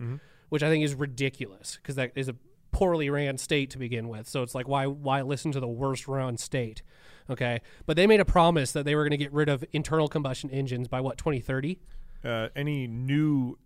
which 0.50 0.64
I 0.64 0.70
think 0.70 0.84
is 0.84 0.94
ridiculous 0.96 1.78
because 1.82 1.96
that 1.96 2.12
is 2.16 2.30
a 2.30 2.36
poorly 2.72 3.10
ran 3.10 3.38
state 3.38 3.70
to 3.72 3.78
begin 3.78 4.08
with. 4.10 4.28
So 4.28 4.44
it's 4.44 4.54
like 4.56 4.68
why 4.68 4.86
why 4.88 5.22
listen 5.22 5.52
to 5.54 5.60
the 5.60 5.68
worst 5.68 6.08
run 6.08 6.38
state? 6.38 6.82
Okay, 7.30 7.62
but 7.86 7.96
they 7.98 8.06
made 8.06 8.20
a 8.20 8.26
promise 8.26 8.72
that 8.74 8.86
they 8.86 8.94
were 8.96 9.04
going 9.04 9.12
to 9.12 9.18
get 9.18 9.34
rid 9.34 9.50
of 9.50 9.64
internal 9.74 10.08
combustion 10.08 10.50
engines 10.52 10.88
by 10.88 11.02
what 11.02 11.18
2030. 11.18 11.80
uh, 12.24 12.50
any 12.56 12.86
new, 12.88 13.58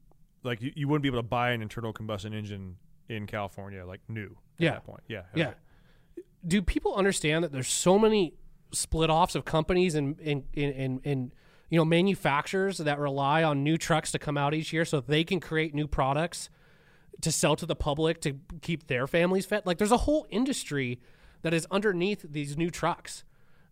like 0.43 0.61
you, 0.61 0.71
you 0.75 0.87
wouldn't 0.87 1.01
be 1.03 1.09
able 1.09 1.19
to 1.19 1.23
buy 1.23 1.51
an 1.51 1.61
internal 1.61 1.91
combustion 1.93 2.33
engine 2.33 2.77
in 3.09 3.25
California, 3.27 3.85
like 3.85 3.99
new. 4.07 4.37
At 4.59 4.63
Yeah. 4.63 4.71
that 4.71 4.83
point, 4.85 5.01
yeah, 5.07 5.23
Yeah. 5.35 5.53
Do 6.47 6.61
people 6.61 6.95
understand 6.95 7.43
that 7.43 7.51
there's 7.51 7.67
so 7.69 7.99
many 7.99 8.33
split 8.71 9.09
offs 9.09 9.35
of 9.35 9.43
companies 9.43 9.95
and 9.95 10.17
and, 10.21 10.43
and, 10.55 10.73
and, 10.75 11.01
and 11.03 11.31
you 11.69 11.77
know 11.77 11.85
manufacturers 11.85 12.77
that 12.79 12.99
rely 12.99 13.43
on 13.43 13.63
new 13.63 13.77
trucks 13.77 14.11
to 14.11 14.19
come 14.19 14.37
out 14.37 14.53
each 14.53 14.73
year 14.73 14.85
so 14.85 14.99
they 14.99 15.23
can 15.23 15.39
create 15.39 15.73
new 15.73 15.87
products 15.87 16.49
to 17.21 17.31
sell 17.31 17.55
to 17.55 17.65
the 17.65 17.75
public 17.75 18.21
to 18.21 18.37
keep 18.61 18.87
their 18.87 19.07
families 19.07 19.45
fed? 19.45 19.65
Like 19.65 19.77
there's 19.77 19.91
a 19.91 19.97
whole 19.97 20.25
industry 20.29 20.99
that 21.41 21.53
is 21.53 21.67
underneath 21.71 22.25
these 22.29 22.57
new 22.57 22.69
trucks 22.69 23.23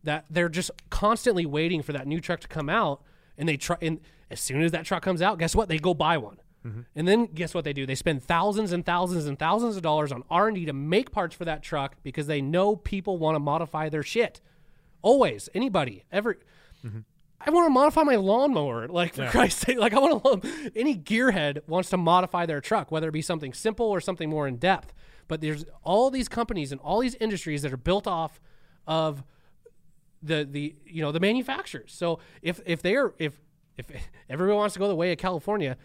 that 0.04 0.26
they're 0.30 0.50
just 0.50 0.72
constantly 0.90 1.46
waiting 1.46 1.82
for 1.82 1.94
that 1.94 2.08
new 2.08 2.20
truck 2.20 2.40
to 2.42 2.48
come 2.48 2.70
out 2.70 3.02
and 3.38 3.48
they 3.48 3.58
try. 3.58 3.78
And 3.82 4.00
as 4.30 4.40
soon 4.40 4.62
as 4.62 4.72
that 4.72 4.86
truck 4.86 5.04
comes 5.04 5.22
out, 5.22 5.40
guess 5.40 5.56
what? 5.56 5.70
They 5.70 5.78
go 5.78 5.94
buy 5.94 6.18
one. 6.18 6.38
Mm-hmm. 6.66 6.82
And 6.96 7.08
then 7.08 7.26
guess 7.28 7.54
what 7.54 7.64
they 7.64 7.74
do? 7.74 7.86
They 7.86 7.96
spend 7.96 8.24
thousands 8.24 8.72
and 8.72 8.86
thousands 8.86 9.26
and 9.26 9.38
thousands 9.38 9.78
of 9.78 9.84
dollars 9.84 10.12
on 10.12 10.24
R 10.30 10.48
and 10.48 10.56
D 10.56 10.66
to 10.66 10.74
make 10.74 11.12
parts 11.12 11.36
for 11.36 11.46
that 11.46 11.64
truck 11.64 11.96
because 12.04 12.28
they 12.28 12.42
know 12.42 12.76
people 12.76 13.18
want 13.18 13.36
to 13.36 13.40
modify 13.40 13.90
their 13.90 14.04
shit. 14.04 14.42
Always, 15.02 15.48
anybody, 15.54 16.04
ever. 16.12 16.38
Mm-hmm. 16.86 17.00
I 17.40 17.52
want 17.52 17.68
to 17.68 17.70
modify 17.70 18.04
my 18.04 18.16
lawnmower. 18.16 18.88
Like 18.88 19.14
for 19.16 19.28
Christ's 19.28 19.66
sake, 19.66 19.78
like 19.78 19.94
I 19.94 20.00
want 20.00 20.44
to. 20.44 20.72
Any 20.76 20.96
gearhead 20.96 21.68
wants 21.68 21.90
to 21.92 21.98
modify 21.98 22.46
their 22.46 22.62
truck, 22.62 22.92
whether 22.92 23.10
it 23.10 23.12
be 23.12 23.22
something 23.22 23.54
simple 23.54 23.86
or 23.86 24.02
something 24.02 24.30
more 24.30 24.48
in 24.48 24.58
depth. 24.58 24.94
But 25.28 25.42
there's 25.42 25.66
all 25.84 26.10
these 26.10 26.28
companies 26.28 26.72
and 26.72 26.82
all 26.82 27.00
these 27.00 27.16
industries 27.16 27.62
that 27.62 27.74
are 27.74 27.78
built 27.78 28.08
off 28.08 28.40
of 28.88 29.24
the 30.24 30.48
the 30.50 30.76
you 30.86 31.02
know 31.02 31.12
the 31.12 31.20
manufacturers. 31.20 31.94
So 31.94 32.20
if 32.42 32.60
if 32.66 32.82
they're 32.82 33.14
if 33.20 33.40
if 33.78 33.86
everyone 34.30 34.58
wants 34.58 34.74
to 34.74 34.80
go 34.80 34.88
the 34.88 34.96
way 34.96 35.12
of 35.12 35.18
California, 35.18 35.78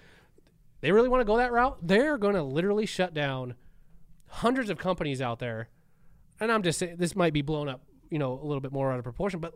they 0.80 0.90
really 0.92 1.08
want 1.08 1.20
to 1.20 1.24
go 1.24 1.36
that 1.36 1.52
route. 1.52 1.78
They're 1.82 2.18
going 2.18 2.34
to 2.34 2.42
literally 2.42 2.86
shut 2.86 3.12
down 3.12 3.54
hundreds 4.26 4.70
of 4.70 4.78
companies 4.78 5.20
out 5.20 5.38
there. 5.38 5.68
And 6.40 6.50
I'm 6.50 6.62
just 6.62 6.78
saying 6.78 6.96
this 6.96 7.14
might 7.14 7.32
be 7.32 7.42
blown 7.42 7.68
up, 7.68 7.82
you 8.10 8.18
know, 8.18 8.32
a 8.32 8.44
little 8.44 8.60
bit 8.60 8.72
more 8.72 8.90
out 8.90 8.98
of 8.98 9.04
proportion, 9.04 9.40
but 9.40 9.54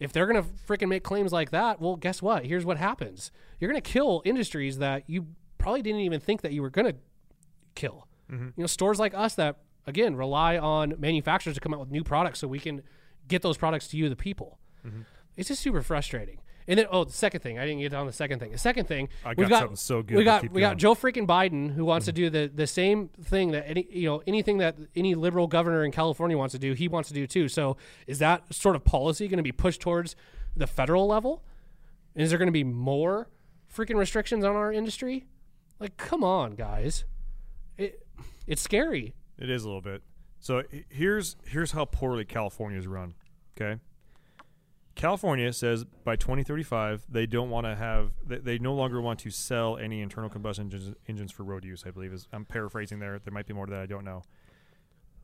if 0.00 0.12
they're 0.12 0.26
going 0.26 0.42
to 0.42 0.48
freaking 0.66 0.88
make 0.88 1.02
claims 1.02 1.32
like 1.32 1.50
that, 1.50 1.80
well, 1.80 1.96
guess 1.96 2.20
what? 2.20 2.44
Here's 2.44 2.64
what 2.64 2.78
happens. 2.78 3.30
You're 3.60 3.70
going 3.70 3.80
to 3.80 3.90
kill 3.90 4.22
industries 4.24 4.78
that 4.78 5.04
you 5.06 5.26
probably 5.58 5.82
didn't 5.82 6.00
even 6.00 6.20
think 6.20 6.42
that 6.42 6.52
you 6.52 6.62
were 6.62 6.70
going 6.70 6.86
to 6.86 6.96
kill. 7.74 8.06
Mm-hmm. 8.30 8.48
You 8.56 8.62
know, 8.62 8.66
stores 8.66 8.98
like 8.98 9.14
us 9.14 9.34
that 9.36 9.56
again 9.86 10.16
rely 10.16 10.58
on 10.58 10.94
manufacturers 10.98 11.54
to 11.54 11.60
come 11.60 11.74
out 11.74 11.80
with 11.80 11.90
new 11.90 12.02
products 12.02 12.38
so 12.38 12.48
we 12.48 12.58
can 12.58 12.82
get 13.28 13.42
those 13.42 13.56
products 13.56 13.88
to 13.88 13.96
you, 13.96 14.08
the 14.08 14.16
people. 14.16 14.58
Mm-hmm. 14.86 15.02
It's 15.36 15.48
just 15.48 15.62
super 15.62 15.82
frustrating. 15.82 16.38
And 16.66 16.78
then, 16.78 16.86
oh, 16.90 17.04
the 17.04 17.12
second 17.12 17.40
thing, 17.40 17.58
I 17.58 17.66
didn't 17.66 17.80
get 17.80 17.92
on 17.92 18.06
the 18.06 18.12
second 18.12 18.38
thing. 18.38 18.52
The 18.52 18.58
second 18.58 18.86
thing, 18.86 19.10
I 19.24 19.30
we've 19.30 19.48
got 19.48 19.50
got 19.50 19.58
something 19.60 19.76
so 19.76 20.02
good, 20.02 20.16
We 20.16 20.24
got 20.24 20.50
we 20.50 20.60
got. 20.60 20.78
Joe 20.78 20.94
freaking 20.94 21.26
Biden 21.26 21.74
who 21.74 21.84
wants 21.84 22.06
to 22.06 22.12
mm. 22.12 22.16
do 22.16 22.30
the 22.30 22.50
the 22.52 22.66
same 22.66 23.08
thing 23.08 23.50
that 23.50 23.68
any 23.68 23.86
you 23.90 24.08
know 24.08 24.22
anything 24.26 24.58
that 24.58 24.76
any 24.96 25.14
liberal 25.14 25.46
governor 25.46 25.84
in 25.84 25.92
California 25.92 26.38
wants 26.38 26.52
to 26.52 26.58
do, 26.58 26.72
he 26.72 26.88
wants 26.88 27.08
to 27.08 27.14
do 27.14 27.26
too. 27.26 27.48
So 27.48 27.76
is 28.06 28.18
that 28.20 28.52
sort 28.54 28.76
of 28.76 28.84
policy 28.84 29.28
going 29.28 29.38
to 29.38 29.42
be 29.42 29.52
pushed 29.52 29.80
towards 29.80 30.16
the 30.56 30.66
federal 30.66 31.06
level? 31.06 31.42
Is 32.14 32.30
there 32.30 32.38
going 32.38 32.48
to 32.48 32.52
be 32.52 32.64
more 32.64 33.28
freaking 33.74 33.96
restrictions 33.96 34.44
on 34.44 34.56
our 34.56 34.72
industry? 34.72 35.26
Like, 35.80 35.96
come 35.96 36.24
on, 36.24 36.54
guys. 36.54 37.04
It 37.76 38.06
it's 38.46 38.62
scary. 38.62 39.14
It 39.38 39.50
is 39.50 39.64
a 39.64 39.66
little 39.66 39.82
bit. 39.82 40.02
So 40.40 40.62
here's 40.88 41.36
here's 41.46 41.72
how 41.72 41.84
poorly 41.84 42.24
California 42.24 42.78
is 42.78 42.86
run. 42.86 43.14
Okay. 43.56 43.80
California 44.94 45.52
says 45.52 45.84
by 46.04 46.16
2035 46.16 47.06
they 47.08 47.26
don't 47.26 47.50
want 47.50 47.66
to 47.66 47.74
have 47.74 48.12
they, 48.24 48.38
they 48.38 48.58
no 48.58 48.74
longer 48.74 49.00
want 49.00 49.18
to 49.20 49.30
sell 49.30 49.76
any 49.76 50.00
internal 50.00 50.30
combustion 50.30 50.66
engines, 50.66 50.94
engines 51.08 51.32
for 51.32 51.42
road 51.42 51.64
use. 51.64 51.84
I 51.86 51.90
believe 51.90 52.12
is 52.12 52.28
I'm 52.32 52.44
paraphrasing 52.44 53.00
there. 53.00 53.18
There 53.18 53.32
might 53.32 53.46
be 53.46 53.54
more 53.54 53.66
to 53.66 53.72
that 53.72 53.82
I 53.82 53.86
don't 53.86 54.04
know. 54.04 54.22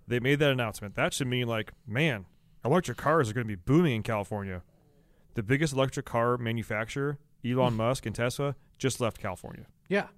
They 0.06 0.18
made 0.18 0.40
that 0.40 0.50
announcement. 0.50 0.96
That 0.96 1.14
should 1.14 1.28
mean 1.28 1.46
like, 1.46 1.72
man, 1.86 2.26
electric 2.64 2.98
cars 2.98 3.30
are 3.30 3.32
going 3.32 3.46
to 3.46 3.56
be 3.56 3.60
booming 3.64 3.94
in 3.94 4.02
California. 4.02 4.62
The 5.34 5.42
biggest 5.42 5.72
electric 5.72 6.04
car 6.04 6.36
manufacturer, 6.36 7.18
Elon 7.44 7.74
Musk 7.76 8.06
and 8.06 8.14
Tesla, 8.14 8.56
just 8.76 9.00
left 9.00 9.20
California. 9.20 9.66
Yeah. 9.88 10.08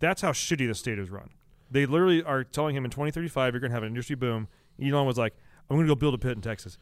That's 0.00 0.20
how 0.20 0.32
shitty 0.32 0.68
the 0.68 0.74
state 0.74 0.98
is 0.98 1.08
run. 1.08 1.30
They 1.70 1.86
literally 1.86 2.22
are 2.22 2.44
telling 2.44 2.76
him 2.76 2.84
in 2.84 2.90
2035 2.90 3.54
you're 3.54 3.60
going 3.60 3.70
to 3.70 3.74
have 3.74 3.82
an 3.82 3.88
industry 3.88 4.16
boom. 4.16 4.48
Elon 4.82 5.06
was 5.06 5.16
like, 5.16 5.34
I'm 5.70 5.76
going 5.76 5.86
to 5.86 5.90
go 5.90 5.98
build 5.98 6.14
a 6.14 6.18
pit 6.18 6.32
in 6.32 6.42
Texas. 6.42 6.76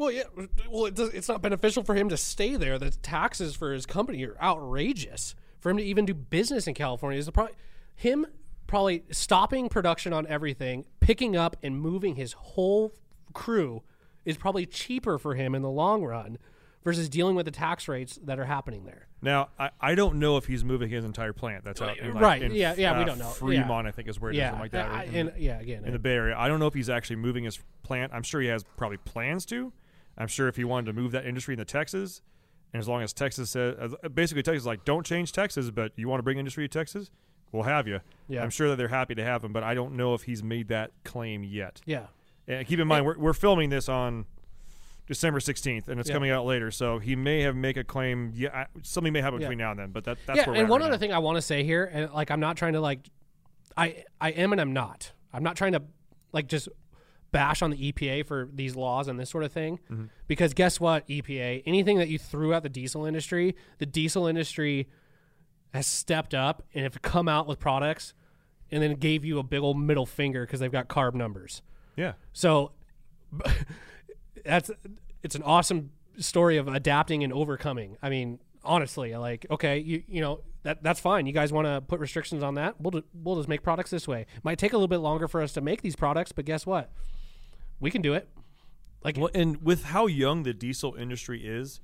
Well, 0.00 0.10
yeah. 0.10 0.22
Well, 0.70 0.86
it 0.86 0.94
does, 0.94 1.10
it's 1.10 1.28
not 1.28 1.42
beneficial 1.42 1.84
for 1.84 1.94
him 1.94 2.08
to 2.08 2.16
stay 2.16 2.56
there. 2.56 2.78
The 2.78 2.90
taxes 2.90 3.54
for 3.54 3.74
his 3.74 3.84
company 3.84 4.24
are 4.24 4.34
outrageous. 4.40 5.34
For 5.58 5.68
him 5.68 5.76
to 5.76 5.82
even 5.82 6.06
do 6.06 6.14
business 6.14 6.66
in 6.66 6.72
California 6.72 7.18
is 7.18 7.26
the 7.26 7.32
probably 7.32 7.52
him 7.94 8.24
probably 8.66 9.04
stopping 9.10 9.68
production 9.68 10.14
on 10.14 10.26
everything, 10.26 10.86
picking 11.00 11.36
up 11.36 11.54
and 11.62 11.78
moving 11.78 12.14
his 12.14 12.32
whole 12.32 12.94
crew 13.34 13.82
is 14.24 14.38
probably 14.38 14.64
cheaper 14.64 15.18
for 15.18 15.34
him 15.34 15.54
in 15.54 15.60
the 15.60 15.68
long 15.68 16.02
run 16.02 16.38
versus 16.82 17.10
dealing 17.10 17.36
with 17.36 17.44
the 17.44 17.52
tax 17.52 17.86
rates 17.86 18.18
that 18.24 18.38
are 18.38 18.46
happening 18.46 18.86
there. 18.86 19.06
Now, 19.20 19.50
I, 19.58 19.68
I 19.82 19.94
don't 19.94 20.18
know 20.18 20.38
if 20.38 20.46
he's 20.46 20.64
moving 20.64 20.88
his 20.88 21.04
entire 21.04 21.34
plant. 21.34 21.62
That's 21.62 21.82
out 21.82 21.98
in, 21.98 22.14
like, 22.14 22.22
Right, 22.22 22.42
in, 22.42 22.54
yeah, 22.54 22.74
yeah, 22.74 22.96
we 22.96 23.02
uh, 23.02 23.04
don't 23.04 23.18
know. 23.18 23.28
Fremont, 23.28 23.86
I 23.86 23.90
think, 23.90 24.08
is 24.08 24.18
where 24.18 24.30
it 24.30 24.34
is, 24.34 24.38
yeah, 24.38 24.48
something 24.48 24.62
like 24.62 24.70
that. 24.70 24.90
I-? 24.90 25.04
In 25.04 25.28
and 25.28 25.32
yeah, 25.38 25.60
again, 25.60 25.84
in 25.84 25.92
the 25.92 25.98
Bay 25.98 26.14
Area. 26.14 26.38
I 26.38 26.48
don't 26.48 26.58
know 26.58 26.68
if 26.68 26.72
he's 26.72 26.88
actually 26.88 27.16
moving 27.16 27.44
his 27.44 27.58
plant. 27.82 28.14
I'm 28.14 28.22
sure 28.22 28.40
he 28.40 28.48
has 28.48 28.64
probably 28.78 28.96
plans 28.96 29.44
to. 29.46 29.74
I'm 30.18 30.28
sure 30.28 30.48
if 30.48 30.56
he 30.56 30.64
wanted 30.64 30.86
to 30.86 30.92
move 30.92 31.12
that 31.12 31.24
industry 31.26 31.54
into 31.54 31.64
Texas, 31.64 32.22
and 32.72 32.80
as 32.80 32.88
long 32.88 33.02
as 33.02 33.12
Texas 33.12 33.50
says, 33.50 33.94
basically 34.14 34.42
Texas 34.42 34.62
is 34.62 34.66
like, 34.66 34.84
don't 34.84 35.04
change 35.06 35.32
Texas, 35.32 35.70
but 35.70 35.92
you 35.96 36.08
want 36.08 36.18
to 36.20 36.22
bring 36.22 36.38
industry 36.38 36.68
to 36.68 36.78
Texas, 36.78 37.10
we'll 37.52 37.64
have 37.64 37.88
you. 37.88 38.00
Yeah. 38.28 38.42
I'm 38.42 38.50
sure 38.50 38.68
that 38.68 38.76
they're 38.76 38.88
happy 38.88 39.14
to 39.16 39.24
have 39.24 39.42
him, 39.42 39.52
but 39.52 39.62
I 39.64 39.74
don't 39.74 39.96
know 39.96 40.14
if 40.14 40.22
he's 40.22 40.42
made 40.42 40.68
that 40.68 40.92
claim 41.04 41.42
yet. 41.44 41.80
yeah, 41.86 42.06
And 42.46 42.66
keep 42.66 42.78
in 42.78 42.86
mind, 42.86 43.06
we're, 43.06 43.18
we're 43.18 43.32
filming 43.32 43.70
this 43.70 43.88
on 43.88 44.26
December 45.06 45.40
16th, 45.40 45.88
and 45.88 45.98
it's 45.98 46.08
Yeah. 46.08 46.14
coming 46.14 46.30
out 46.30 46.44
later, 46.46 46.70
so 46.70 46.98
he 47.00 47.16
may 47.16 47.40
have 47.42 47.56
make 47.56 47.76
a 47.76 47.82
claim. 47.82 48.32
Yeah, 48.36 48.66
something 48.82 49.12
may 49.12 49.20
happen 49.20 49.40
Yeah. 49.40 49.46
between 49.48 49.58
now 49.58 49.70
and 49.72 49.80
then, 49.80 49.90
but 49.90 50.04
that, 50.04 50.18
that's 50.26 50.36
yeah. 50.38 50.46
where 50.46 50.54
And 50.56 50.68
we're 50.68 50.70
one 50.70 50.80
right 50.82 50.86
other 50.86 50.92
now. 50.96 50.98
thing 51.00 51.12
I 51.12 51.18
want 51.18 51.36
to 51.36 51.42
say 51.42 51.64
here, 51.64 51.84
and 51.92 52.12
like 52.12 52.30
I'm 52.30 52.38
not 52.40 52.56
trying 52.56 52.74
to 52.74 52.80
like, 52.80 53.08
I 53.76 54.04
I 54.20 54.30
am 54.30 54.52
and 54.52 54.60
I'm 54.60 54.72
not. 54.72 55.10
I'm 55.32 55.42
not 55.42 55.56
trying 55.56 55.72
to 55.72 55.82
like 56.32 56.46
just 56.46 56.68
bash 57.32 57.62
on 57.62 57.70
the 57.70 57.92
EPA 57.92 58.26
for 58.26 58.48
these 58.52 58.74
laws 58.76 59.06
and 59.08 59.18
this 59.18 59.30
sort 59.30 59.44
of 59.44 59.52
thing, 59.52 59.78
Mm-hmm. 59.90 60.04
because 60.26 60.52
guess 60.54 60.80
what, 60.80 61.06
EPA, 61.08 61.62
anything 61.66 61.98
that 61.98 62.08
you 62.08 62.18
threw 62.18 62.52
at 62.54 62.62
the 62.62 62.68
diesel 62.68 63.04
industry, 63.04 63.54
the 63.78 63.86
diesel 63.86 64.26
industry 64.26 64.88
has 65.72 65.86
stepped 65.86 66.34
up 66.34 66.62
and 66.74 66.82
have 66.82 67.00
come 67.02 67.28
out 67.28 67.46
with 67.46 67.58
products, 67.60 68.14
and 68.72 68.82
then 68.82 68.94
gave 68.94 69.24
you 69.24 69.38
a 69.38 69.42
big 69.42 69.60
old 69.60 69.78
middle 69.78 70.06
finger 70.06 70.44
because 70.46 70.60
they've 70.60 70.72
got 70.72 70.88
carb 70.88 71.14
numbers. 71.14 71.62
Yeah. 71.96 72.12
So 72.32 72.72
that's 74.44 74.70
it's 75.22 75.34
an 75.34 75.42
awesome 75.42 75.90
story 76.18 76.56
of 76.56 76.68
adapting 76.68 77.22
and 77.24 77.32
overcoming. 77.32 77.96
I 78.02 78.10
mean, 78.10 78.38
honestly, 78.64 79.14
like 79.16 79.46
okay, 79.50 79.78
you 79.78 80.02
you 80.08 80.20
know 80.20 80.40
that 80.62 80.82
that's 80.82 81.00
fine. 81.00 81.26
You 81.26 81.32
guys 81.32 81.52
want 81.52 81.66
to 81.66 81.80
put 81.80 82.00
restrictions 82.00 82.42
on 82.42 82.54
that? 82.54 82.80
We'll 82.80 82.90
ju- 82.92 83.04
we'll 83.14 83.36
just 83.36 83.48
make 83.48 83.62
products 83.62 83.90
this 83.90 84.06
way. 84.08 84.26
Might 84.42 84.58
take 84.58 84.72
a 84.72 84.76
little 84.76 84.88
bit 84.88 84.98
longer 84.98 85.28
for 85.28 85.42
us 85.42 85.52
to 85.54 85.60
make 85.60 85.82
these 85.82 85.96
products, 85.96 86.32
but 86.32 86.44
guess 86.44 86.66
what? 86.66 86.90
We 87.80 87.90
can 87.90 88.02
do 88.02 88.14
it. 88.14 88.28
Like 89.02 89.16
Well, 89.16 89.30
and 89.34 89.62
with 89.62 89.84
how 89.84 90.06
young 90.06 90.42
the 90.42 90.52
diesel 90.52 90.94
industry 90.94 91.44
is, 91.46 91.80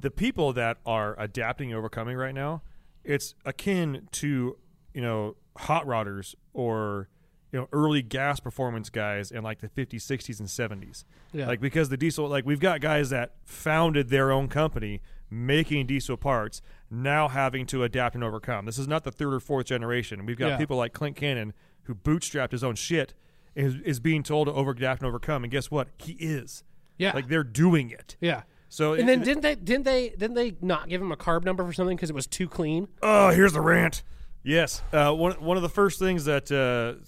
the 0.00 0.10
people 0.10 0.52
that 0.54 0.78
are 0.86 1.14
adapting 1.18 1.70
and 1.70 1.78
overcoming 1.78 2.16
right 2.16 2.34
now, 2.34 2.62
it's 3.04 3.34
akin 3.44 4.08
to 4.12 4.56
you 4.94 5.02
know 5.02 5.36
hot 5.56 5.86
rodders 5.86 6.34
or 6.54 7.08
you 7.52 7.58
know 7.58 7.68
early 7.72 8.00
gas 8.02 8.40
performance 8.40 8.88
guys 8.90 9.30
in 9.30 9.42
like 9.42 9.60
the 9.60 9.68
50s, 9.68 9.96
60s, 9.96 10.38
and 10.40 10.48
70s. 10.82 11.04
Yeah. 11.32 11.46
Like 11.46 11.60
because 11.60 11.88
the 11.90 11.96
diesel, 11.96 12.26
like 12.28 12.46
we've 12.46 12.60
got 12.60 12.80
guys 12.80 13.10
that 13.10 13.34
founded 13.44 14.08
their 14.08 14.30
own 14.30 14.48
company 14.48 15.02
making 15.30 15.86
diesel 15.86 16.16
parts, 16.16 16.62
now 16.90 17.28
having 17.28 17.66
to 17.66 17.82
adapt 17.82 18.14
and 18.14 18.24
overcome. 18.24 18.64
This 18.64 18.78
is 18.78 18.88
not 18.88 19.04
the 19.04 19.12
third 19.12 19.34
or 19.34 19.40
fourth 19.40 19.66
generation. 19.66 20.24
We've 20.24 20.38
got 20.38 20.48
Yeah. 20.48 20.56
people 20.56 20.78
like 20.78 20.94
Clint 20.94 21.16
Cannon 21.16 21.52
who 21.82 21.94
bootstrapped 21.94 22.52
his 22.52 22.64
own 22.64 22.74
shit. 22.76 23.12
Is, 23.58 23.74
is 23.84 23.98
being 24.00 24.22
told 24.22 24.46
to 24.46 24.52
over 24.52 24.70
adapt 24.70 25.02
and 25.02 25.08
overcome, 25.08 25.42
and 25.42 25.50
guess 25.50 25.68
what? 25.70 25.88
He 25.98 26.12
is. 26.12 26.62
Yeah. 26.96 27.12
Like 27.12 27.28
they're 27.28 27.42
doing 27.44 27.90
it. 27.90 28.16
yeah. 28.20 28.42
So 28.68 28.92
And 28.92 29.08
then 29.08 29.22
didn't 29.22 29.42
they 29.42 29.54
didn't 29.54 29.84
they 29.84 30.10
didn't 30.10 30.34
they 30.34 30.54
not 30.60 30.88
give 30.88 31.00
him 31.00 31.10
a 31.10 31.16
carb 31.16 31.44
number 31.44 31.64
for 31.64 31.72
something 31.72 31.96
because 31.96 32.10
it 32.10 32.14
was 32.14 32.26
too 32.26 32.48
clean? 32.48 32.86
oh, 33.02 33.30
here's 33.30 33.54
the 33.54 33.60
rant. 33.60 34.02
Yes, 34.44 34.82
uh, 34.92 35.12
one 35.12 35.32
one 35.42 35.56
of 35.56 35.62
the 35.62 35.68
first 35.68 35.98
things 35.98 36.24
that, 36.26 36.50
uh, 36.52 37.02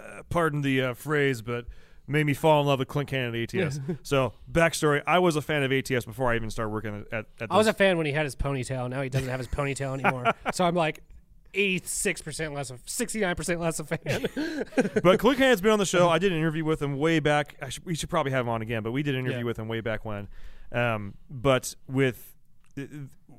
uh, 0.00 0.22
pardon 0.30 0.62
the 0.62 0.80
uh, 0.82 0.94
phrase, 0.94 1.42
but 1.42 1.66
made 2.06 2.24
me 2.24 2.34
fall 2.34 2.60
in 2.60 2.66
love 2.66 2.78
with 2.78 2.88
Clint 2.88 3.08
Cannon 3.08 3.34
at 3.34 3.54
ATS. 3.54 3.80
so 4.02 4.32
backstory: 4.50 5.02
I 5.06 5.18
was 5.18 5.36
a 5.36 5.42
fan 5.42 5.62
of 5.62 5.72
ATS 5.72 6.04
before 6.04 6.32
I 6.32 6.36
even 6.36 6.50
started 6.50 6.70
working 6.70 7.04
at. 7.12 7.26
at 7.40 7.50
I 7.50 7.56
was 7.56 7.66
a 7.66 7.72
fan 7.72 7.96
when 7.96 8.06
he 8.06 8.12
had 8.12 8.24
his 8.24 8.36
ponytail. 8.36 8.88
Now 8.88 9.02
he 9.02 9.08
doesn't 9.08 9.28
have 9.28 9.40
his 9.40 9.48
ponytail 9.48 9.92
anymore. 9.98 10.32
so 10.54 10.64
I'm 10.64 10.74
like. 10.74 11.02
86% 11.52 12.54
less 12.54 12.70
of 12.70 12.84
69% 12.84 13.58
less 13.58 13.80
a 13.80 13.84
fan. 13.84 14.26
but 15.02 15.18
Clint 15.18 15.38
Cannon's 15.38 15.60
been 15.60 15.72
on 15.72 15.78
the 15.78 15.86
show. 15.86 16.08
I 16.08 16.18
did 16.18 16.32
an 16.32 16.38
interview 16.38 16.64
with 16.64 16.80
him 16.80 16.98
way 16.98 17.20
back. 17.20 17.56
I 17.62 17.68
should, 17.68 17.84
we 17.84 17.94
should 17.94 18.10
probably 18.10 18.32
have 18.32 18.46
him 18.46 18.48
on 18.50 18.62
again, 18.62 18.82
but 18.82 18.92
we 18.92 19.02
did 19.02 19.14
an 19.14 19.20
interview 19.20 19.38
Yeah. 19.38 19.44
with 19.44 19.58
him 19.58 19.68
way 19.68 19.80
back 19.80 20.04
when. 20.04 20.28
Um, 20.72 21.14
but 21.28 21.74
with 21.88 22.36
uh, 22.78 22.82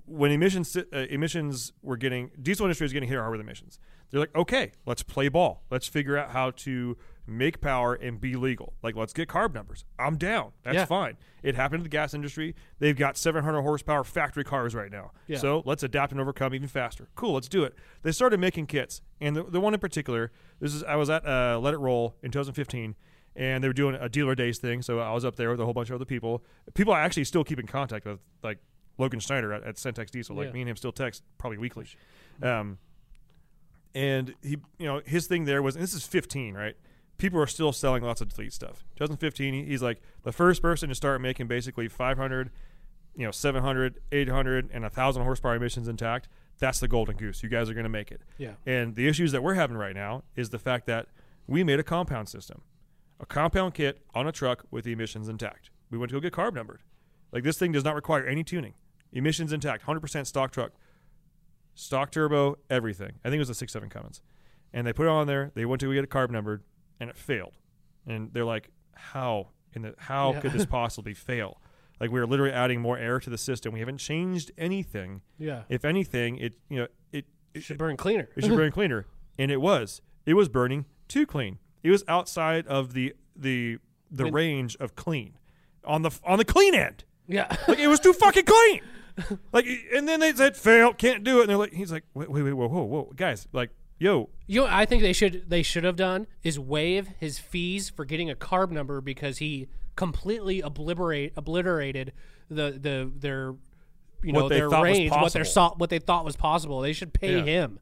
when 0.05 0.31
emissions 0.31 0.75
uh, 0.75 0.83
emissions 1.09 1.71
were 1.81 1.95
getting 1.97 2.31
diesel 2.41 2.65
industry 2.65 2.83
was 2.85 2.91
getting 2.93 3.07
hit 3.07 3.17
hard 3.17 3.31
with 3.31 3.39
emissions. 3.39 3.79
They're 4.09 4.19
like, 4.19 4.35
okay, 4.35 4.73
let's 4.85 5.03
play 5.03 5.29
ball. 5.29 5.63
Let's 5.71 5.87
figure 5.87 6.17
out 6.17 6.31
how 6.31 6.51
to 6.51 6.97
make 7.27 7.61
power 7.61 7.93
and 7.93 8.19
be 8.19 8.35
legal. 8.35 8.73
Like, 8.83 8.95
let's 8.95 9.13
get 9.13 9.29
carb 9.29 9.53
numbers. 9.53 9.85
I'm 9.99 10.17
down. 10.17 10.51
That's 10.63 10.75
Yeah. 10.75 10.85
fine. 10.85 11.17
It 11.43 11.55
happened 11.55 11.79
to 11.81 11.83
the 11.83 11.89
gas 11.89 12.13
industry. 12.13 12.55
They've 12.79 12.97
got 12.97 13.15
700 13.17 13.61
horsepower 13.61 14.03
factory 14.03 14.43
cars 14.43 14.75
right 14.75 14.91
now. 14.91 15.11
Yeah. 15.27 15.37
So 15.37 15.61
let's 15.65 15.83
adapt 15.83 16.11
and 16.11 16.19
overcome 16.21 16.53
even 16.53 16.67
faster. 16.67 17.07
Cool, 17.15 17.33
let's 17.33 17.47
do 17.47 17.63
it. 17.63 17.75
They 18.03 18.11
started 18.11 18.39
making 18.39 18.67
kits, 18.67 19.01
and 19.19 19.35
the, 19.35 19.43
the 19.43 19.61
one 19.61 19.73
in 19.73 19.79
particular, 19.79 20.31
this 20.59 20.73
is 20.73 20.83
I 20.83 20.95
was 20.95 21.09
at 21.09 21.25
uh, 21.25 21.59
Let 21.59 21.73
It 21.73 21.77
Roll 21.77 22.15
in 22.21 22.31
2015, 22.31 22.95
and 23.35 23.63
they 23.63 23.67
were 23.67 23.73
doing 23.73 23.95
a 23.95 24.09
dealer 24.09 24.35
days 24.35 24.57
thing. 24.59 24.81
So 24.81 24.99
I 24.99 25.13
was 25.13 25.23
up 25.23 25.35
there 25.37 25.49
with 25.51 25.59
a 25.61 25.65
whole 25.65 25.73
bunch 25.73 25.89
of 25.89 25.95
other 25.95 26.05
people, 26.05 26.43
people 26.73 26.93
I 26.93 27.01
actually 27.01 27.23
still 27.23 27.43
keep 27.43 27.59
in 27.59 27.67
contact 27.67 28.05
with, 28.05 28.19
like 28.43 28.57
Logan 28.97 29.19
Schneider 29.19 29.53
at, 29.53 29.63
at 29.63 29.75
Centex 29.77 30.11
Diesel. 30.11 30.35
Like 30.35 30.47
Yeah. 30.47 30.53
me 30.53 30.61
and 30.61 30.69
him 30.71 30.75
still 30.75 30.91
text 30.91 31.23
probably 31.37 31.57
weekly. 31.59 31.85
Um, 32.43 32.77
and 33.93 34.33
he, 34.41 34.57
you 34.77 34.85
know, 34.85 35.01
his 35.05 35.27
thing 35.27 35.45
there 35.45 35.61
was, 35.61 35.75
and 35.75 35.83
this 35.83 35.93
is 35.93 36.05
15, 36.05 36.53
right? 36.53 36.75
People 37.21 37.39
are 37.39 37.45
still 37.45 37.71
selling 37.71 38.01
lots 38.01 38.19
of 38.19 38.33
delete 38.33 38.51
stuff. 38.51 38.83
2015, 38.95 39.67
he's 39.67 39.83
like 39.83 40.01
the 40.23 40.31
first 40.31 40.59
person 40.59 40.89
to 40.89 40.95
start 40.95 41.21
making 41.21 41.45
basically 41.45 41.87
500, 41.87 42.49
you 43.15 43.23
know, 43.23 43.29
700, 43.29 43.99
800, 44.11 44.71
and 44.73 44.81
1,000 44.81 45.21
horsepower 45.21 45.55
emissions 45.55 45.87
intact. 45.87 46.27
That's 46.57 46.79
the 46.79 46.87
golden 46.87 47.17
goose. 47.17 47.43
You 47.43 47.49
guys 47.49 47.69
are 47.69 47.75
going 47.75 47.83
to 47.83 47.89
make 47.89 48.11
it. 48.11 48.21
Yeah. 48.39 48.53
And 48.65 48.95
the 48.95 49.07
issues 49.07 49.33
that 49.33 49.43
we're 49.43 49.53
having 49.53 49.77
right 49.77 49.93
now 49.93 50.23
is 50.35 50.49
the 50.49 50.57
fact 50.57 50.87
that 50.87 51.09
we 51.45 51.63
made 51.63 51.79
a 51.79 51.83
compound 51.83 52.27
system, 52.27 52.63
a 53.19 53.27
compound 53.27 53.75
kit 53.75 54.01
on 54.15 54.25
a 54.25 54.31
truck 54.31 54.65
with 54.71 54.85
the 54.85 54.91
emissions 54.91 55.29
intact. 55.29 55.69
We 55.91 55.99
went 55.99 56.09
to 56.09 56.15
go 56.15 56.21
get 56.21 56.33
carb 56.33 56.55
numbered. 56.55 56.81
Like 57.31 57.43
this 57.43 57.59
thing 57.59 57.71
does 57.71 57.83
not 57.83 57.93
require 57.93 58.25
any 58.25 58.43
tuning. 58.43 58.73
Emissions 59.11 59.53
intact, 59.53 59.85
100% 59.85 60.25
stock 60.25 60.51
truck, 60.51 60.71
stock 61.75 62.09
turbo, 62.09 62.57
everything. 62.67 63.11
I 63.23 63.29
think 63.29 63.35
it 63.35 63.39
was 63.41 63.51
a 63.51 63.53
six 63.53 63.73
seven 63.73 63.89
Cummins, 63.89 64.23
and 64.73 64.87
they 64.87 64.93
put 64.93 65.05
it 65.05 65.09
on 65.09 65.27
there. 65.27 65.51
They 65.53 65.65
went 65.65 65.81
to 65.81 65.85
go 65.85 65.93
get 65.93 66.03
it 66.03 66.09
carb 66.09 66.31
numbered, 66.31 66.63
and 67.01 67.09
it 67.09 67.17
failed. 67.17 67.57
And 68.07 68.31
they're 68.31 68.45
like, 68.45 68.69
"How 68.95 69.49
in 69.73 69.81
the 69.81 69.95
how 69.97 70.31
Yeah. 70.33 70.39
could 70.39 70.51
this 70.53 70.65
possibly 70.79 71.13
fail?" 71.13 71.59
Like 71.99 72.09
we 72.11 72.19
were 72.19 72.25
literally 72.25 72.53
adding 72.53 72.79
more 72.81 72.97
air 72.97 73.19
to 73.19 73.29
the 73.29 73.37
system. 73.37 73.73
We 73.73 73.79
haven't 73.79 73.97
changed 73.97 74.51
anything. 74.57 75.21
Yeah. 75.37 75.63
If 75.69 75.83
anything, 75.85 76.37
it 76.37 76.55
you 76.69 76.77
know 76.79 76.87
it 77.11 77.25
it 77.53 77.63
should 77.63 77.77
burn 77.77 77.97
cleaner. 77.97 78.29
it 78.35 78.43
should 78.45 78.55
burn 78.55 78.71
cleaner, 78.79 79.05
and 79.37 79.51
it 79.51 79.59
was. 79.61 80.01
It 80.25 80.35
was 80.35 80.47
burning 80.49 80.85
too 81.07 81.25
clean. 81.25 81.59
It 81.83 81.89
was 81.91 82.03
outside 82.07 82.65
of 82.67 82.93
the 82.93 83.13
the 83.35 83.79
the 84.09 84.31
range 84.31 84.75
of 84.79 84.95
clean 84.95 85.37
on 85.83 86.01
the 86.03 86.11
on 86.23 86.37
the 86.37 86.45
clean 86.45 86.73
end. 86.75 87.03
yeah. 87.27 87.55
Like 87.67 87.79
it 87.79 87.87
was 87.87 87.99
too 87.99 88.13
fucking 88.13 88.45
clean. 88.45 88.81
Like, 89.51 89.67
and 89.93 90.07
then 90.07 90.19
they 90.21 90.33
said 90.33 90.55
fail, 90.57 90.93
can't 90.93 91.23
do 91.23 91.39
it, 91.39 91.41
and 91.41 91.49
they're 91.49 91.57
like, 91.57 91.73
he's 91.73 91.91
like, 91.91 92.03
wait, 92.13 92.31
wait, 92.31 92.41
wait, 92.43 92.53
whoa, 92.53 92.67
whoa, 92.67 92.83
whoa, 92.83 93.11
guys, 93.15 93.45
like, 93.51 93.69
yo, 94.01 94.29
You 94.47 94.59
know 94.61 94.63
what 94.65 94.73
I 94.73 94.85
think 94.85 95.01
they 95.01 95.13
should 95.13 95.49
they 95.49 95.63
should 95.63 95.83
have 95.83 95.95
done 95.95 96.27
is 96.43 96.57
waive 96.59 97.07
his 97.19 97.39
fees 97.39 97.89
for 97.89 98.03
getting 98.03 98.29
a 98.29 98.35
carb 98.35 98.71
number 98.71 98.99
because 98.99 99.37
he 99.37 99.67
completely 99.95 100.61
obliterate 100.61 101.33
obliterated 101.37 102.11
the 102.49 102.71
the 102.71 103.11
their 103.15 103.53
you 104.23 104.33
know 104.33 104.43
What 104.43 104.49
they 104.49 104.55
their 104.59 104.69
thought 104.69 104.81
was 104.81 104.97
range 104.97 105.11
what 105.11 105.33
their 105.33 105.43
possible. 105.43 105.69
saw 105.69 105.75
what 105.75 105.89
they 105.89 105.99
thought 105.99 106.25
was 106.25 106.35
possible. 106.35 106.81
They 106.81 106.93
should 106.93 107.13
pay 107.13 107.37
Yeah. 107.37 107.43
him. 107.43 107.79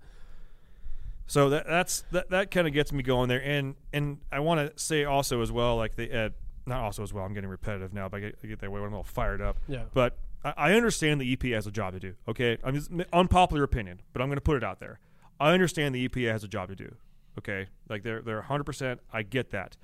So 1.28 1.50
that 1.52 1.68
that's 1.68 2.04
that, 2.12 2.30
that 2.32 2.50
kind 2.52 2.68
of 2.68 2.74
gets 2.74 2.92
me 2.92 3.04
going 3.04 3.30
there, 3.30 3.42
and 3.44 3.76
and 3.94 4.18
I 4.32 4.40
want 4.40 4.76
to 4.76 4.82
say 4.84 5.04
also 5.06 5.42
as 5.42 5.52
well, 5.52 5.76
like 5.78 5.96
the 5.96 6.12
uh, 6.26 6.30
not 6.66 6.82
also 6.82 7.04
as 7.04 7.14
well. 7.14 7.24
I'm 7.24 7.34
getting 7.36 7.50
repetitive 7.52 7.94
now, 7.94 8.10
but 8.10 8.18
I 8.18 8.20
get, 8.22 8.40
I 8.44 8.48
get 8.48 8.60
that 8.62 8.72
way 8.72 8.80
when 8.82 8.90
I'm 8.90 8.96
all 8.96 9.04
fired 9.04 9.40
up. 9.42 9.58
Yeah. 9.68 9.84
But 9.94 10.18
I, 10.44 10.54
I 10.58 10.74
understand 10.74 11.22
the 11.22 11.36
EPA 11.36 11.54
has 11.56 11.68
a 11.68 11.72
job 11.72 11.94
to 11.94 12.00
do. 12.00 12.16
Okay, 12.28 12.58
I'm 12.64 12.76
it's 12.76 12.90
unpopular 13.14 13.64
opinion, 13.64 14.02
but 14.12 14.22
I'm 14.24 14.28
going 14.28 14.38
to 14.38 14.42
put 14.42 14.58
it 14.58 14.64
out 14.64 14.80
there. 14.80 15.00
I 15.40 15.54
understand 15.54 15.96
the 15.96 16.08
EPA 16.08 16.32
has 16.32 16.44
a 16.44 16.48
job 16.48 16.70
to 16.70 16.76
do. 16.76 16.96
Okay, 17.38 17.68
like 17.88 18.04
they're 18.04 18.22
they're 18.22 18.38
100. 18.38 18.64
percent 18.64 19.00
I 19.14 19.24
get 19.24 19.52
that. 19.52 19.78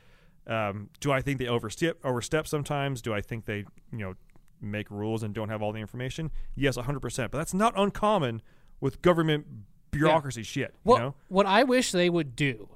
Um, 0.47 0.89
do 0.99 1.11
I 1.11 1.21
think 1.21 1.39
they 1.39 1.47
overstep 1.47 1.97
overstep 2.03 2.47
sometimes? 2.47 3.01
Do 3.01 3.13
I 3.13 3.21
think 3.21 3.45
they 3.45 3.65
you 3.91 3.99
know 3.99 4.13
make 4.61 4.89
rules 4.91 5.23
and 5.23 5.33
don't 5.33 5.49
have 5.49 5.61
all 5.61 5.71
the 5.71 5.79
information? 5.79 6.31
Yes, 6.55 6.75
100. 6.75 6.99
percent 6.99 7.31
But 7.31 7.39
that's 7.39 7.53
not 7.53 7.73
uncommon 7.77 8.41
with 8.81 9.01
government 9.01 9.45
bureaucracy 9.91 10.43
shit. 10.43 10.75
What 10.83 10.95
you 10.97 11.01
know. 11.01 11.15
what 11.29 11.45
I 11.45 11.63
wish 11.63 11.91
they 11.91 12.09
would 12.09 12.35
do 12.35 12.69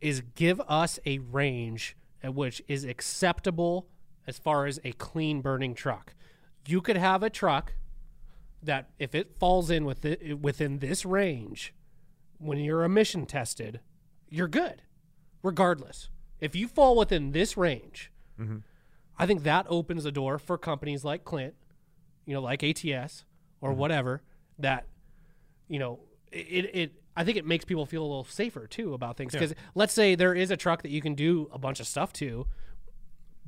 is 0.00 0.22
give 0.34 0.60
us 0.68 0.98
a 1.06 1.18
range 1.18 1.96
at 2.22 2.34
which 2.34 2.62
is 2.68 2.84
acceptable 2.84 3.88
as 4.26 4.38
far 4.38 4.66
as 4.66 4.78
a 4.84 4.92
clean 4.92 5.40
burning 5.40 5.74
truck. 5.74 6.14
You 6.66 6.80
could 6.82 6.96
have 6.96 7.22
a 7.22 7.30
truck 7.30 7.74
that 8.62 8.90
if 8.98 9.14
it 9.14 9.38
falls 9.38 9.70
in 9.70 9.84
with 9.84 10.04
it, 10.04 10.40
within 10.40 10.80
this 10.80 11.06
range 11.06 11.72
when 12.38 12.58
you're 12.58 12.84
emission 12.84 13.26
tested, 13.26 13.80
you're 14.28 14.48
good 14.48 14.82
regardless. 15.42 16.08
If 16.40 16.54
you 16.54 16.68
fall 16.68 16.96
within 16.96 17.32
this 17.32 17.56
range, 17.56 18.12
mm-hmm. 18.40 18.58
I 19.18 19.26
think 19.26 19.42
that 19.42 19.66
opens 19.68 20.04
the 20.04 20.12
door 20.12 20.38
for 20.38 20.56
companies 20.56 21.04
like 21.04 21.24
Clint, 21.24 21.54
you 22.26 22.34
know, 22.34 22.40
like 22.40 22.62
ATS 22.62 23.24
or 23.60 23.70
mm-hmm. 23.70 23.80
whatever 23.80 24.22
that 24.58 24.86
you 25.68 25.78
know, 25.78 26.00
it, 26.32 26.70
it 26.74 26.92
I 27.16 27.24
think 27.24 27.36
it 27.36 27.46
makes 27.46 27.64
people 27.64 27.86
feel 27.86 28.02
a 28.02 28.06
little 28.06 28.24
safer 28.24 28.66
too 28.66 28.94
about 28.94 29.16
things 29.16 29.32
because 29.32 29.54
let's 29.74 29.92
say 29.92 30.14
there 30.14 30.34
is 30.34 30.50
a 30.50 30.56
truck 30.56 30.82
that 30.82 30.90
you 30.90 31.00
can 31.00 31.14
do 31.14 31.48
a 31.52 31.58
bunch 31.58 31.80
of 31.80 31.86
stuff 31.86 32.12
to, 32.14 32.46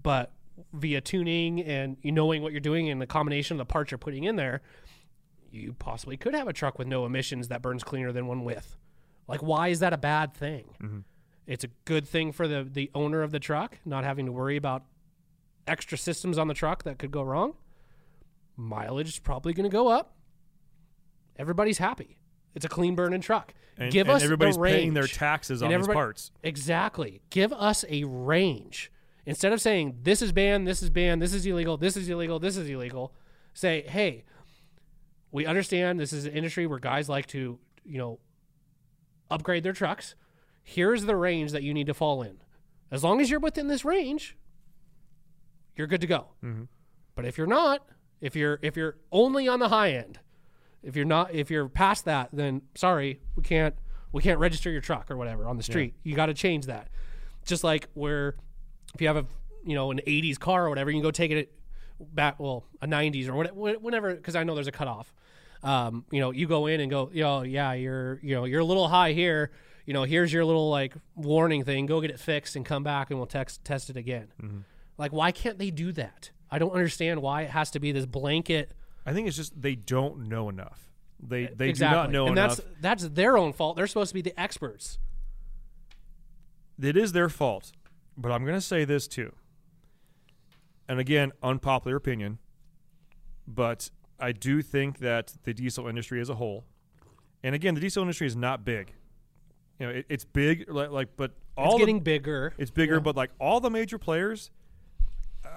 but 0.03 0.32
via 0.72 1.01
tuning 1.01 1.62
and 1.62 1.97
you 2.03 2.12
knowing 2.12 2.43
what 2.43 2.53
you're 2.53 2.61
doing 2.61 2.91
and 2.91 3.01
the 3.01 3.07
combination 3.07 3.55
of 3.55 3.66
the 3.66 3.70
parts 3.72 3.91
you're 3.91 3.99
putting 3.99 4.24
in 4.24 4.36
there, 4.36 4.61
you 5.51 5.74
possibly 5.78 6.16
could 6.16 6.34
have 6.34 6.49
a 6.49 6.53
truck 6.53 6.78
with 6.78 6.88
no 6.88 7.07
emissions 7.07 7.49
that 7.49 7.62
burns 7.62 7.84
cleaner 7.84 8.12
than 8.12 8.26
one 8.26 8.45
with. 8.45 8.76
Like, 9.31 9.43
why 9.43 9.68
is 9.68 9.81
that 9.81 9.93
a 9.93 9.99
bad 9.99 10.35
thing? 10.35 10.74
Mm-hmm. 10.83 10.99
It's 11.47 11.64
a 11.64 11.68
good 11.85 12.07
thing 12.07 12.33
for 12.33 12.47
the 12.47 12.62
the 12.70 12.91
owner 12.95 13.22
of 13.22 13.31
the 13.31 13.41
truck 13.41 13.78
not 13.85 14.05
having 14.05 14.26
to 14.26 14.33
worry 14.33 14.57
about 14.57 14.85
extra 15.66 15.97
systems 15.97 16.39
on 16.39 16.49
the 16.49 16.55
truck 16.55 16.83
that 16.85 16.99
could 16.99 17.11
go 17.11 17.22
wrong. 17.22 17.55
Mileage 18.57 19.09
is 19.09 19.18
probably 19.18 19.53
going 19.53 19.68
to 19.68 19.72
go 19.74 19.89
up. 19.89 20.14
Everybody's 21.37 21.78
happy. 21.78 22.18
It's 22.55 22.64
a 22.64 22.68
clean 22.68 22.95
burning 22.95 23.20
truck. 23.20 23.55
And, 23.78 23.91
Give 23.91 24.09
and 24.09 24.16
us 24.16 24.22
everybody's 24.22 24.57
the 24.57 24.61
range. 24.61 24.76
paying 24.76 24.95
their 24.95 25.07
taxes 25.07 25.62
on 25.62 25.70
these 25.70 25.87
parts. 25.87 26.31
Exactly. 26.43 27.22
Give 27.31 27.53
us 27.53 27.85
a 27.89 28.05
range. 28.05 28.93
Instead 29.24 29.53
of 29.53 29.61
saying 29.61 30.01
this 30.03 30.22
is 30.22 30.33
banned, 30.33 30.66
this 30.66 30.83
is 30.83 30.91
banned, 30.91 31.22
this 31.22 31.33
is 31.33 31.47
illegal, 31.47 31.76
this 31.76 31.97
is 31.97 32.09
illegal, 32.09 32.39
this 32.39 32.57
is 32.57 32.68
illegal, 32.68 33.14
say, 33.55 33.83
hey, 33.87 34.24
we 35.31 35.47
understand 35.47 36.01
this 36.01 36.12
is 36.12 36.26
an 36.26 36.33
industry 36.33 36.66
where 36.66 36.78
guys 36.78 37.09
like 37.09 37.26
to, 37.28 37.59
you 37.85 37.99
know, 37.99 38.18
upgrade 39.31 39.62
their 39.62 39.72
trucks. 39.72 40.14
Here's 40.62 41.05
the 41.05 41.16
range 41.16 41.53
that 41.53 41.62
you 41.62 41.72
need 41.74 41.87
to 41.87 41.95
fall 41.95 42.22
in. 42.22 42.39
As 42.91 43.05
long 43.05 43.20
as 43.20 43.31
you're 43.31 43.41
within 43.41 43.68
this 43.68 43.85
range, 43.85 44.37
you're 45.76 45.87
good 45.87 46.01
to 46.01 46.07
go. 46.07 46.28
Mm-hmm. 46.45 46.64
But 47.14 47.24
if 47.24 47.39
you're 47.39 47.47
not, 47.47 47.87
if 48.20 48.37
you're 48.37 48.59
if 48.62 48.76
you're 48.76 48.97
only 49.12 49.49
on 49.49 49.61
the 49.61 49.68
high 49.68 49.93
end, 49.93 50.18
if 50.83 50.97
you're 50.97 51.05
not 51.05 51.35
if 51.35 51.51
you're 51.51 51.68
past 51.68 52.05
that, 52.05 52.31
then 52.33 52.62
sorry, 52.74 53.20
we 53.37 53.43
can't 53.43 53.74
we 54.12 54.22
can't 54.22 54.39
register 54.39 54.70
your 54.70 54.81
truck 54.81 55.11
or 55.11 55.16
whatever 55.16 55.47
on 55.47 55.57
the 55.57 55.62
street. 55.62 55.95
You 56.03 56.14
got 56.14 56.26
to 56.26 56.35
change 56.35 56.66
that. 56.66 56.89
Just 57.45 57.64
like 57.64 57.89
where 57.95 58.37
if 58.95 59.01
you 59.01 59.07
have 59.07 59.16
a 59.16 59.26
you 59.64 59.74
know 59.74 59.91
an 59.91 60.01
80s 60.07 60.39
car 60.39 60.66
or 60.66 60.68
whatever, 60.68 60.91
you 60.91 60.97
can 60.97 61.03
go 61.03 61.11
take 61.11 61.31
it 61.31 61.53
back 62.01 62.41
well 62.41 62.64
a 62.81 62.87
90s 62.87 63.28
or 63.28 63.35
whatever 63.35 63.78
whenever 63.78 64.14
because 64.14 64.35
I 64.35 64.45
know 64.45 64.55
there's 64.55 64.66
a 64.66 64.72
cutoff. 64.72 65.12
Um, 65.62 66.04
you 66.11 66.20
know, 66.20 66.30
you 66.30 66.46
go 66.46 66.66
in 66.66 66.80
and 66.80 66.90
go, 66.90 67.11
yo, 67.12 67.42
yeah, 67.42 67.72
you're 67.72 68.18
you 68.22 68.34
know 68.34 68.44
you're 68.44 68.61
a 68.61 68.64
little 68.64 68.88
high 68.88 69.12
here. 69.12 69.50
You 69.86 69.94
know, 69.94 70.04
here's 70.04 70.32
your 70.32 70.44
little 70.44 70.70
like 70.70 70.94
warning 71.16 71.64
thing. 71.64 71.86
Go 71.86 72.00
get 72.00 72.11
it 72.11 72.20
fixed 72.20 72.56
and 72.56 72.64
come 72.64 72.82
back 72.82 73.11
and 73.11 73.18
we'll 73.18 73.26
text 73.26 73.64
test 73.64 73.90
it 73.90 73.96
again. 73.96 74.28
Like, 74.98 75.12
why 75.12 75.32
can't 75.32 75.58
they 75.58 75.70
do 75.70 75.92
that? 75.92 76.30
I 76.50 76.58
don't 76.58 76.72
understand 76.72 77.22
why 77.22 77.42
it 77.42 77.50
has 77.50 77.70
to 77.72 77.80
be 77.80 77.92
this 77.92 78.06
blanket. 78.06 78.72
I 79.06 79.12
think 79.12 79.28
it's 79.28 79.36
just 79.36 79.61
they 79.61 79.74
don't 79.74 80.28
know 80.28 80.48
enough. 80.48 80.90
They 81.22 81.46
they 81.46 81.68
exactly. 81.68 81.96
do 81.96 82.02
not 82.02 82.11
know 82.11 82.26
and 82.26 82.38
enough. 82.38 82.56
that's 82.80 83.02
that's 83.02 83.14
their 83.14 83.36
own 83.36 83.52
fault. 83.52 83.76
They're 83.76 83.86
supposed 83.86 84.11
to 84.11 84.14
be 84.14 84.22
the 84.22 84.38
experts. 84.40 84.98
it 86.80 86.96
is 86.96 87.12
their 87.12 87.28
fault. 87.28 87.72
But 88.16 88.32
I'm 88.32 88.44
going 88.44 88.56
to 88.56 88.61
say 88.61 88.84
this 88.84 89.08
too. 89.08 89.32
And 90.88 90.98
again, 90.98 91.32
unpopular 91.42 91.96
opinion, 91.96 92.38
but 93.46 93.90
I 94.20 94.32
do 94.32 94.62
think 94.62 94.98
that 94.98 95.34
the 95.44 95.54
diesel 95.54 95.86
industry 95.88 96.20
as 96.20 96.28
a 96.28 96.34
whole, 96.34 96.64
and 97.42 97.54
again, 97.54 97.74
the 97.74 97.80
diesel 97.80 98.02
industry 98.02 98.26
is 98.26 98.36
not 98.36 98.64
big. 98.64 98.92
You 99.78 99.86
know, 99.86 99.92
it, 99.92 100.06
it's 100.08 100.24
big, 100.24 100.70
like, 100.70 100.90
like 100.90 101.08
but 101.16 101.32
all 101.56 101.66
It's 101.66 101.74
the- 101.74 101.78
getting 101.80 102.00
bigger. 102.00 102.52
It's 102.58 102.70
bigger, 102.70 103.00
but 103.00 103.16
like 103.16 103.30
all 103.40 103.60
the 103.60 103.70
major 103.70 103.98
players, 103.98 104.50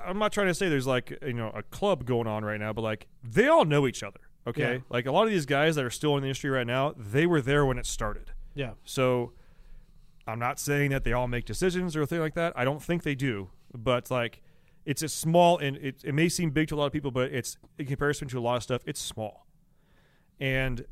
I'm 0.06 0.18
not 0.18 0.32
trying 0.32 0.48
to 0.48 0.54
say 0.54 0.70
there's 0.70 0.88
like 0.88 1.18
you 1.26 1.34
know 1.34 1.50
a 1.54 1.64
club 1.64 2.06
going 2.06 2.28
on 2.28 2.44
right 2.46 2.60
now, 2.60 2.74
but 2.74 2.82
like 2.82 3.08
they 3.24 3.48
all 3.48 3.66
know 3.66 3.86
each 3.88 4.02
other. 4.04 4.20
Okay, 4.46 4.74
Yeah. 4.76 4.80
like 4.90 5.06
a 5.06 5.12
lot 5.12 5.24
of 5.24 5.30
these 5.30 5.46
guys 5.46 5.76
that 5.76 5.86
are 5.86 5.90
still 5.90 6.16
in 6.18 6.22
the 6.22 6.28
industry 6.28 6.50
right 6.50 6.68
now, 6.68 6.94
they 6.98 7.26
were 7.26 7.40
there 7.42 7.66
when 7.66 7.78
it 7.78 7.86
started. 7.86 8.32
Yeah. 8.56 8.72
So 8.84 9.32
I'm 10.28 10.40
not 10.40 10.60
saying 10.60 10.92
that 10.92 11.04
they 11.06 11.14
all 11.14 11.28
make 11.28 11.46
decisions 11.46 11.96
or 11.96 12.00
anything 12.00 12.20
like 12.20 12.34
that. 12.36 12.52
I 12.56 12.66
don't 12.66 12.82
think 12.84 13.04
they 13.04 13.16
do, 13.16 13.50
but 13.74 14.10
like 14.12 14.42
it's 14.86 15.02
a 15.02 15.10
small 15.10 15.58
and 15.58 15.78
it, 15.78 16.04
it 16.04 16.14
may 16.14 16.30
seem 16.30 16.52
big 16.52 16.68
to 16.70 16.76
a 16.76 16.78
lot 16.78 16.86
of 16.88 16.94
people, 16.94 17.12
but 17.12 17.32
it's 17.32 17.58
in 17.78 17.86
comparison 17.86 18.28
to 18.30 18.40
a 18.40 18.42
lot 18.42 18.58
of 18.58 18.64
stuff, 18.64 18.82
it's 18.86 19.02
small. 19.02 19.48
And 20.40 20.86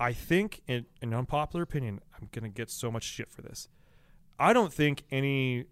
I 0.00 0.12
think, 0.12 0.62
in 0.66 0.86
an 1.02 1.14
unpopular 1.14 1.62
opinion, 1.62 2.00
I'm 2.14 2.28
gonna 2.32 2.48
get 2.48 2.70
so 2.70 2.90
much 2.90 3.04
shit 3.04 3.30
for 3.30 3.42
this. 3.42 3.68
I 4.38 4.52
don't 4.52 4.72
think 4.72 5.04
any 5.10 5.66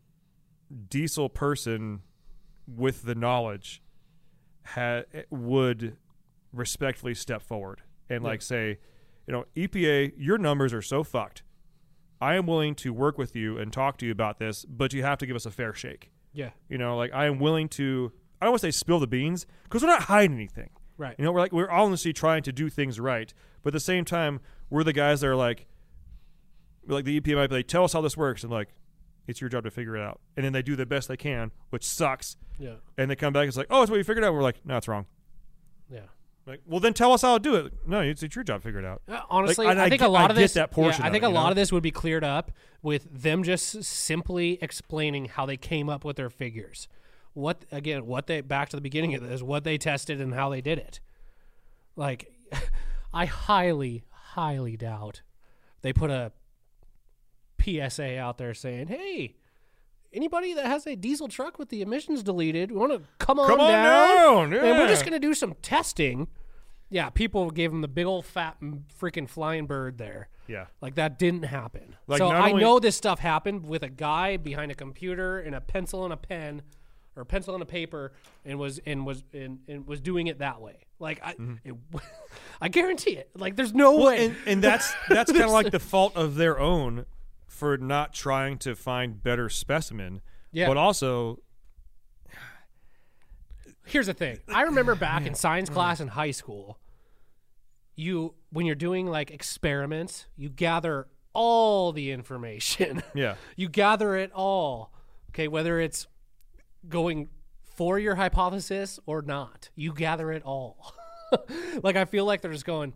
diesel 0.89 1.29
person 1.29 2.03
with 2.67 3.03
the 3.03 3.15
knowledge 3.15 3.83
ha- 4.65 5.05
would 5.31 5.97
respectfully 6.53 7.15
step 7.15 7.43
forward 7.43 7.83
and 8.09 8.25
like 8.25 8.43
say, 8.43 8.79
you 9.27 9.33
know, 9.33 9.45
EPA, 9.57 10.13
your 10.17 10.39
numbers 10.39 10.73
are 10.73 10.83
so 10.83 11.05
fucked. 11.05 11.43
I 12.21 12.35
am 12.35 12.47
willing 12.47 12.75
to 12.77 12.93
work 12.93 13.19
with 13.19 13.37
you 13.37 13.59
and 13.59 13.73
talk 13.73 13.99
to 13.99 14.07
you 14.07 14.13
about 14.13 14.39
this, 14.39 14.65
but 14.65 14.93
you 14.93 15.03
have 15.03 15.19
to 15.19 15.27
give 15.27 15.37
us 15.37 15.47
a 15.47 15.51
fair 15.51 15.75
shake. 15.75 16.11
Yeah. 16.37 16.51
You 16.69 16.79
know, 16.79 16.97
like 16.97 17.13
I 17.15 17.27
am 17.27 17.39
willing 17.41 17.69
to. 17.71 18.13
I 18.41 18.45
don't 18.45 18.53
want 18.53 18.61
to 18.61 18.67
say 18.67 18.71
spill 18.71 19.01
the 19.01 19.07
beans 19.07 19.47
because 19.65 19.83
we're 19.83 19.89
not 19.89 20.03
hiding 20.03 20.37
anything. 20.37 20.69
Right. 20.99 21.15
You 21.19 21.25
know, 21.25 21.33
we're 21.33 21.41
like 21.41 21.53
we're 21.53 21.71
honestly 21.71 22.13
trying 22.13 22.43
to 22.45 22.53
do 22.53 22.69
things 22.69 23.01
right, 23.01 23.33
but 23.63 23.69
at 23.71 23.73
the 23.73 23.81
same 23.81 24.05
time, 24.05 24.41
we're 24.71 24.85
the 24.85 24.93
guys 24.93 25.23
that 25.23 25.29
are 25.29 25.37
like, 25.37 25.67
like 26.87 27.05
the 27.07 27.19
EPA 27.21 27.37
might 27.37 27.47
be 27.49 27.57
like, 27.57 27.67
tell 27.69 27.85
us 27.85 27.93
how 27.95 28.01
this 28.03 28.17
works, 28.17 28.43
and 28.43 28.53
like, 28.53 28.69
it's 29.27 29.41
your 29.41 29.49
job 29.51 29.65
to 29.65 29.71
figure 29.71 29.97
it 29.97 30.03
out, 30.03 30.21
and 30.37 30.45
then 30.45 30.53
they 30.53 30.63
do 30.63 30.77
the 30.77 30.87
best 30.87 31.09
they 31.09 31.17
can, 31.17 31.51
which 31.71 31.85
sucks, 31.85 32.37
Yeah. 32.59 32.75
and 32.97 33.11
they 33.11 33.17
come 33.17 33.33
back, 33.33 33.43
and 33.43 33.49
it's 33.49 33.57
like, 33.57 33.67
oh, 33.71 33.83
it's 33.83 33.91
what 33.91 33.97
you 33.97 34.05
figured 34.05 34.25
out. 34.25 34.33
We're 34.35 34.43
like, 34.43 34.65
no, 34.65 34.77
it's 34.77 34.89
wrong. 34.89 35.07
Yeah. 35.91 36.01
Like, 36.47 36.61
well, 36.65 36.79
then 36.79 36.95
tell 36.95 37.13
us 37.13 37.23
how 37.23 37.39
to 37.39 37.43
do 37.43 37.57
it. 37.57 37.73
No, 37.87 38.01
it's, 38.01 38.23
it's 38.23 38.37
your 38.37 38.45
job 38.45 38.61
to 38.61 38.65
figure 38.69 38.79
it 38.79 38.85
out. 38.87 39.03
Uh, 39.09 39.21
honestly, 39.29 39.67
and 39.67 39.81
I 39.81 39.87
I 39.87 39.89
think 39.89 40.01
get- 40.01 40.09
a 40.09 40.13
lot 40.13 40.31
I 40.31 40.35
of 40.35 40.37
this. 40.37 40.53
that 40.55 40.71
portion 40.71 41.03
yeah, 41.03 41.09
I 41.09 41.11
think 41.11 41.25
it, 41.25 41.27
a 41.27 41.31
lot 41.31 41.45
know? 41.47 41.51
of 41.51 41.57
this 41.57 41.73
would 41.73 41.83
be 41.83 41.91
cleared 41.91 42.23
up 42.23 42.53
with 42.83 43.09
them 43.13 43.43
just 43.43 43.83
simply 43.83 44.59
explaining 44.63 45.25
how 45.27 45.45
they 45.45 45.57
came 45.57 45.89
up 45.89 46.05
with 46.05 46.17
their 46.17 46.31
figures. 46.31 46.87
What 47.35 47.65
again? 47.73 48.07
What 48.07 48.29
they 48.29 48.41
back 48.43 48.69
to 48.71 48.77
the 48.77 48.81
beginning 48.81 49.15
of 49.15 49.23
this? 49.29 49.43
What 49.43 49.65
they 49.65 49.77
tested 49.77 50.21
and 50.21 50.33
how 50.35 50.49
they 50.49 50.61
did 50.61 50.79
it. 50.79 51.01
Like, 51.97 52.33
I 53.13 53.27
highly, 53.27 54.05
highly 54.11 54.77
doubt 54.77 55.23
they 55.83 55.93
put 55.93 56.11
a 56.11 56.33
PSA 57.61 58.19
out 58.19 58.39
there 58.39 58.55
saying, 58.55 58.87
"Hey." 58.89 59.35
Anybody 60.17 60.55
that 60.55 60.65
has 60.65 60.87
a 60.87 60.97
diesel 60.97 61.29
truck 61.29 61.59
with 61.59 61.69
the 61.69 61.83
emissions 61.83 62.23
deleted, 62.23 62.71
we 62.71 62.79
want 62.79 62.91
to 62.93 63.03
come 63.19 63.39
on 63.39 63.49
Come 63.49 63.61
on 63.61 63.71
down, 63.71 64.51
down, 64.51 64.65
and 64.65 64.79
we're 64.79 64.89
just 64.89 65.05
going 65.05 65.13
to 65.13 65.19
do 65.19 65.35
some 65.35 65.55
testing. 65.61 66.29
Yeah, 66.89 67.11
people 67.11 67.51
gave 67.51 67.71
him 67.71 67.83
the 67.83 67.89
big 67.89 68.07
old 68.07 68.25
fat 68.25 68.57
freaking 68.99 69.29
flying 69.29 69.67
bird 69.67 69.99
there. 69.99 70.29
Yeah. 70.49 70.67
Like 70.81 70.95
that 70.95 71.19
didn't 71.19 71.43
happen. 71.43 71.97
Like, 72.07 72.19
so 72.19 72.29
I 72.29 72.51
only- 72.51 72.63
know 72.63 72.79
this 72.79 72.97
stuff 72.97 73.19
happened 73.19 73.67
with 73.67 73.83
a 73.83 73.91
guy 73.91 74.39
behind 74.39 74.73
a 74.73 74.75
computer 74.75 75.39
and 75.39 75.55
a 75.55 75.61
pencil 75.61 76.05
and 76.05 76.15
a 76.15 76.17
pen 76.17 76.63
or 77.15 77.23
a 77.23 77.27
pencil 77.27 77.55
and 77.55 77.63
a 77.63 77.67
paper 77.67 78.13
and 78.45 78.59
was 78.59 78.79
and 78.87 79.05
was 79.05 79.25
and, 79.33 79.59
and 79.69 79.87
was 79.87 80.01
doing 80.01 80.29
it 80.29 80.39
that 80.39 80.61
way. 80.61 80.87
Like 80.99 81.21
I 81.23 81.33
mm-hmm. 81.35 81.55
it, 81.65 81.75
I 82.61 82.69
guarantee 82.69 83.17
it. 83.17 83.31
Like 83.37 83.57
there's 83.57 83.75
no 83.75 84.05
way. 84.05 84.27
and, 84.27 84.37
and 84.47 84.63
that's 84.63 84.95
that's 85.09 85.33
kind 85.33 85.45
of 85.45 85.51
like 85.51 85.73
the 85.73 85.81
fault 85.81 86.17
of 86.17 86.37
their 86.37 86.59
own 86.59 87.07
for 87.47 87.77
not 87.77 88.13
trying 88.13 88.59
to 88.59 88.75
find 88.75 89.23
better 89.23 89.49
specimen. 89.49 90.21
Yeah. 90.53 90.69
But 90.69 90.77
also, 90.77 91.41
Here's 93.87 94.07
the 94.07 94.15
thing. 94.15 94.39
I 94.53 94.63
remember 94.63 94.95
back 94.97 95.27
in 95.27 95.35
science 95.35 95.71
class 95.71 96.01
in 96.01 96.09
high 96.09 96.33
school, 96.33 96.79
you 97.95 98.35
when 98.51 98.67
you're 98.67 98.75
doing 98.75 99.07
like 99.07 99.31
experiments, 99.31 100.27
you 100.37 100.49
gather 100.51 101.07
all 101.33 101.93
the 101.93 102.11
information. 102.11 103.03
yeah, 103.15 103.37
you 103.57 103.69
gather 103.69 104.17
it 104.17 104.33
all. 104.33 104.93
Okay, 105.31 105.49
whether 105.49 105.81
it's 105.81 106.07
going 106.89 107.29
for 107.63 107.99
your 107.99 108.17
hypothesis 108.17 108.99
or 109.07 109.23
not, 109.23 109.71
you 109.75 109.93
gather 109.93 110.33
it 110.33 110.43
all. 110.43 110.95
like 111.83 111.97
I 111.97 112.05
feel 112.05 112.25
like 112.25 112.41
they're 112.41 112.53
just 112.53 112.67
going, 112.67 112.93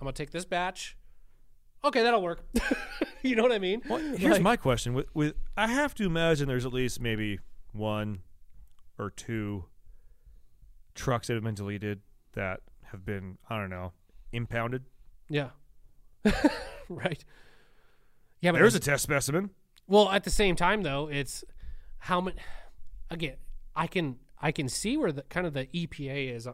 I'm 0.00 0.04
gonna 0.04 0.12
take 0.12 0.30
this 0.30 0.44
batch. 0.44 0.95
Okay, 1.86 2.02
that'll 2.02 2.22
work. 2.22 2.44
you 3.22 3.36
know 3.36 3.42
what 3.42 3.52
I 3.52 3.58
mean? 3.58 3.80
Here's 3.82 4.24
Like- 4.24 4.42
my 4.42 4.56
question: 4.56 4.92
with 4.94 5.06
with 5.14 5.34
I 5.56 5.68
have 5.68 5.94
to 5.96 6.04
imagine 6.04 6.48
there's 6.48 6.66
at 6.66 6.72
least 6.72 7.00
maybe 7.00 7.38
one 7.72 8.22
or 8.98 9.10
two 9.10 9.66
trucks 10.94 11.28
that 11.28 11.34
have 11.34 11.44
been 11.44 11.54
deleted 11.54 12.00
that 12.32 12.60
have 12.84 13.04
been 13.04 13.38
I 13.48 13.58
don't 13.58 13.70
know 13.70 13.92
impounded. 14.32 14.84
Yeah. 15.28 15.50
right. 16.88 17.24
Yeah, 18.40 18.52
but 18.52 18.58
There's 18.58 18.74
a 18.74 18.80
test 18.80 19.02
specimen. 19.02 19.50
Well, 19.86 20.10
at 20.10 20.24
the 20.24 20.30
same 20.30 20.56
time, 20.56 20.82
though, 20.82 21.08
it's 21.08 21.44
how 21.98 22.20
much. 22.20 22.34
Again, 23.10 23.36
I 23.74 23.86
can 23.86 24.16
I 24.40 24.50
can 24.50 24.68
see 24.68 24.96
where 24.96 25.12
the 25.12 25.22
kind 25.22 25.46
of 25.46 25.52
the 25.54 25.66
EPA 25.66 26.34
is. 26.34 26.48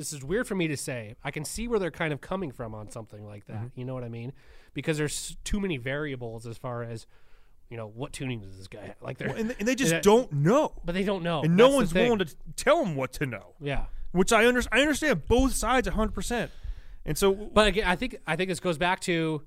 This 0.00 0.14
is 0.14 0.24
weird 0.24 0.46
for 0.46 0.54
me 0.54 0.66
to 0.68 0.78
say. 0.78 1.14
I 1.22 1.30
can 1.30 1.44
see 1.44 1.68
where 1.68 1.78
they're 1.78 1.90
kind 1.90 2.10
of 2.14 2.22
coming 2.22 2.52
from 2.52 2.74
on 2.74 2.90
something 2.90 3.22
like 3.26 3.44
that. 3.48 3.56
Mm-hmm. 3.58 3.78
You 3.80 3.84
know 3.84 3.92
what 3.92 4.02
I 4.02 4.08
mean? 4.08 4.32
Because 4.72 4.96
there's 4.96 5.36
too 5.44 5.60
many 5.60 5.76
variables 5.76 6.46
as 6.46 6.56
far 6.56 6.82
as 6.82 7.06
you 7.68 7.76
know 7.76 7.86
what 7.86 8.14
tuning 8.14 8.40
does 8.40 8.56
this 8.56 8.66
guy 8.66 8.80
have? 8.86 8.96
like. 9.02 9.18
They're 9.18 9.28
And, 9.28 9.54
and 9.58 9.68
they 9.68 9.74
just 9.74 9.90
that- 9.90 10.02
don't 10.02 10.32
know, 10.32 10.72
but 10.86 10.94
they 10.94 11.04
don't 11.04 11.22
know, 11.22 11.42
and 11.42 11.54
no 11.54 11.66
That's 11.66 11.74
one's 11.76 11.94
willing 11.94 12.18
to 12.20 12.34
tell 12.56 12.82
them 12.82 12.96
what 12.96 13.12
to 13.14 13.26
know. 13.26 13.54
Yeah, 13.60 13.84
Which 14.12 14.32
I 14.32 14.46
under, 14.48 14.62
I 14.72 14.80
understand 14.80 15.26
both 15.28 15.52
sides 15.52 15.86
100. 15.86 16.12
percent 16.12 16.50
And 17.04 17.18
so, 17.18 17.32
But 17.34 17.66
again, 17.68 17.84
I 17.86 17.94
think 17.94 18.16
I 18.26 18.36
think 18.36 18.48
this 18.48 18.58
goes 18.60 18.78
back 18.78 19.00
to 19.00 19.42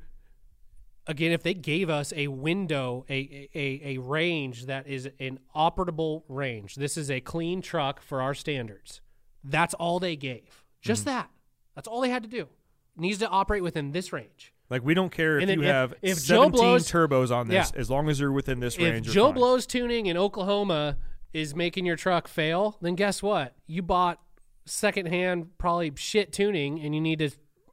again 1.08 1.32
if 1.32 1.42
they 1.44 1.54
gave 1.56 1.90
us 1.90 2.14
a 2.16 2.28
window, 2.28 3.06
a 3.10 3.50
a, 3.56 3.96
a 3.96 3.98
range 3.98 4.68
that 4.68 4.88
is 4.88 5.10
an 5.20 5.40
operable 5.56 6.24
range. 6.30 6.76
This 6.76 6.96
is 6.96 7.10
a 7.10 7.20
clean 7.22 7.62
truck 7.64 8.02
for 8.04 8.22
our 8.22 8.34
standards. 8.36 9.02
That's 9.44 9.74
all 9.74 10.00
they 10.00 10.16
gave. 10.16 10.64
Just 10.82 11.02
Mm-hmm. 11.06 11.16
that. 11.18 11.30
That's 11.76 11.88
all 11.88 12.02
they 12.02 12.10
had 12.10 12.24
to 12.24 12.30
do. 12.30 12.48
Needs 12.96 13.18
to 13.20 13.28
operate 13.30 13.64
within 13.64 13.92
this 13.92 14.14
range. 14.14 14.54
like, 14.70 14.84
we 14.84 14.94
don't 14.94 15.12
care 15.12 15.40
if 15.40 15.48
you 15.50 15.62
if- 15.62 15.66
have 15.68 15.94
if 16.02 16.24
Joe 16.26 16.44
17 16.46 16.52
blows- 16.52 16.90
turbos 16.92 17.36
on 17.36 17.48
this, 17.48 17.72
Yeah. 17.74 17.80
as 17.80 17.90
long 17.90 18.10
as 18.10 18.20
you're 18.20 18.32
within 18.32 18.60
this 18.60 18.76
If 18.76 18.82
range. 18.82 19.06
you're 19.08 19.14
Joe. 19.14 19.34
Blow's 19.34 19.66
tuning 19.68 20.06
in 20.08 20.18
Oklahoma 20.18 20.98
is 21.34 21.54
making 21.56 21.86
your 21.86 21.96
truck 21.96 22.28
fail, 22.28 22.78
then 22.82 22.96
guess 22.96 23.22
what? 23.22 23.56
You 23.68 23.82
bought 23.84 24.20
secondhand, 24.66 25.58
probably 25.58 25.92
shit 25.96 26.32
tuning, 26.32 26.80
and 26.80 26.94
you 26.96 27.02
need 27.02 27.20
to 27.20 27.30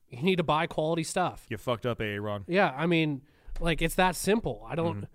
you 0.08 0.22
need 0.22 0.36
to 0.36 0.42
buy 0.42 0.66
quality 0.66 1.04
stuff. 1.04 1.46
you 1.48 1.56
fucked 1.56 1.86
up, 1.86 2.00
Aaron. 2.00 2.44
Yeah, 2.48 2.74
I 2.76 2.86
mean, 2.86 3.22
like 3.60 3.80
it's 3.80 3.94
that 3.94 4.16
simple. 4.16 4.66
I 4.68 4.74
Mm-hmm. 4.74 4.84
don't 4.84 5.06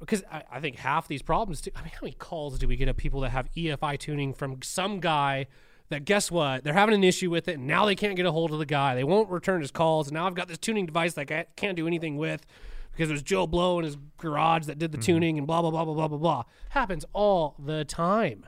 because 0.00 0.24
I, 0.30 0.42
I 0.50 0.60
think 0.60 0.76
half 0.76 1.06
these 1.06 1.22
problems. 1.22 1.60
Too, 1.60 1.70
I 1.76 1.80
mean, 1.82 1.90
how 1.90 2.00
many 2.02 2.14
calls 2.14 2.58
do 2.58 2.66
we 2.66 2.76
get 2.76 2.88
of 2.88 2.96
people 2.96 3.20
that 3.20 3.30
have 3.30 3.48
EFI 3.56 3.96
tuning 3.98 4.34
from 4.34 4.60
some 4.62 4.98
guy 5.00 5.46
that 5.90 6.04
guess 6.04 6.30
what? 6.30 6.64
They're 6.64 6.72
having 6.72 6.94
an 6.94 7.04
issue 7.04 7.30
with 7.30 7.46
it, 7.48 7.58
and 7.58 7.66
now 7.66 7.84
they 7.86 7.94
can't 7.94 8.16
get 8.16 8.26
a 8.26 8.32
hold 8.32 8.52
of 8.52 8.58
the 8.58 8.66
guy. 8.66 8.94
They 8.94 9.04
won't 9.04 9.28
return 9.30 9.60
his 9.60 9.70
calls, 9.70 10.08
and 10.08 10.14
now 10.14 10.26
I've 10.26 10.34
got 10.34 10.48
this 10.48 10.58
tuning 10.58 10.86
device 10.86 11.14
that 11.14 11.30
I 11.30 11.46
can't 11.56 11.76
do 11.76 11.86
anything 11.86 12.16
with 12.16 12.44
because 12.92 13.10
it 13.10 13.12
was 13.12 13.22
Joe 13.22 13.46
Blow 13.46 13.78
in 13.78 13.84
his 13.84 13.96
garage 14.18 14.66
that 14.66 14.78
did 14.78 14.92
Mm-hmm. 14.92 15.00
the 15.00 15.06
tuning 15.06 15.38
and 15.38 15.46
blah 15.46 15.60
blah 15.62 15.70
blah 15.70 15.84
blah 15.84 15.94
blah 15.94 16.08
blah 16.08 16.18
blah. 16.18 16.42
Happens 16.70 17.04
all 17.12 17.54
the 17.58 17.84
time 17.84 18.46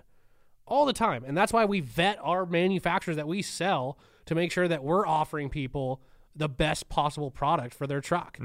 all 0.68 0.84
the 0.84 0.92
time. 0.92 1.22
And 1.24 1.36
that's 1.36 1.52
why 1.52 1.64
we 1.64 1.78
vet 1.78 2.18
our 2.20 2.44
manufacturers 2.44 3.16
that 3.16 3.28
we 3.28 3.40
sell 3.40 3.96
to 4.24 4.34
make 4.34 4.50
sure 4.50 4.66
that 4.66 4.82
we're 4.82 5.06
offering 5.06 5.48
people 5.48 6.00
the 6.34 6.48
best 6.48 6.88
possible 6.88 7.30
product 7.30 7.72
for 7.72 7.86
their 7.86 8.00
truck. 8.00 8.36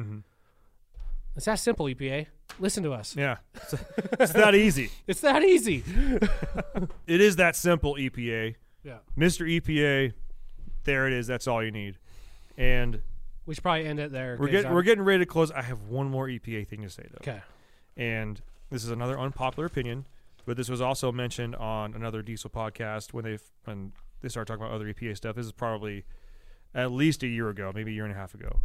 It's 1.35 1.45
that 1.45 1.55
simple, 1.55 1.87
EPA. 1.87 2.27
Listen 2.59 2.83
to 2.83 2.91
us. 2.91 3.15
Yeah, 3.15 3.37
it's, 3.55 3.73
it's 4.19 4.33
that 4.33 4.53
easy. 4.53 4.91
It's 5.07 5.21
that 5.21 5.41
easy. 5.43 5.83
It 7.07 7.21
is 7.21 7.37
that 7.37 7.55
simple. 7.55 7.95
EPA, 7.95 8.53
yeah. 8.83 8.97
Mister 9.15 9.45
EPA, 9.45 10.13
there 10.83 11.07
it 11.07 11.13
is. 11.13 11.27
That's 11.27 11.47
all 11.47 11.63
you 11.63 11.71
need. 11.71 11.97
And 12.57 13.01
We 13.45 13.55
should 13.55 13.63
probably 13.63 13.85
end 13.85 13.99
it 13.99 14.11
there. 14.11 14.37
we're 14.39 14.47
getting 14.47 14.65
I'm- 14.67 14.75
we're 14.75 14.83
getting 14.83 15.03
ready 15.03 15.19
to 15.23 15.25
close. 15.25 15.51
I 15.51 15.61
have 15.61 15.81
one 15.83 16.09
more 16.09 16.27
EPA 16.27 16.67
thing 16.67 16.81
to 16.81 16.89
say 16.89 17.03
though. 17.11 17.17
okay. 17.31 17.41
and 17.97 18.41
this 18.69 18.83
is 18.85 18.89
another 18.91 19.19
unpopular 19.19 19.65
opinion, 19.65 20.05
but 20.45 20.55
this 20.57 20.69
was 20.69 20.79
also 20.81 21.11
mentioned 21.11 21.55
on 21.57 21.93
another 21.93 22.21
diesel 22.21 22.49
podcast 22.49 23.13
when 23.13 23.23
they 23.25 23.37
when 23.65 23.91
they 24.21 24.29
started 24.29 24.47
talking 24.51 24.63
about 24.65 24.73
other 24.73 24.85
EPA 24.91 25.15
stuff. 25.17 25.35
This 25.35 25.45
is 25.45 25.51
probably 25.51 26.05
at 26.73 26.91
least 26.91 27.21
a 27.23 27.27
year 27.27 27.49
ago, 27.49 27.71
maybe 27.75 27.91
a 27.91 27.93
year 27.93 28.05
and 28.05 28.13
a 28.13 28.17
half 28.17 28.33
ago. 28.33 28.61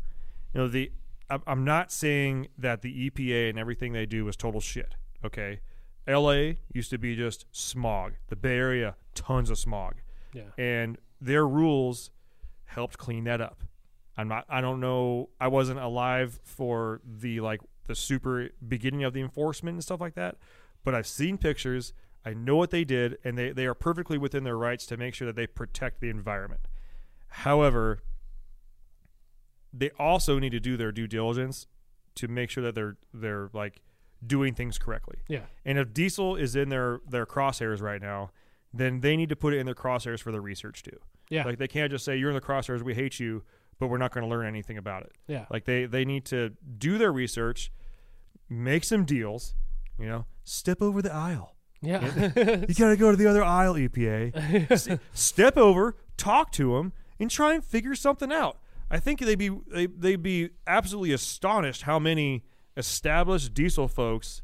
You 0.54 0.60
know, 0.60 0.68
the 0.68 0.92
I'm- 1.28 1.42
I'm 1.46 1.64
not 1.64 1.90
saying 1.90 2.48
that 2.56 2.82
the 2.82 3.10
EPA 3.10 3.50
and 3.50 3.58
everything 3.58 3.92
they 3.92 4.06
do 4.06 4.28
is 4.28 4.36
total 4.36 4.60
shit. 4.60 4.94
Okay, 5.24 5.58
L.A. 6.06 6.58
used 6.72 6.90
to 6.90 6.98
be 6.98 7.16
just 7.16 7.46
smog. 7.50 8.12
The 8.28 8.36
Bay 8.36 8.56
Area, 8.58 8.94
tons 9.14 9.50
of 9.50 9.58
smog, 9.58 9.96
Yeah. 10.36 10.42
and 10.62 10.98
their 11.20 11.46
rules 11.48 12.10
helped 12.66 12.98
clean 12.98 13.24
that 13.24 13.40
up. 13.40 13.64
I'm 14.16 14.28
not. 14.28 14.44
I 14.48 14.60
don't 14.60 14.80
know. 14.80 15.30
I 15.40 15.48
wasn't 15.48 15.78
alive 15.80 16.38
for 16.44 17.00
the 17.04 17.40
like 17.40 17.60
the 17.86 17.94
super 17.94 18.50
beginning 18.66 19.04
of 19.04 19.12
the 19.12 19.20
enforcement 19.20 19.74
and 19.74 19.82
stuff 19.82 20.00
like 20.00 20.14
that. 20.14 20.36
But 20.84 20.94
I've 20.94 21.06
seen 21.06 21.38
pictures. 21.38 21.92
I 22.24 22.34
know 22.34 22.56
what 22.56 22.70
they 22.70 22.84
did, 22.84 23.18
and 23.24 23.36
they 23.38 23.50
they 23.52 23.66
are 23.66 23.74
perfectly 23.74 24.18
within 24.18 24.44
their 24.44 24.56
rights 24.56 24.86
to 24.86 24.96
make 24.96 25.14
sure 25.14 25.26
that 25.26 25.36
they 25.36 25.46
protect 25.46 26.00
the 26.00 26.08
environment. 26.10 26.62
However, 27.28 28.00
they 29.72 29.90
also 29.98 30.38
need 30.38 30.50
to 30.52 30.60
do 30.60 30.76
their 30.76 30.92
due 30.92 31.06
diligence 31.06 31.66
to 32.16 32.28
make 32.28 32.50
sure 32.50 32.62
that 32.64 32.74
they're 32.74 32.96
they're 33.12 33.50
like 33.52 33.80
doing 34.26 34.54
things 34.54 34.78
correctly. 34.78 35.18
Yeah. 35.28 35.42
And 35.64 35.78
if 35.78 35.92
diesel 35.92 36.36
is 36.36 36.56
in 36.56 36.68
their 36.70 37.00
their 37.08 37.26
crosshairs 37.26 37.82
right 37.82 38.00
now, 38.00 38.30
then 38.78 39.00
they 39.00 39.16
need 39.16 39.28
to 39.28 39.36
put 39.36 39.54
it 39.54 39.58
in 39.58 39.66
their 39.66 39.74
crosshairs 39.74 40.20
for 40.20 40.32
the 40.32 40.40
research 40.40 40.82
too. 40.82 40.98
Yeah. 41.30 41.44
Like 41.44 41.58
they 41.58 41.68
can't 41.68 41.90
just 41.90 42.04
say 42.04 42.16
you're 42.16 42.30
in 42.30 42.34
the 42.34 42.40
crosshairs, 42.40 42.82
we 42.82 42.94
hate 42.94 43.18
you, 43.20 43.42
but 43.78 43.88
we're 43.88 43.98
not 43.98 44.12
going 44.12 44.24
to 44.24 44.30
learn 44.30 44.46
anything 44.46 44.78
about 44.78 45.02
it. 45.02 45.12
Yeah. 45.26 45.46
Like 45.50 45.64
they 45.64 45.86
they 45.86 46.04
need 46.04 46.24
to 46.26 46.52
do 46.78 46.98
their 46.98 47.12
research, 47.12 47.70
make 48.48 48.84
some 48.84 49.04
deals, 49.04 49.54
you 49.98 50.06
know, 50.06 50.26
step 50.44 50.80
over 50.82 51.02
the 51.02 51.12
aisle. 51.12 51.56
yeah. 51.82 52.04
You 52.36 52.74
got 52.78 52.88
to 52.90 52.96
go 52.96 53.10
to 53.10 53.16
the 53.16 53.26
other 53.28 53.44
aisle, 53.44 53.74
EPA. 53.74 54.70
S- 54.70 54.88
step 55.12 55.56
over, 55.56 55.96
talk 56.16 56.52
to 56.52 56.74
them, 56.76 56.92
and 57.18 57.30
try 57.30 57.54
and 57.54 57.64
figure 57.64 57.94
something 57.94 58.32
out. 58.32 58.58
I 58.90 58.98
think 59.00 59.20
they'd 59.20 59.34
be 59.38 59.50
they, 59.68 59.86
they'd 59.86 60.22
be 60.22 60.50
absolutely 60.66 61.12
astonished 61.12 61.82
how 61.82 61.98
many 61.98 62.44
established 62.76 63.52
diesel 63.54 63.88
folks 63.88 64.42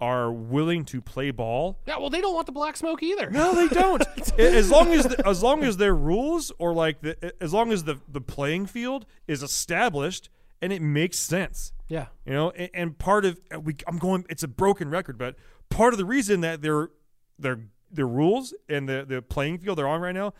are 0.00 0.30
willing 0.30 0.84
to 0.84 1.00
play 1.00 1.30
ball. 1.30 1.78
Yeah, 1.86 1.98
well, 1.98 2.10
they 2.10 2.20
don't 2.20 2.34
want 2.34 2.46
the 2.46 2.52
black 2.52 2.76
smoke 2.76 3.02
either. 3.02 3.30
No, 3.30 3.54
they 3.54 3.68
don't. 3.74 4.02
as 4.38 4.70
long 4.70 4.92
as 4.92 5.04
the, 5.04 5.26
as 5.26 5.42
long 5.42 5.64
as 5.64 5.76
their 5.78 5.94
rules 5.94 6.52
or 6.58 6.74
like 6.74 7.00
the 7.00 7.32
as 7.40 7.52
long 7.52 7.72
as 7.72 7.84
the 7.84 7.98
the 8.08 8.20
playing 8.20 8.66
field 8.66 9.06
is 9.26 9.42
established 9.42 10.28
and 10.60 10.72
it 10.72 10.82
makes 10.82 11.18
sense. 11.18 11.72
Yeah. 11.88 12.06
You 12.24 12.32
know, 12.32 12.50
and, 12.50 12.70
and 12.74 12.98
part 12.98 13.24
of 13.24 13.40
uh, 13.54 13.60
we 13.60 13.76
I'm 13.86 13.98
going 13.98 14.26
it's 14.28 14.42
a 14.42 14.48
broken 14.48 14.90
record, 14.90 15.18
but 15.18 15.36
part 15.70 15.94
of 15.94 15.98
the 15.98 16.04
reason 16.04 16.40
that 16.42 16.62
their 16.62 16.90
their 17.38 17.60
their 17.90 18.06
rules 18.06 18.54
and 18.68 18.88
the 18.88 19.04
the 19.08 19.22
playing 19.22 19.58
field 19.58 19.78
they're 19.78 19.88
on 19.88 20.00
right 20.00 20.14
now 20.14 20.34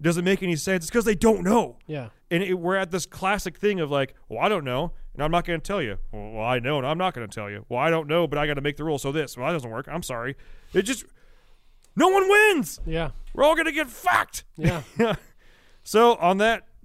doesn't 0.00 0.24
make 0.24 0.42
any 0.42 0.56
sense. 0.56 0.84
It's 0.84 0.90
because 0.90 1.04
they 1.04 1.14
don't 1.14 1.42
know. 1.42 1.78
Yeah. 1.86 2.08
And 2.30 2.42
it, 2.42 2.54
we're 2.54 2.76
at 2.76 2.90
this 2.90 3.06
classic 3.06 3.56
thing 3.56 3.80
of 3.80 3.90
like, 3.90 4.14
well, 4.28 4.40
I 4.40 4.48
don't 4.48 4.64
know, 4.64 4.92
and 5.14 5.22
I'm 5.22 5.30
not 5.30 5.44
going 5.44 5.60
to 5.60 5.66
tell 5.66 5.82
you. 5.82 5.98
Well, 6.12 6.44
I 6.44 6.58
know, 6.58 6.78
and 6.78 6.86
I'm 6.86 6.98
not 6.98 7.14
going 7.14 7.28
to 7.28 7.34
tell 7.34 7.50
you. 7.50 7.64
Well, 7.68 7.78
I 7.80 7.90
don't 7.90 8.08
know, 8.08 8.26
but 8.26 8.38
I 8.38 8.46
got 8.46 8.54
to 8.54 8.60
make 8.60 8.76
the 8.76 8.84
rule. 8.84 8.98
So 8.98 9.12
this, 9.12 9.36
well, 9.36 9.46
that 9.46 9.52
doesn't 9.52 9.70
work. 9.70 9.86
I'm 9.90 10.02
sorry. 10.02 10.36
It 10.72 10.82
just, 10.82 11.04
no 11.96 12.08
one 12.08 12.28
wins. 12.28 12.80
Yeah. 12.86 13.10
We're 13.34 13.44
all 13.44 13.54
going 13.54 13.66
to 13.66 13.72
get 13.72 13.88
fucked. 13.90 14.44
Yeah. 14.56 14.82
so 15.82 16.14
on 16.16 16.38
that, 16.38 16.66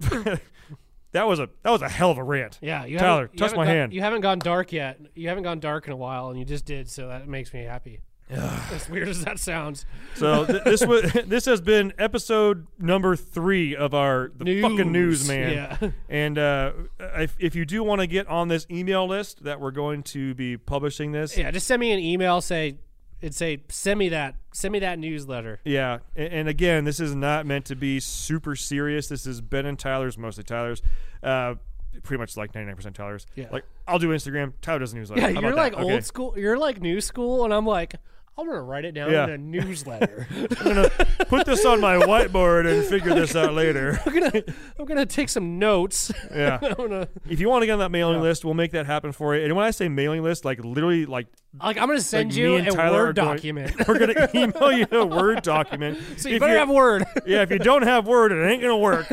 that 1.12 1.26
was 1.26 1.40
a 1.40 1.48
that 1.62 1.70
was 1.70 1.82
a 1.82 1.88
hell 1.88 2.10
of 2.10 2.18
a 2.18 2.22
rant. 2.24 2.58
Yeah. 2.60 2.84
You 2.84 2.98
Tyler, 2.98 3.28
touch 3.28 3.52
my 3.54 3.64
got- 3.64 3.72
hand. 3.72 3.92
You 3.94 4.00
haven't 4.02 4.20
gone 4.20 4.38
dark 4.38 4.72
yet. 4.72 5.00
You 5.14 5.28
haven't 5.28 5.44
gone 5.44 5.60
dark 5.60 5.86
in 5.86 5.92
a 5.92 5.96
while, 5.96 6.28
and 6.30 6.38
you 6.38 6.44
just 6.44 6.64
did, 6.64 6.90
so 6.90 7.08
that 7.08 7.28
makes 7.28 7.52
me 7.52 7.62
happy. 7.64 8.00
As 8.30 8.88
weird 8.90 9.08
as 9.08 9.24
that 9.24 9.38
sounds. 9.38 9.86
So 10.14 10.44
th- 10.44 10.64
this 10.64 10.84
was 10.86 11.12
this 11.26 11.44
has 11.46 11.60
been 11.60 11.92
episode 11.98 12.66
number 12.78 13.16
three 13.16 13.74
of 13.74 13.94
our 13.94 14.30
the 14.36 14.62
fucking 14.62 14.92
news, 14.92 15.26
man. 15.28 15.52
Yeah. 15.52 15.90
And 16.08 16.38
uh, 16.38 16.72
if 17.16 17.36
if 17.38 17.54
you 17.54 17.64
do 17.64 17.82
want 17.82 18.00
to 18.00 18.06
get 18.06 18.26
on 18.28 18.48
this 18.48 18.66
email 18.70 19.06
list 19.06 19.44
that 19.44 19.60
we're 19.60 19.70
going 19.70 20.02
to 20.04 20.34
be 20.34 20.56
publishing 20.56 21.12
this, 21.12 21.36
Yeah. 21.36 21.50
Just 21.50 21.66
send 21.66 21.80
me 21.80 21.92
an 21.92 21.98
email. 21.98 22.40
Say, 22.40 22.76
it'd 23.20 23.34
say, 23.34 23.62
send 23.68 23.98
me 23.98 24.08
that. 24.10 24.34
Send 24.52 24.72
me 24.72 24.78
that 24.80 24.98
newsletter. 24.98 25.60
Yeah, 25.64 25.98
and, 26.16 26.32
and 26.32 26.48
again, 26.48 26.84
this 26.84 26.98
is 27.00 27.14
not 27.14 27.46
meant 27.46 27.64
to 27.66 27.76
be 27.76 28.00
super 28.00 28.56
serious. 28.56 29.08
This 29.08 29.26
is 29.26 29.40
Ben 29.40 29.66
and 29.66 29.78
Tyler's, 29.78 30.18
mostly 30.18 30.44
Tyler's. 30.44 30.82
Uh, 31.22 31.54
pretty 32.02 32.20
much 32.20 32.36
like 32.36 32.54
ninety 32.54 32.66
nine 32.66 32.76
percent 32.76 32.94
Tyler's. 32.94 33.26
Yeah. 33.34 33.46
Like 33.52 33.64
I'll 33.86 33.98
do 33.98 34.08
Instagram. 34.10 34.52
Tyler 34.62 34.80
does 34.80 34.94
newsletter. 34.94 35.20
Yeah, 35.20 35.32
How 35.32 35.40
you're 35.40 35.50
about 35.52 35.56
like 35.56 35.72
that? 35.74 35.82
Okay. 35.82 35.92
old 35.94 36.04
school. 36.04 36.34
You're 36.36 36.58
like 36.58 36.80
new 36.80 37.00
school, 37.00 37.44
and 37.44 37.52
I'm 37.54 37.66
like, 37.66 37.94
I'm 38.38 38.46
gonna 38.46 38.62
write 38.62 38.84
it 38.84 38.92
down 38.92 39.10
Yeah. 39.10 39.24
in 39.24 39.30
a 39.30 39.38
newsletter. 39.38 40.28
I'm 40.30 40.46
gonna 40.64 40.88
put 41.28 41.44
this 41.44 41.64
on 41.64 41.80
my 41.80 41.96
whiteboard 41.96 42.72
and 42.72 42.84
figure 42.86 43.12
this 43.12 43.34
out 43.34 43.52
later. 43.52 44.00
I'm 44.06 44.12
gonna, 44.12 44.42
I'm 44.78 44.84
gonna 44.84 45.06
take 45.06 45.28
some 45.28 45.58
notes. 45.58 46.12
Yeah. 46.32 46.58
Gonna, 46.76 47.08
If 47.28 47.40
you 47.40 47.48
want 47.48 47.62
to 47.62 47.66
get 47.66 47.72
on 47.72 47.78
that 47.80 47.90
mailing 47.90 48.20
list, 48.20 48.44
we'll 48.44 48.54
make 48.54 48.70
that 48.72 48.86
happen 48.86 49.10
for 49.12 49.34
you. 49.34 49.44
And 49.44 49.56
when 49.56 49.64
I 49.66 49.72
say 49.72 49.88
mailing 49.88 50.22
list, 50.22 50.44
like 50.44 50.62
literally, 50.64 51.04
like 51.06 51.26
like, 51.60 51.78
I'm 51.78 51.88
gonna 51.88 52.00
send 52.00 52.30
like 52.30 52.36
you 52.38 52.56
a 52.56 52.64
Tyler 52.70 53.06
word 53.06 53.16
going- 53.16 53.28
document. 53.36 53.88
we're 53.88 53.98
gonna 53.98 54.28
email 54.34 54.70
you 54.72 54.86
a 54.92 55.04
word 55.04 55.42
document. 55.42 55.98
so 56.18 56.28
you 56.28 56.36
If 56.36 56.40
better 56.40 56.52
you- 56.52 56.58
have 56.60 56.68
word. 56.70 57.04
Yeah, 57.26 57.42
if 57.42 57.50
you 57.50 57.58
don't 57.58 57.82
have 57.82 58.06
Word, 58.06 58.30
it 58.32 58.46
ain't 58.48 58.62
gonna 58.62 58.76
work. 58.78 59.10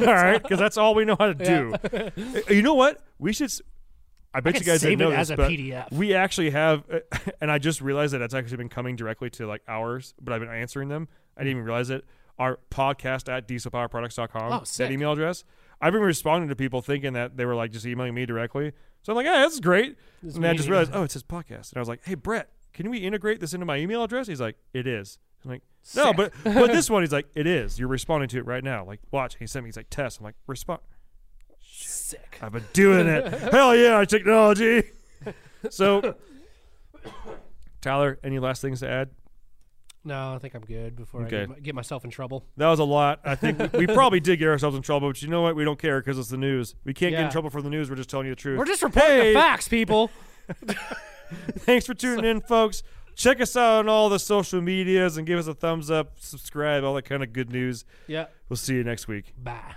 all 0.00 0.06
right, 0.06 0.42
because 0.42 0.58
that's 0.58 0.76
all 0.76 0.94
we 0.94 1.04
know 1.06 1.16
how 1.18 1.32
to 1.32 1.34
do. 1.34 2.52
You 2.54 2.60
know 2.62 2.74
what? 2.74 3.00
We 3.18 3.32
should. 3.32 3.50
I 4.34 4.40
bet 4.40 4.54
could 4.54 4.66
you 4.66 4.72
guys 4.72 4.80
save 4.80 4.98
didn't 4.98 5.10
know 5.10 5.14
it 5.14 5.18
as 5.18 5.28
this, 5.28 5.34
a 5.34 5.36
but 5.36 5.50
PDF. 5.50 5.92
We 5.92 6.14
actually 6.14 6.50
have, 6.50 6.84
and 7.40 7.50
I 7.50 7.58
just 7.58 7.80
realized 7.80 8.14
that 8.14 8.20
it's 8.20 8.34
actually 8.34 8.58
been 8.58 8.68
coming 8.68 8.96
directly 8.96 9.30
to 9.30 9.46
like 9.46 9.62
ours, 9.66 10.14
but 10.20 10.32
I've 10.32 10.40
been 10.40 10.50
answering 10.50 10.88
them. 10.88 11.08
I 11.36 11.42
didn't 11.42 11.54
hmm. 11.54 11.58
even 11.58 11.66
realize 11.66 11.90
it. 11.90 12.04
Our 12.38 12.60
podcast 12.70 13.28
at 13.32 13.48
dieselpowerproducts.com, 13.48 14.52
Oh, 14.52 14.62
that 14.76 14.92
email 14.92 15.12
address. 15.12 15.44
I've 15.80 15.92
been 15.92 16.02
responding 16.02 16.48
to 16.50 16.56
people 16.56 16.82
thinking 16.82 17.12
that 17.14 17.36
they 17.36 17.44
were 17.44 17.54
like 17.54 17.72
just 17.72 17.86
emailing 17.86 18.14
me 18.14 18.26
directly. 18.26 18.72
So 19.02 19.12
I'm 19.12 19.16
like, 19.16 19.26
hey, 19.26 19.40
that's 19.40 19.60
great. 19.60 19.96
and 20.22 20.32
then 20.32 20.44
I 20.44 20.54
just 20.54 20.68
realized, 20.68 20.90
oh, 20.94 21.02
it's 21.02 21.14
his 21.14 21.22
podcast. 21.22 21.70
And 21.70 21.76
I 21.76 21.80
was 21.80 21.88
like, 21.88 22.04
hey, 22.04 22.14
Brett, 22.14 22.50
can 22.72 22.90
we 22.90 22.98
integrate 22.98 23.40
this 23.40 23.54
into 23.54 23.66
my 23.66 23.76
email 23.78 24.02
address? 24.04 24.26
He's 24.26 24.40
like, 24.40 24.56
it 24.72 24.86
is. 24.86 25.18
I'm 25.44 25.50
like, 25.52 25.62
no, 25.96 26.06
Sick. 26.06 26.16
but 26.16 26.32
but 26.44 26.66
this 26.68 26.90
one, 26.90 27.02
he's 27.02 27.12
like, 27.12 27.26
it 27.34 27.46
is. 27.46 27.78
You're 27.78 27.88
responding 27.88 28.28
to 28.30 28.38
it 28.38 28.46
right 28.46 28.62
now. 28.62 28.84
Like, 28.84 29.00
watch. 29.10 29.36
He 29.38 29.46
sent 29.46 29.64
me. 29.64 29.68
He's 29.68 29.76
like, 29.76 29.90
test. 29.90 30.18
I'm 30.18 30.24
like, 30.24 30.34
respond. 30.46 30.80
Sick. 32.08 32.38
I've 32.40 32.52
been 32.52 32.64
doing 32.72 33.06
it. 33.06 33.26
Hell 33.52 33.76
yeah, 33.76 34.02
technology. 34.04 34.82
So, 35.68 36.14
Tyler, 37.82 38.18
any 38.24 38.38
last 38.38 38.62
things 38.62 38.80
to 38.80 38.88
add? 38.88 39.10
No, 40.04 40.32
I 40.34 40.38
think 40.38 40.54
I'm 40.54 40.62
good 40.62 40.96
before 40.96 41.20
I 41.22 41.24
Okay. 41.26 41.40
get, 41.40 41.48
my- 41.50 41.58
get 41.58 41.74
myself 41.74 42.04
in 42.04 42.10
trouble. 42.10 42.46
That 42.56 42.68
was 42.68 42.78
a 42.78 42.84
lot. 42.84 43.20
I 43.24 43.34
think 43.34 43.58
we, 43.74 43.80
we 43.80 43.86
probably 43.94 44.20
did 44.20 44.38
get 44.38 44.48
ourselves 44.48 44.74
in 44.76 44.80
trouble, 44.82 45.08
but 45.10 45.20
you 45.20 45.28
know 45.28 45.42
what? 45.42 45.54
We 45.54 45.64
don't 45.64 45.78
care 45.78 46.00
because 46.00 46.18
it's 46.18 46.30
the 46.30 46.38
news. 46.38 46.74
We 46.84 46.94
can't 46.94 47.10
get 47.10 47.18
in 47.20 47.26
Yeah. 47.26 47.30
trouble 47.30 47.50
for 47.50 47.60
the 47.60 47.68
news. 47.68 47.90
We're 47.90 47.96
just 47.96 48.08
telling 48.08 48.26
you 48.26 48.32
the 48.32 48.40
truth. 48.40 48.58
We're 48.58 48.64
just 48.64 48.82
reporting 48.82 49.10
Hey, 49.10 49.32
the 49.34 49.38
facts, 49.38 49.68
people. 49.68 50.10
Thanks 51.58 51.84
for 51.84 51.92
tuning 51.92 52.24
in, 52.24 52.40
folks. 52.40 52.82
Check 53.16 53.40
us 53.42 53.54
out 53.56 53.80
on 53.80 53.88
all 53.90 54.08
the 54.08 54.18
social 54.18 54.62
medias 54.62 55.18
and 55.18 55.26
give 55.26 55.38
us 55.38 55.46
a 55.46 55.52
thumbs 55.54 55.90
up, 55.90 56.12
subscribe, 56.20 56.84
all 56.84 56.94
that 56.94 57.04
kind 57.04 57.22
of 57.22 57.32
good 57.34 57.50
news. 57.52 57.84
yeah. 58.06 58.26
We'll 58.48 58.56
see 58.56 58.76
you 58.76 58.84
next 58.84 59.08
week. 59.08 59.34
Bye. 59.36 59.74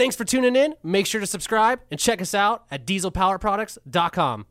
Thanks 0.00 0.16
for 0.16 0.24
tuning 0.24 0.56
in. 0.56 0.76
Make 0.82 1.04
sure 1.04 1.20
to 1.20 1.26
subscribe 1.26 1.80
and 1.90 2.00
check 2.00 2.22
us 2.22 2.34
out 2.34 2.64
at 2.70 2.86
dieselpowerproducts.com. 2.86 4.46